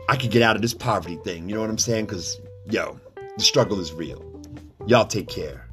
I 0.08 0.16
could 0.16 0.30
get 0.30 0.40
out 0.40 0.56
of 0.56 0.62
this 0.62 0.72
poverty 0.72 1.16
thing. 1.16 1.46
You 1.46 1.56
know 1.56 1.60
what 1.60 1.68
I'm 1.68 1.76
saying? 1.76 2.06
Because, 2.06 2.40
yo, 2.70 2.98
the 3.36 3.44
struggle 3.44 3.78
is 3.80 3.92
real. 3.92 4.24
Y'all 4.86 5.04
take 5.04 5.28
care. 5.28 5.68